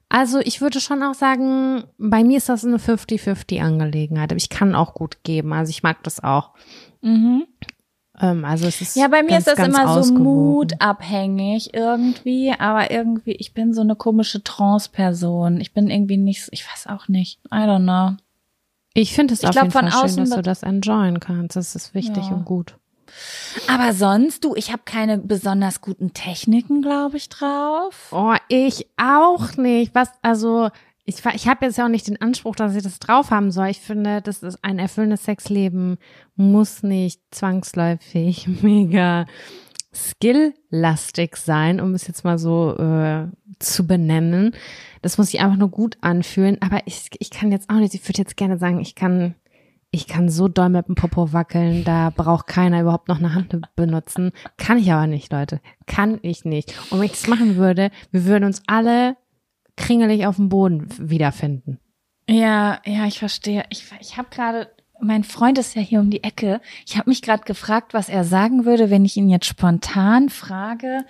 [0.08, 4.30] Also ich würde schon auch sagen, bei mir ist das eine 50-50 Angelegenheit.
[4.30, 5.52] Aber ich kann auch gut geben.
[5.52, 6.52] Also ich mag das auch.
[7.06, 7.46] Mhm.
[8.18, 10.22] Ähm, also es ist Ja, bei mir ganz, ist das immer so ausgewogen.
[10.24, 15.60] mutabhängig irgendwie, aber irgendwie, ich bin so eine komische Trance-Person.
[15.60, 17.38] Ich bin irgendwie nicht, so- ich weiß auch nicht.
[17.52, 18.16] I don't know.
[18.94, 21.56] Ich finde es Ich auf glaub, jeden von Fall schön, dass du das enjoyen kannst.
[21.56, 22.32] Das ist wichtig Ja.
[22.34, 22.76] und gut.
[23.68, 28.08] Aber sonst, du, ich habe keine besonders guten Techniken, glaube ich, drauf.
[28.12, 29.94] Oh, ich auch nicht.
[29.94, 30.70] Was, also,
[31.06, 33.68] ich, ich habe jetzt ja auch nicht den Anspruch, dass ich das drauf haben soll.
[33.68, 35.98] Ich finde, das ist ein erfüllendes Sexleben,
[36.34, 39.26] muss nicht zwangsläufig mega
[39.94, 43.28] skilllastig sein, um es jetzt mal so äh,
[43.60, 44.52] zu benennen.
[45.00, 46.58] Das muss sich einfach nur gut anfühlen.
[46.60, 49.36] Aber ich, ich kann jetzt auch nicht, ich würde jetzt gerne sagen, ich kann,
[49.92, 53.56] ich kann so doll mit dem Popo wackeln, da braucht keiner überhaupt noch eine Hand
[53.76, 54.32] benutzen.
[54.58, 55.60] Kann ich aber nicht, Leute.
[55.86, 56.74] Kann ich nicht.
[56.90, 59.16] Und wenn ich das machen würde, wir würden uns alle
[59.76, 61.78] kringelig auf dem Boden wiederfinden.
[62.28, 63.64] Ja, ja, ich verstehe.
[63.70, 64.68] Ich, ich habe gerade,
[65.00, 66.60] mein Freund ist ja hier um die Ecke.
[66.86, 71.04] Ich habe mich gerade gefragt, was er sagen würde, wenn ich ihn jetzt spontan frage.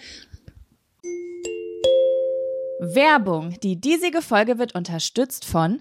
[2.81, 3.59] Werbung.
[3.63, 5.81] Die diesige Folge wird unterstützt von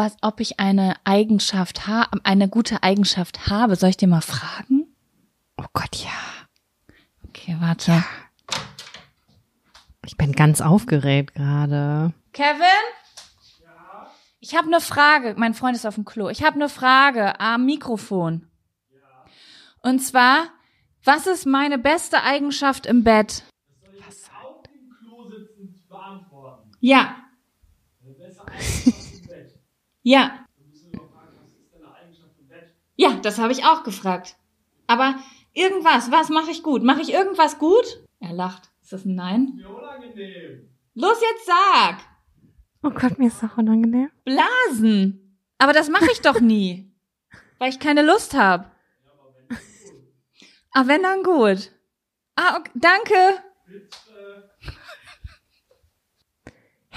[0.00, 3.76] Was, ob ich eine Eigenschaft habe, eine gute Eigenschaft habe.
[3.76, 4.86] Soll ich dir mal fragen?
[5.58, 6.10] Oh Gott, ja.
[7.28, 8.02] Okay, warte.
[10.06, 12.14] Ich bin ganz aufgeregt gerade.
[12.32, 12.64] Kevin?
[14.40, 15.34] Ich habe eine Frage.
[15.36, 16.30] Mein Freund ist auf dem Klo.
[16.30, 18.48] Ich habe eine Frage am Mikrofon.
[19.82, 20.46] Und zwar,
[21.04, 23.44] was ist meine beste Eigenschaft im Bett?
[24.32, 26.70] auf dem Klo sitzend beantworten.
[26.80, 27.16] Ja.
[28.02, 29.58] Eine bessere Eigenschaft im Bett.
[30.02, 30.46] Ja.
[32.96, 34.36] Ja, das habe ich auch gefragt.
[34.86, 35.16] Aber
[35.52, 36.82] irgendwas, was mache ich gut?
[36.82, 38.04] Mache ich irgendwas gut?
[38.18, 38.70] Er lacht.
[38.82, 39.52] Ist das ein Nein?
[39.56, 40.68] Mir unangenehm.
[40.94, 41.98] Los, jetzt sag!
[42.82, 44.10] Oh Gott, mir ist auch unangenehm.
[44.24, 45.38] Blasen.
[45.58, 46.92] Aber das mache ich doch nie.
[47.58, 48.70] Weil ich keine Lust habe.
[50.72, 51.72] Ah, wenn dann gut.
[52.36, 52.70] Ah, okay.
[52.74, 53.42] danke.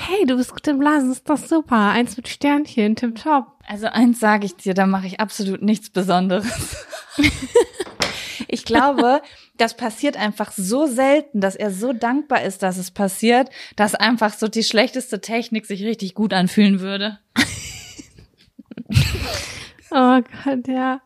[0.05, 1.91] Hey, du bist gut im Blasen, ist doch super.
[1.91, 3.45] Eins mit Sternchen, tipptopp.
[3.65, 6.85] Also eins sage ich dir, da mache ich absolut nichts Besonderes.
[8.49, 9.21] ich glaube,
[9.57, 14.33] das passiert einfach so selten, dass er so dankbar ist, dass es passiert, dass einfach
[14.33, 17.19] so die schlechteste Technik sich richtig gut anfühlen würde.
[19.95, 21.01] Oh Gott, ja.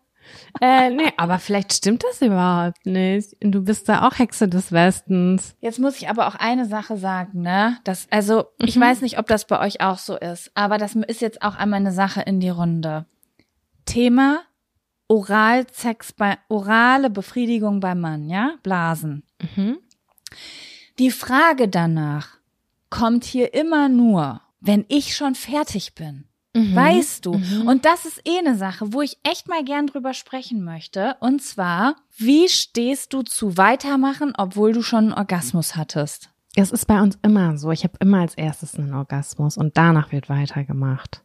[0.61, 3.35] Äh, nee, aber vielleicht stimmt das überhaupt nicht.
[3.41, 5.55] Du bist da auch Hexe des Westens.
[5.59, 7.77] Jetzt muss ich aber auch eine Sache sagen, ne?
[7.83, 11.21] Das, also, ich weiß nicht, ob das bei euch auch so ist, aber das ist
[11.21, 13.05] jetzt auch einmal eine Sache in die Runde.
[13.85, 14.41] Thema
[15.07, 18.55] Oralsex bei, orale Befriedigung beim Mann, ja?
[18.63, 19.23] Blasen.
[19.55, 19.77] Mhm.
[20.99, 22.37] Die Frage danach
[22.89, 26.25] kommt hier immer nur, wenn ich schon fertig bin.
[26.75, 27.39] Weißt du?
[27.65, 31.15] Und das ist eh eine Sache, wo ich echt mal gern drüber sprechen möchte.
[31.19, 36.29] Und zwar, wie stehst du zu weitermachen, obwohl du schon einen Orgasmus hattest?
[36.55, 37.71] Es ist bei uns immer so.
[37.71, 41.23] Ich habe immer als erstes einen Orgasmus und danach wird weitergemacht.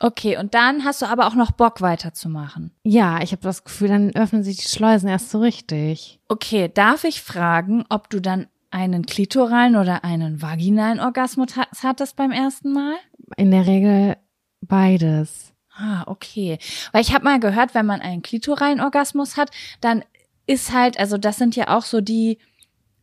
[0.00, 2.72] Okay, und dann hast du aber auch noch Bock weiterzumachen.
[2.82, 6.18] Ja, ich habe das Gefühl, dann öffnen sich die Schleusen erst so richtig.
[6.28, 12.16] Okay, darf ich fragen, ob du dann einen klitoralen oder einen vaginalen Orgasmus ha- hattest
[12.16, 12.94] beim ersten Mal?
[13.36, 14.16] In der Regel
[14.62, 15.52] beides.
[15.74, 16.58] Ah, okay.
[16.92, 20.04] Weil ich habe mal gehört, wenn man einen klitoralen Orgasmus hat, dann
[20.46, 22.38] ist halt, also das sind ja auch so die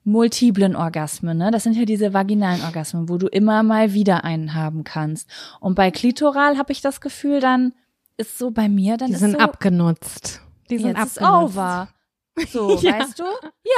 [0.04, 1.52] multiplen Orgasmen, ne?
[1.52, 5.30] Das sind ja diese vaginalen Orgasmen, wo du immer mal wieder einen haben kannst.
[5.60, 7.74] Und bei klitoral habe ich das Gefühl, dann
[8.18, 10.42] ist so bei mir, dann Die ist sind so, abgenutzt.
[10.70, 11.56] Die sind jetzt ist abgenutzt.
[11.58, 11.90] over.
[12.52, 13.00] So, Ja.
[13.00, 13.24] weißt du?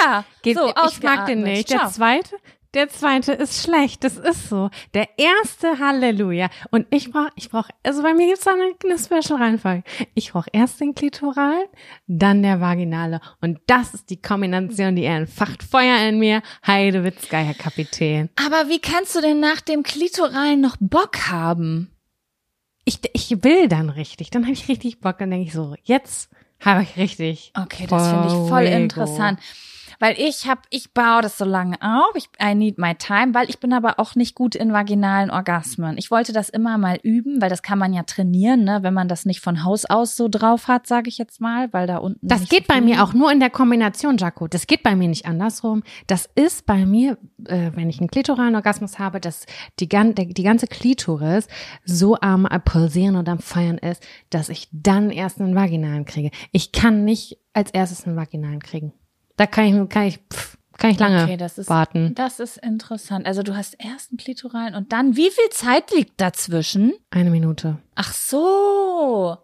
[0.01, 1.69] Ja, Geht, so, ich mag den nicht.
[1.69, 1.89] Der Ciao.
[1.91, 2.35] zweite,
[2.73, 4.03] der zweite ist schlecht.
[4.03, 4.69] Das ist so.
[4.93, 6.49] Der erste Halleluja.
[6.71, 9.83] Und ich brauche, ich brauche, also bei mir gibt's da eine, eine Special-Reihenfolge.
[10.13, 11.67] Ich brauche erst den klitoralen,
[12.07, 13.19] dann der vaginale.
[13.41, 16.41] Und das ist die Kombination, die entfacht Feuer in mir.
[16.65, 18.29] Heidewitzka, Herr Kapitän.
[18.35, 21.91] Aber wie kannst du denn nach dem klitoralen noch Bock haben?
[22.85, 24.29] Ich, ich will dann richtig.
[24.29, 25.17] Dann habe ich richtig Bock.
[25.19, 26.29] Dann denke ich so, jetzt
[26.59, 27.51] habe ich richtig.
[27.59, 29.39] Okay, das finde ich voll interessant.
[30.01, 32.15] Weil ich habe, ich baue das so lange auf.
[32.15, 35.95] Ich, I need my time, weil ich bin aber auch nicht gut in vaginalen Orgasmen.
[35.95, 39.07] Ich wollte das immer mal üben, weil das kann man ja trainieren, ne, wenn man
[39.07, 42.27] das nicht von Haus aus so drauf hat, sage ich jetzt mal, weil da unten.
[42.27, 44.47] Das geht so bei mir auch nur in der Kombination, Jaco.
[44.47, 45.83] Das geht bei mir nicht andersrum.
[46.07, 49.45] Das ist bei mir, äh, wenn ich einen klitoralen Orgasmus habe, dass
[49.79, 51.47] die, gan der, die ganze Klitoris
[51.85, 56.31] so am Pulsieren und am Feiern ist, dass ich dann erst einen vaginalen kriege.
[56.51, 58.93] Ich kann nicht als erstes einen vaginalen kriegen.
[59.37, 62.15] Da kann ich, kann ich, pff, kann ich lange Okay, das ist, warten.
[62.15, 63.25] Das ist interessant.
[63.25, 66.93] Also du hast erst einen klitoralen und dann, wie viel Zeit liegt dazwischen?
[67.11, 67.77] Eine Minute.
[67.95, 69.37] Ach so.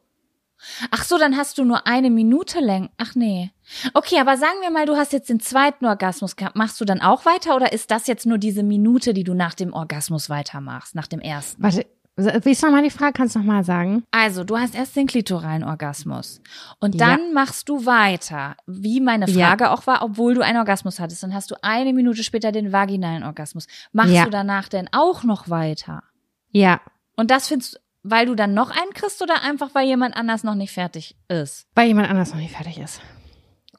[0.92, 2.90] Ach so, dann hast du nur eine Minute lang.
[2.98, 3.52] Ach nee.
[3.94, 6.56] Okay, aber sagen wir mal, du hast jetzt den zweiten Orgasmus gehabt.
[6.56, 9.54] Machst du dann auch weiter oder ist das jetzt nur diese Minute, die du nach
[9.54, 11.62] dem Orgasmus weitermachst, nach dem ersten?
[11.62, 11.86] Warte,
[12.18, 13.14] wie ist nochmal die Frage?
[13.14, 14.04] Kannst du nochmal sagen?
[14.12, 16.42] Also, du hast erst den klitoralen Orgasmus
[16.80, 17.08] und Ja.
[17.10, 19.48] dann machst du weiter, wie meine Ja.
[19.50, 21.22] Frage auch war, obwohl du einen Orgasmus hattest.
[21.24, 23.68] Dann hast du eine Minute später den vaginalen Orgasmus.
[23.92, 24.24] Machst Ja.
[24.26, 26.04] du danach denn auch noch weiter?
[26.52, 26.82] Ja,
[27.16, 30.44] Und das findest du, weil du dann noch einen kriegst oder einfach, weil jemand anders
[30.44, 31.68] noch nicht fertig ist?
[31.76, 33.02] weil jemand anders noch nicht fertig ist.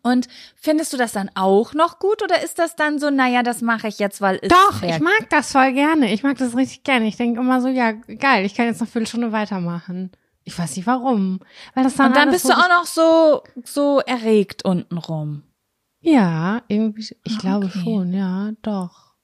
[0.09, 0.27] Und
[0.57, 3.89] findest du das dann auch noch gut oder ist das dann so, naja, das mache
[3.89, 6.13] ich jetzt, weil ist Doch, ich mag das voll gerne.
[6.13, 7.07] Ich mag das richtig gerne.
[7.07, 10.11] Ich denke immer so, ja, geil, ich kann jetzt noch eine Viertelstunde weitermachen.
[10.45, 11.41] Ich weiß nicht warum.
[11.75, 15.43] Weil das dann Und dann bist du auch noch so, so erregt untenrum.
[16.01, 17.81] Ja, irgendwie, ich Ah, glaube okay.
[17.85, 19.15] schon, ja, doch.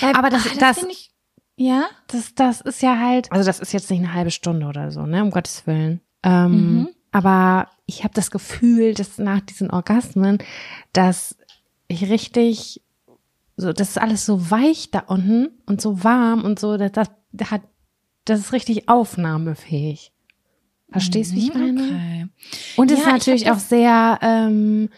[0.00, 1.10] Weil, Aber das- ah, das- finde ich,
[1.56, 1.84] ja?
[2.08, 5.02] Das, das ist ja halt, also das ist jetzt nicht eine halbe Stunde oder so,
[5.06, 6.00] ne, um Gottes Willen.
[6.22, 6.50] Ähm,
[6.80, 6.88] Mhm.
[7.12, 10.38] Aber ich habe das Gefühl, dass nach diesen Orgasmen,
[10.92, 11.36] dass
[11.88, 12.80] ich richtig,
[13.56, 17.50] so, das ist alles so weich da unten und so warm und so, das, das
[17.50, 17.62] hat,
[18.24, 20.12] das ist richtig aufnahmefähig.
[20.90, 21.72] Verstehst du, wie ich meine?
[21.82, 22.26] Mhm, Okay.
[22.76, 24.88] Und es Ja, ist ich natürlich auch sehr, ähm,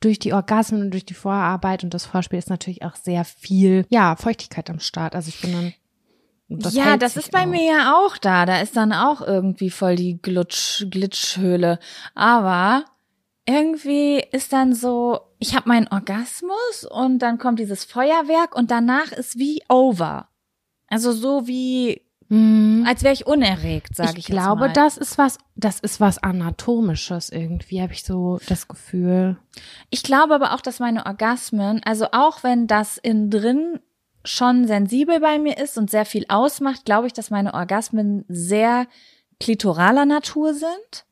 [0.00, 3.86] durch die Orgasmen und durch die Vorarbeit und das Vorspiel ist natürlich auch sehr viel,
[3.88, 5.14] ja, Feuchtigkeit am Start.
[5.14, 5.72] Also ich bin dann,
[6.58, 7.46] das ja, das ist bei auch.
[7.46, 8.46] mir ja auch da.
[8.46, 11.78] Da ist dann auch irgendwie voll die Glitsch, Glitschhöhle.
[12.14, 12.84] Aber
[13.46, 19.12] irgendwie ist dann so, ich habe meinen Orgasmus und dann kommt dieses Feuerwerk und danach
[19.12, 20.28] ist wie over.
[20.88, 22.84] Also so wie, Mhm.
[22.88, 24.72] als wäre ich unerregt, sage ich, ich jetzt glaube, mal.
[24.72, 29.36] das ist was, das ist was anatomisches irgendwie, habe ich so das Gefühl.
[29.90, 33.80] Ich glaube aber auch, dass meine Orgasmen, also auch wenn das innen drin
[34.24, 38.86] schon sensibel bei mir ist und sehr viel ausmacht, glaube ich, dass meine Orgasmen sehr
[39.40, 41.04] klitoraler Natur sind.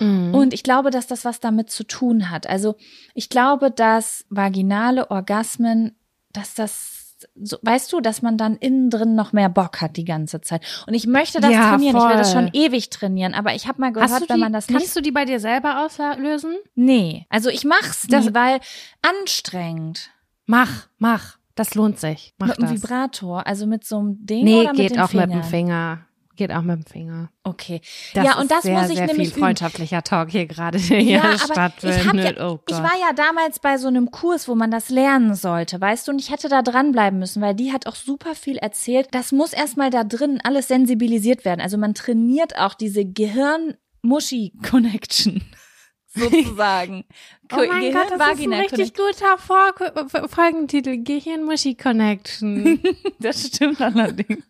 [0.00, 0.34] Mhm.
[0.34, 2.46] Und ich glaube, dass das was damit zu tun hat.
[2.46, 2.76] Also
[3.14, 5.96] ich glaube, dass vaginale Orgasmen,
[6.32, 6.98] dass das
[7.40, 10.60] so, weißt du, dass man dann innen drin noch mehr Bock hat die ganze Zeit.
[10.88, 11.96] Und ich möchte das Ja, trainieren.
[11.96, 12.42] Ich will das voll.
[12.42, 13.32] schon ewig trainieren.
[13.34, 14.96] Aber ich habe mal gehört, die, wenn man das kannst nicht.
[14.96, 16.56] du die bei dir selber auslösen?
[16.74, 18.58] Nee, also ich mach's Das- nie, weil
[19.02, 20.10] anstrengend.
[20.46, 21.36] Mach, mach.
[21.54, 22.34] Das lohnt sich.
[22.38, 22.70] Mach mit einem.
[22.82, 25.28] Vibrator, also mit so einem Ding Nee, oder mit geht den auch Fingern?
[25.30, 26.06] mit dem Finger.
[26.34, 27.28] Geht auch mit dem Finger.
[27.44, 27.82] Okay.
[28.14, 29.44] Das ja, und das sehr, muss ich sehr nämlich viel üben.
[29.44, 32.38] freundschaftlicher Talk hier gerade, der hier Ja, stattfindet.
[32.38, 35.78] ja, oh ich war ja damals bei so einem Kurs, wo man das lernen sollte,
[35.78, 39.08] weißt du, und ich hätte da dranbleiben müssen, weil die hat auch super viel erzählt.
[39.10, 41.60] Das muss erstmal da drin alles sensibilisiert werden.
[41.60, 45.42] Also man trainiert auch diese Gehirn-Muschi-Connection.
[46.14, 47.04] Sozusagen.
[47.52, 49.74] Oh mein Gott, das ist ein richtig guter Vor
[50.28, 51.02] Folgentitel.
[51.02, 52.80] Gehirn-Muschi-Connection.
[53.18, 54.44] Das stimmt allerdings.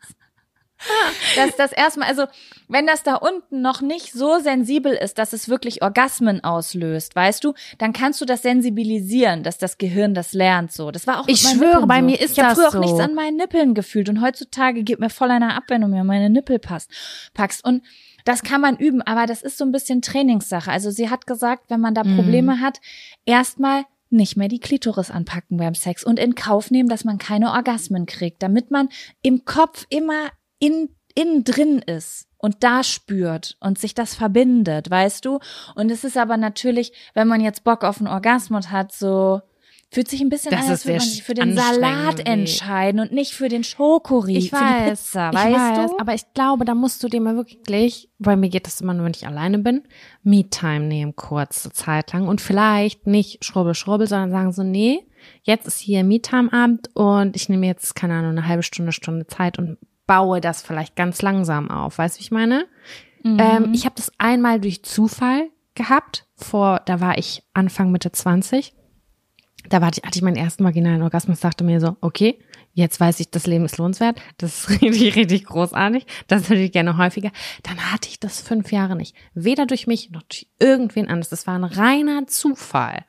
[1.36, 2.24] dass das erstmal, also
[2.68, 7.44] wenn das da unten noch nicht so sensibel ist, dass es wirklich Orgasmen auslöst, weißt
[7.44, 10.90] du, dann kannst du das sensibilisieren, dass das Gehirn das lernt so.
[10.90, 12.04] Das war auch Ich schwöre, Nippeln bei so.
[12.06, 15.10] mir ist ich das früher auch nichts an meinen Nippeln gefühlt und heutzutage geht mir
[15.10, 16.90] voll einer ab, wenn du mir meine Nippel passt,
[17.34, 17.82] packst und
[18.24, 20.70] das kann man üben, aber das ist so ein bisschen Trainingssache.
[20.70, 22.16] Also sie hat gesagt, wenn man da Mhm.
[22.16, 22.80] Probleme hat,
[23.24, 27.50] erstmal nicht mehr die Klitoris anpacken beim Sex und in Kauf nehmen, dass man keine
[27.52, 28.88] Orgasmen kriegt, damit man
[29.22, 30.28] im Kopf immer
[30.58, 35.38] in, innen drin ist und da spürt und sich das verbindet, weißt du?
[35.74, 39.40] Und es ist aber natürlich, wenn man jetzt Bock auf einen Orgasmus hat, so
[39.92, 43.12] fühlt sich ein bisschen Das an, als würde man sich für den Salat entscheiden und
[43.12, 46.00] nicht für den Schokoriegel, Ich für die weiß, Pizza, ich weißt weiß, du?
[46.00, 49.04] aber ich glaube, da musst du dir mal wirklich, bei mir geht das immer nur,
[49.04, 49.82] wenn ich alleine bin,
[50.22, 55.06] Me-Time nehmen, kurze Zeit lang und vielleicht nicht schrubbel, schrubbel, sondern sagen so, nee,
[55.42, 59.58] jetzt ist hier Me-Time-Abend und ich nehme jetzt, keine Ahnung, eine halbe Stunde, Stunde Zeit
[59.58, 61.98] und baue das vielleicht ganz langsam auf.
[61.98, 62.64] Weißt du, wie ich meine?
[63.24, 63.38] Mhm.
[63.38, 68.72] Ähm, ich habe das einmal durch Zufall gehabt, vor, da war ich Anfang Mitte 20
[69.68, 72.38] da hatte ich meinen ersten vaginalen Orgasmus, dachte mir so, okay,
[72.74, 76.72] jetzt weiß ich, das Leben ist lohnenswert, das ist richtig, richtig großartig, das würde ich
[76.72, 77.30] gerne häufiger.
[77.62, 79.14] Dann hatte ich das fünf Jahre nicht.
[79.34, 81.28] Weder durch mich noch durch irgendwen anders.
[81.28, 83.04] Das war ein reiner Zufall.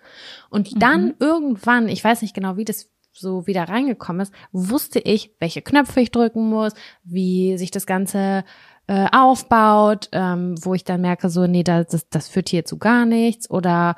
[0.50, 5.36] Und dann irgendwann, ich weiß nicht genau, wie das so wieder reingekommen ist, wusste ich,
[5.40, 6.74] welche Knöpfe ich drücken muss,
[7.04, 8.44] wie sich das Ganze
[8.88, 12.78] äh, aufbaut, ähm, wo ich dann merke, so, nee, das, das, das führt hier zu
[12.78, 13.96] gar nichts oder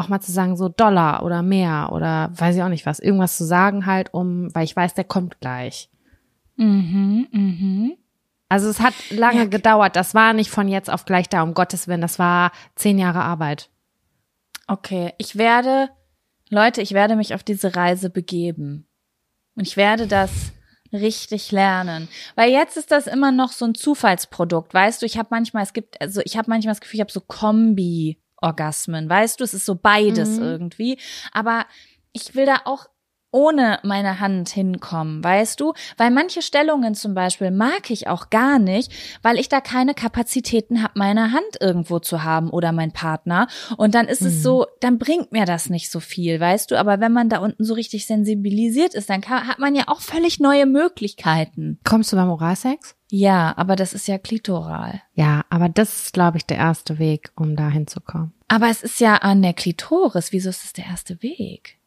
[0.00, 3.36] auch mal zu sagen, so Dollar oder mehr oder weiß ich auch nicht was, irgendwas
[3.36, 5.90] zu sagen halt, um, weil ich weiß, der kommt gleich.
[6.56, 7.92] Mhm, mhm.
[8.48, 9.44] Also es hat lange Ja.
[9.46, 9.94] gedauert.
[9.96, 12.00] Das war nicht von jetzt auf gleich da, um Gottes Willen.
[12.00, 13.70] Das war zehn Jahre Arbeit.
[14.66, 15.88] Okay, ich werde,
[16.48, 18.86] Leute, ich werde mich auf diese Reise begeben.
[19.54, 20.52] Und ich werde das
[20.92, 22.08] richtig lernen.
[22.34, 25.06] Weil jetzt ist das immer noch so ein Zufallsprodukt, weißt du?
[25.06, 27.20] Ich habe manchmal, es gibt, also ich habe manchmal das Gefühl, ich habe so
[28.40, 29.44] Kombi-Orgasmen, weißt du?
[29.44, 30.42] Es ist so beides Mhm.
[30.42, 30.98] irgendwie.
[31.32, 31.66] Aber
[32.12, 32.86] ich will da auch
[33.32, 35.72] ohne meine Hand hinkommen, weißt du?
[35.96, 38.92] Weil manche Stellungen zum Beispiel mag ich auch gar nicht,
[39.22, 43.46] weil ich da keine Kapazitäten habe, meine Hand irgendwo zu haben oder mein Partner.
[43.76, 46.78] Und dann ist es so, dann bringt mir das nicht so viel, weißt du?
[46.78, 50.00] Aber wenn man da unten so richtig sensibilisiert ist, dann kann, hat man ja auch
[50.00, 51.78] völlig neue Möglichkeiten.
[51.84, 52.96] Kommst du beim Oralsex?
[53.10, 55.02] Ja, aber das ist ja klitoral.
[55.14, 58.32] Ja, aber das ist, glaube ich, der erste Weg, um da hinzukommen.
[58.46, 60.32] Aber es ist ja an der Klitoris.
[60.32, 61.79] Wieso ist das der erste Weg?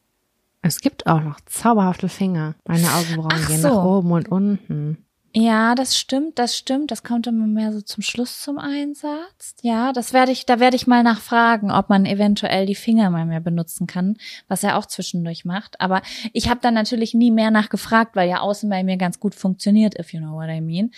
[0.66, 2.54] Es gibt auch noch zauberhafte Finger.
[2.66, 3.68] Meine Augenbrauen Ach gehen so.
[3.68, 5.04] nach oben und unten.
[5.36, 6.90] Ja, das stimmt, das stimmt.
[6.90, 9.56] Das kommt immer mehr so zum Schluss zum Einsatz.
[9.60, 13.26] Ja, das werde ich, da werde ich mal nachfragen, ob man eventuell die Finger mal
[13.26, 14.16] mehr benutzen kann,
[14.48, 15.78] was er auch zwischendurch macht.
[15.82, 16.00] Aber
[16.32, 19.98] ich habe dann natürlich nie mehr nachgefragt, weil ja außen bei mir ganz gut funktioniert,
[19.98, 20.92] if you know what I mean.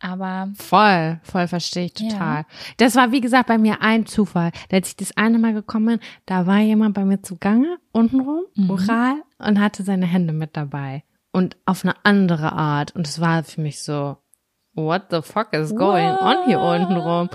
[0.00, 2.08] Aber Voll, voll verstehe ich Ja.
[2.10, 2.44] total.
[2.76, 4.52] Das war, wie gesagt, bei mir ein Zufall.
[4.70, 8.70] Als ich das eine Mal gekommen bin, da war jemand bei mir zugange, untenrum, Mhm.
[8.70, 11.02] oral, und hatte seine Hände mit dabei.
[11.32, 12.94] Und auf eine andere Art.
[12.94, 14.16] Und es war für mich so,
[14.74, 17.28] what the fuck is going on hier untenrum?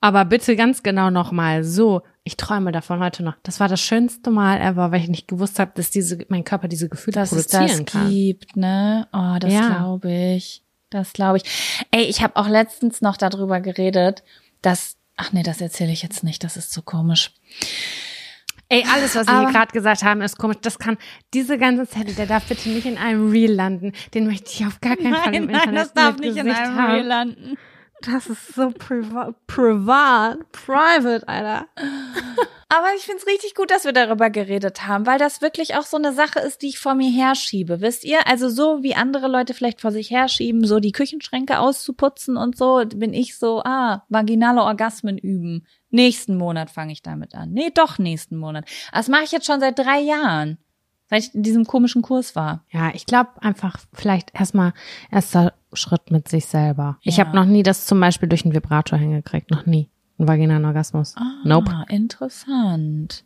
[0.00, 2.02] Aber bitte ganz genau nochmal so.
[2.24, 3.34] Ich träume davon heute noch.
[3.42, 6.68] Das war das schönste Mal ever, weil ich nicht gewusst habe, dass diese, mein Körper
[6.68, 8.10] diese Gefühle dass es produzieren das kann.
[8.10, 9.08] gibt, ne?
[9.12, 9.68] Oh, das Ja.
[9.68, 10.62] glaube ich.
[10.90, 11.44] Das glaube ich.
[11.90, 14.22] Ey, ich habe auch letztens noch darüber geredet,
[14.62, 17.32] dass ach nee, das erzähle ich jetzt nicht, das ist so komisch.
[18.70, 20.58] Ey, alles, was wir hier gerade gesagt haben, ist komisch.
[20.60, 20.98] Das kann,
[21.32, 23.92] diese ganze Zettel, der darf bitte nicht in einem Reel landen.
[24.12, 27.06] Den möchte ich auf gar keinen Fall im Internet mit Gesicht haben.
[27.06, 27.58] landen.
[28.02, 31.66] Das ist so privat, privat, private, Alter.
[32.70, 35.96] Aber ich find's richtig gut, dass wir darüber geredet haben, weil das wirklich auch so
[35.96, 37.80] eine Sache ist, die ich vor mir herschiebe.
[37.80, 38.26] Wisst ihr?
[38.26, 42.84] Also so wie andere Leute vielleicht vor sich herschieben, so die Küchenschränke auszuputzen und so,
[42.94, 45.66] bin ich so, ah, vaginale Orgasmen üben.
[45.90, 47.52] Nächsten Monat fange ich damit an.
[47.52, 48.66] Nee, doch nächsten Monat.
[48.92, 50.58] Das mache ich jetzt schon seit drei Jahren,
[51.08, 52.64] seit ich in diesem komischen Kurs war.
[52.70, 54.74] Ja, ich glaube einfach vielleicht erstmal
[55.10, 56.98] erster Schritt mit sich selber.
[57.02, 57.26] Ich Ja.
[57.26, 59.50] habe noch nie das zum Beispiel durch einen Vibrator hingekriegt.
[59.50, 59.90] Noch nie.
[60.18, 61.14] Ein vaginalen Orgasmus.
[61.16, 61.70] Ah, Nope.
[61.88, 63.24] interessant.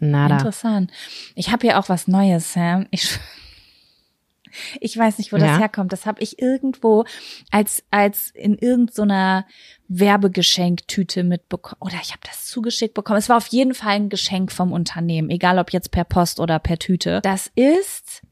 [0.00, 0.36] Nada.
[0.36, 0.90] Interessant.
[1.34, 2.86] Ich habe hier auch was Neues, Sam.
[2.90, 3.18] Ich,
[4.80, 5.58] ich weiß nicht, wo das Ja.
[5.58, 5.92] herkommt.
[5.92, 7.04] Das habe ich irgendwo
[7.50, 9.44] als als in irgendeiner
[9.88, 11.80] Werbegeschenktüte mitbekommen.
[11.80, 13.18] Oder ich habe das zugeschickt bekommen.
[13.18, 16.58] Es war auf jeden Fall ein Geschenk vom Unternehmen, egal ob jetzt per Post oder
[16.58, 17.20] per Tüte.
[17.22, 18.22] Das ist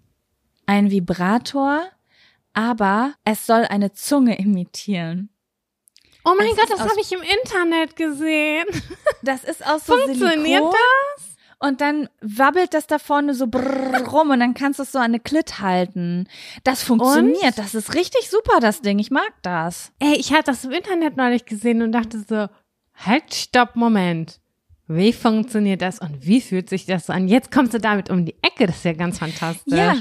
[0.66, 1.82] ein Vibrator,
[2.56, 5.28] aber es soll eine Zunge imitieren.
[6.24, 8.66] Oh mein Es Gott, das habe ich im Internet gesehen.
[9.22, 10.72] Das ist aus so Funktioniert Silikon.
[11.58, 15.06] und dann wabbelt das da vorne so rum und dann kannst du es so an
[15.06, 16.28] eine Klit halten.
[16.64, 17.58] Das funktioniert.
[17.58, 18.98] Das ist richtig super, das Ding.
[18.98, 19.92] Ich mag das.
[19.98, 22.48] Ey, ich hatte das im Internet neulich gesehen und dachte so,
[22.94, 24.40] halt, stopp, Moment.
[24.88, 27.28] Wie funktioniert das und wie fühlt sich das so an?
[27.28, 29.74] Jetzt kommst du damit um die Ecke, das ist ja ganz fantastisch.
[29.76, 29.96] Ja,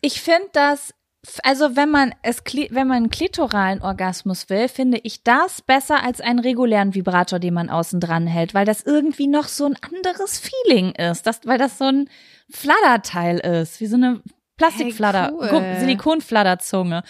[0.00, 0.94] ich finde das,
[1.44, 6.20] also wenn man es, wenn man einen klitoralen Orgasmus will, finde ich das besser als
[6.20, 10.40] einen regulären Vibrator, den man außen dran hält, weil das irgendwie noch so ein anderes
[10.40, 12.08] Feeling ist, das, weil das so ein
[12.50, 14.20] Fladderteil ist, wie so eine
[14.56, 15.76] Plastikfladder, Hey, cool.
[15.80, 17.02] Silikonfladderzunge.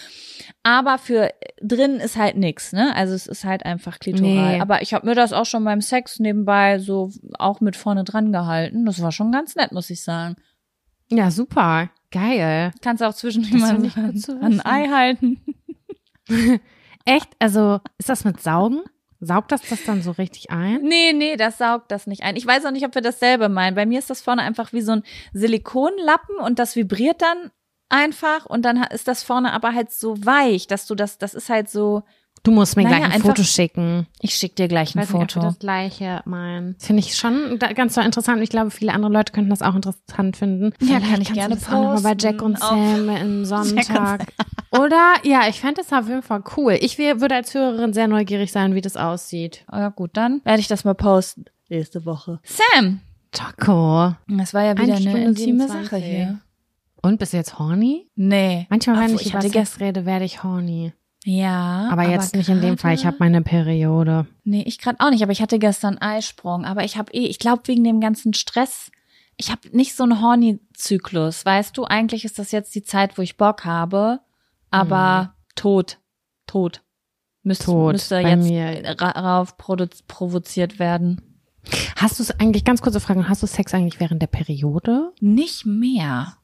[0.63, 1.31] Aber für
[1.61, 2.95] drin ist halt nix, ne?
[2.95, 4.55] Also es ist halt einfach klitoral.
[4.55, 4.61] Nee.
[4.61, 8.33] Aber ich habe mir das auch schon beim Sex nebenbei so auch mit vorne dran
[8.33, 8.87] gehalten.
[8.87, 10.37] Das war schon ganz nett, muss ich sagen.
[11.11, 11.91] Ja, super.
[12.13, 12.73] Geil.
[12.83, 14.61] Kannst auch zwischendurch mal so an.
[14.61, 15.41] Ei halten.
[17.05, 17.29] Echt?
[17.41, 18.83] Also, ist das mit Saugen?
[19.19, 20.83] Saugt das das dann so richtig ein?
[20.83, 22.37] Nee, nee, das saugt das nicht ein.
[22.37, 23.77] Ich weiß auch nicht, ob wir dasselbe meinen.
[23.77, 25.03] Bei mir ist das vorne einfach wie so ein
[25.33, 27.51] Silikonlappen und das vibriert dann
[27.89, 31.51] einfach und dann ist das vorne aber halt so weich, dass du das, das ist
[31.51, 32.03] halt so,
[32.45, 34.09] Du musst mir Naja, gleich ein einfach- Foto schicken.
[34.21, 35.47] ich schick dir gleich Ich ein weiß nicht, Foto.
[35.47, 36.75] das gleiche meinen.
[36.81, 38.43] Finde ich schon ganz so interessant.
[38.43, 40.73] Ich glaube, viele andere Leute könnten das auch interessant finden.
[40.81, 43.27] Ja, Vielleicht kann ich gerne das auch noch mal bei posten Jack und Sam im
[43.39, 44.33] und Sonntag.
[44.73, 45.15] Oder?
[45.23, 46.77] Ja, ich fände das auf jeden Fall cool.
[46.81, 49.65] Ich würde als Hörerin sehr neugierig sein, wie das aussieht.
[49.71, 51.45] Ja gut, dann werde ich das mal posten.
[51.69, 52.41] Nächste Woche.
[52.43, 53.01] Sam,
[53.33, 54.15] Choco.
[54.29, 55.91] das war ja wieder Eine eine intime 27.
[55.91, 56.41] Sache hier.
[57.03, 58.09] Und bist du jetzt horny?
[58.17, 58.67] Nee.
[58.69, 60.93] Manchmal, wenn Obwohl, ich, über hatte Sex rede, werde ich horny.
[61.25, 61.89] Ja.
[61.91, 62.95] Aber, jetzt nicht in dem Fall.
[62.95, 64.27] Ich habe meine Periode.
[64.45, 66.65] Nee, ich gerade auch nicht, aber ich hatte gestern Eisprung.
[66.65, 68.91] Aber ich habe eh, ich glaube wegen dem ganzen Stress,
[69.37, 71.45] ich habe nicht so einen Horny-Zyklus.
[71.45, 74.21] Weißt du, eigentlich ist das jetzt die Zeit, wo ich Bock habe,
[74.71, 75.99] aber tot,
[76.47, 76.83] tot.
[77.45, 78.95] Müsste, Tot, müsste jetzt mir.
[79.01, 81.21] ra- rauf provoziert werden.
[81.97, 85.13] Hast du es eigentlich, ganz kurze Frage, hast du Sex eigentlich während der Periode?
[85.21, 86.37] Nicht mehr.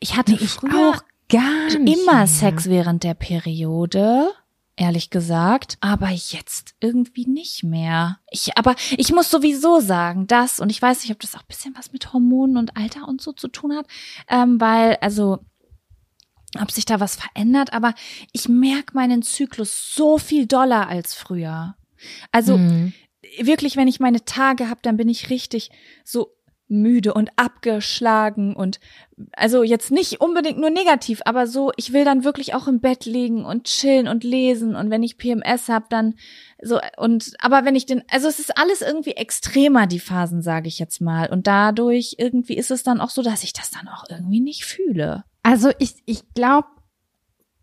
[0.00, 0.94] Ich hatte früher
[1.32, 2.26] gar immer mehr.
[2.26, 4.30] Sex während der Periode.
[4.76, 8.18] Ehrlich gesagt, aber jetzt irgendwie nicht mehr.
[8.30, 11.46] Ich, aber ich muss sowieso sagen, das, und ich weiß nicht, ob das auch ein
[11.48, 13.86] bisschen was mit Hormonen und Alter und so zu tun hat,
[14.28, 15.40] ähm, weil, also,
[16.58, 17.94] ob sich da was verändert, aber
[18.32, 21.76] ich merke meinen Zyklus so viel doller als früher.
[22.30, 22.94] Also, Mhm.
[23.38, 25.70] wirklich, wenn ich meine Tage habe, dann bin ich richtig
[26.02, 26.34] so
[26.68, 28.80] müde und abgeschlagen und
[29.32, 33.04] also jetzt nicht unbedingt nur negativ, aber so, ich will dann wirklich auch im Bett
[33.04, 36.14] liegen und chillen und lesen und wenn ich PMS habe, dann
[36.62, 40.68] so und aber wenn ich den, also es ist alles irgendwie extremer die Phasen, sage
[40.68, 43.88] ich jetzt mal und dadurch irgendwie ist es dann auch so, dass ich das dann
[43.88, 45.24] auch irgendwie nicht fühle.
[45.42, 46.68] Also ich, ich glaube,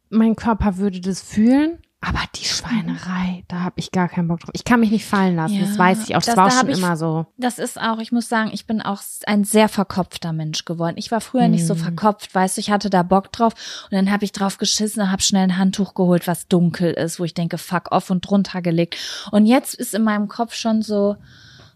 [0.10, 4.52] mein Körper würde das fühlen, aber die Schweinerei, da habe ich gar keinen Bock drauf.
[4.54, 6.20] Ich kann mich nicht fallen lassen, Ja, das weiß ich auch.
[6.20, 7.26] Das, das- war da schon ich- immer so.
[7.38, 10.96] Das ist auch, ich muss sagen, ich bin auch ein sehr verkopfter Mensch geworden.
[10.98, 11.80] Ich war früher nicht so Mhm.
[11.80, 13.54] verkopft, weißt du, ich hatte da Bock drauf
[13.92, 17.20] und dann habe ich drauf geschissen und habe schnell ein Handtuch geholt, was dunkel ist,
[17.20, 18.96] wo ich denke, fuck off und drunter gelegt.
[19.32, 21.18] Und jetzt ist in meinem Kopf schon so,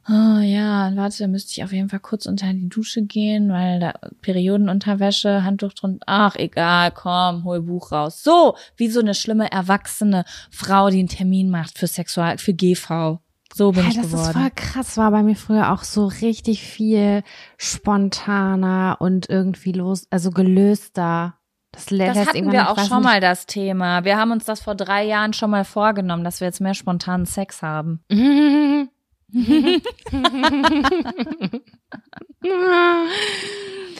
[0.09, 3.79] oh ja, warte, da müsste ich auf jeden Fall kurz unter die Dusche gehen, weil
[3.79, 8.23] da Periodenunterwäsche, Handtuch drunter, ach egal, komm, hol Buch raus.
[8.23, 13.19] So, wie so eine schlimme erwachsene Frau, die einen Termin macht für Sexual, für GV.
[13.55, 14.27] So bin Ja, ich das geworden.
[14.29, 17.21] ist voll krass, war bei mir früher auch so richtig viel
[17.57, 21.35] spontaner und irgendwie los, also gelöster.
[21.71, 24.03] Das, Das hatten wir auch schon nicht- mal das Thema.
[24.05, 27.25] Wir haben uns das vor drei Jahren schon mal vorgenommen, dass wir jetzt mehr spontanen
[27.25, 28.03] Sex haben.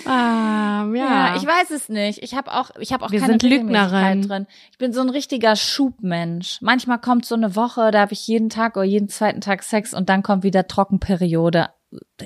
[0.05, 1.35] ah, ja.
[1.35, 2.22] ich weiß es nicht.
[2.23, 4.22] Ich habe auch, ich habe auch Wir keine sind Lügnerin.
[4.27, 4.47] drin.
[4.72, 6.60] Ich bin so ein richtiger Schubmensch.
[6.61, 9.93] Manchmal kommt so eine Woche, da habe ich jeden Tag oder jeden zweiten Tag Sex
[9.93, 11.69] und dann kommt wieder Trockenperiode,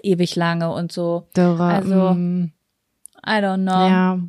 [0.01, 1.27] ewig lange und so.
[1.35, 2.51] Dürre, Also, mm,
[3.25, 3.87] I don't know.
[3.87, 4.19] ja.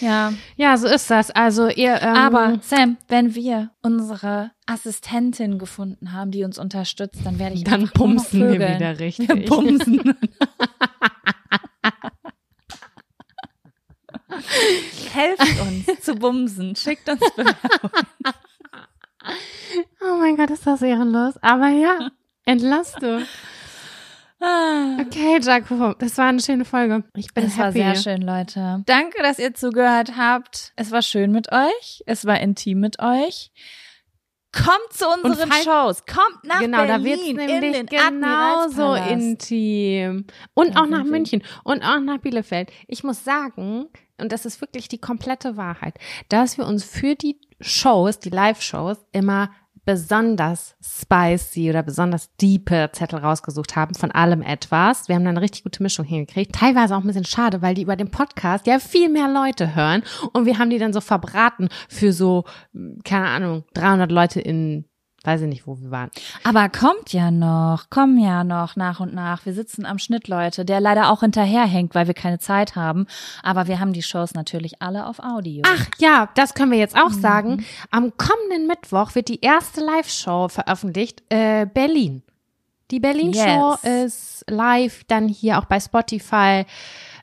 [0.00, 0.32] Ja.
[0.56, 1.30] ja, so ist das.
[1.30, 7.38] Also ihr, ähm, Aber Sam, wenn wir unsere Assistentin gefunden haben, die uns unterstützt, dann
[7.38, 9.28] werde ich dann pumsen wir wieder richtig.
[9.28, 10.14] Wir bumsen.
[15.12, 16.74] Helft uns zu bumsen.
[16.76, 17.90] Schickt uns Bewerbung.
[20.00, 21.34] Oh mein Gott, ist das ehrenlos.
[21.42, 22.10] Aber ja,
[22.44, 23.22] Entlastung.
[24.42, 27.04] Okay, Jacopo, das war eine schöne Folge.
[27.14, 27.78] Ich bin Es war happy.
[27.78, 28.82] sehr schön, Leute.
[28.86, 30.72] Danke, dass ihr zugehört habt.
[30.76, 32.02] Es war schön mit euch.
[32.06, 33.52] Es war intim mit euch.
[34.52, 36.04] Kommt zu unseren Shows.
[36.06, 40.26] Kommt nach genau, da Berlin in nämlich den genauso intim.
[40.54, 41.04] Und Da auch nach.
[41.04, 42.70] München und auch nach Bielefeld.
[42.86, 43.86] Ich muss sagen,
[44.20, 45.94] und das ist wirklich die komplette Wahrheit,
[46.28, 49.50] dass wir uns für die Shows, die Live-Shows, immer
[49.84, 55.08] besonders spicy oder besonders diepe Zettel rausgesucht haben, von allem etwas.
[55.08, 56.54] Wir haben da eine richtig gute Mischung hingekriegt.
[56.54, 60.02] Teilweise auch ein bisschen schade, weil die über den Podcast ja viel mehr Leute hören
[60.32, 62.44] und wir haben die dann so verbraten für so,
[63.04, 64.84] keine Ahnung, 300 Leute in
[65.24, 66.10] weiß ich nicht, wo wir waren.
[66.44, 69.46] Aber kommt ja noch, kommen ja noch nach und nach.
[69.46, 73.06] Wir sitzen am Schnitt, Leute, der leider auch hinterherhängt, weil wir keine Zeit haben.
[73.42, 75.62] Aber wir haben die Shows natürlich alle auf Audio.
[75.66, 77.64] Ach ja, das können wir jetzt auch sagen.
[77.90, 82.22] Am kommenden Mittwoch wird die erste Live-Show veröffentlicht, äh, Berlin.
[82.90, 84.04] Die Berlin-Show Yes.
[84.42, 86.66] ist live, dann hier auch bei Spotify.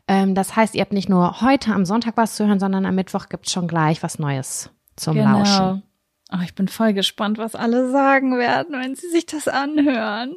[0.08, 2.96] Ähm, das heißt, ihr habt nicht nur heute am Sonntag was zu hören, sondern am
[2.96, 5.84] Mittwoch gibt's schon gleich was Neues zum Lauschen.
[6.32, 10.36] Oh, ich bin voll gespannt, was alle sagen werden, wenn sie sich das anhören.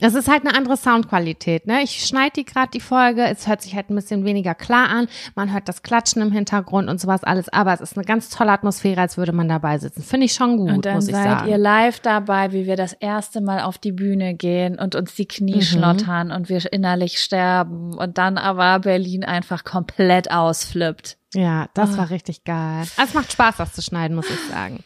[0.00, 1.82] Es ist halt eine andere Soundqualität, ne?
[1.82, 5.08] Ich schneide die gerade die Folge, es hört sich halt ein bisschen weniger klar an,
[5.34, 8.52] man hört das Klatschen im Hintergrund und sowas alles, aber es ist eine ganz tolle
[8.52, 10.02] Atmosphäre, als würde man dabei sitzen.
[10.02, 11.48] Finde ich schon gut, Und dann muss ich seid sagen.
[11.50, 15.26] ihr live dabei, wie wir das erste Mal auf die Bühne gehen und uns die
[15.26, 15.62] Knie Mhm.
[15.62, 21.16] schlottern und wir innerlich sterben und dann aber Berlin einfach komplett ausflippt.
[21.34, 22.84] ja, das war richtig geil.
[23.02, 24.82] Es macht Spaß, das zu schneiden, muss ich sagen.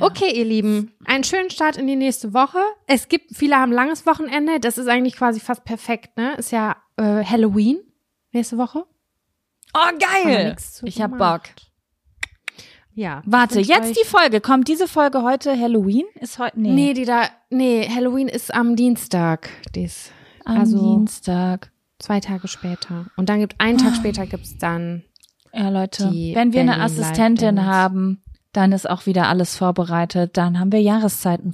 [0.00, 2.58] Okay, ihr Lieben, einen schönen Start in die nächste Woche.
[2.86, 6.34] Es gibt, viele haben langes Wochenende, das ist eigentlich quasi fast perfekt, ne?
[6.36, 7.80] Ist ja äh, Halloween
[8.32, 8.84] nächste Woche.
[9.74, 10.56] Oh, geil!
[10.84, 11.16] Ich hab.
[11.16, 11.42] Bock.
[12.94, 13.22] Ja.
[13.24, 14.40] Warte, jetzt die Folge.
[14.40, 16.04] Kommt diese Folge heute Halloween?
[16.20, 16.60] Ist heute?
[16.60, 16.72] Nee.
[16.72, 19.48] Nee, die da, nee, Halloween ist am Dienstag.
[19.74, 20.10] Dies,
[20.44, 21.70] am also Dienstag.
[21.98, 23.06] zwei Tage später.
[23.16, 25.04] Und dann gibt, einen Tag später gibt's dann,
[25.54, 28.21] Ja, Leute, Die wenn wir eine Berlin Live Assistentin haben,
[28.52, 30.36] dann ist auch wieder alles vorbereitet.
[30.36, 31.50] Dann haben wir Jahreszeiten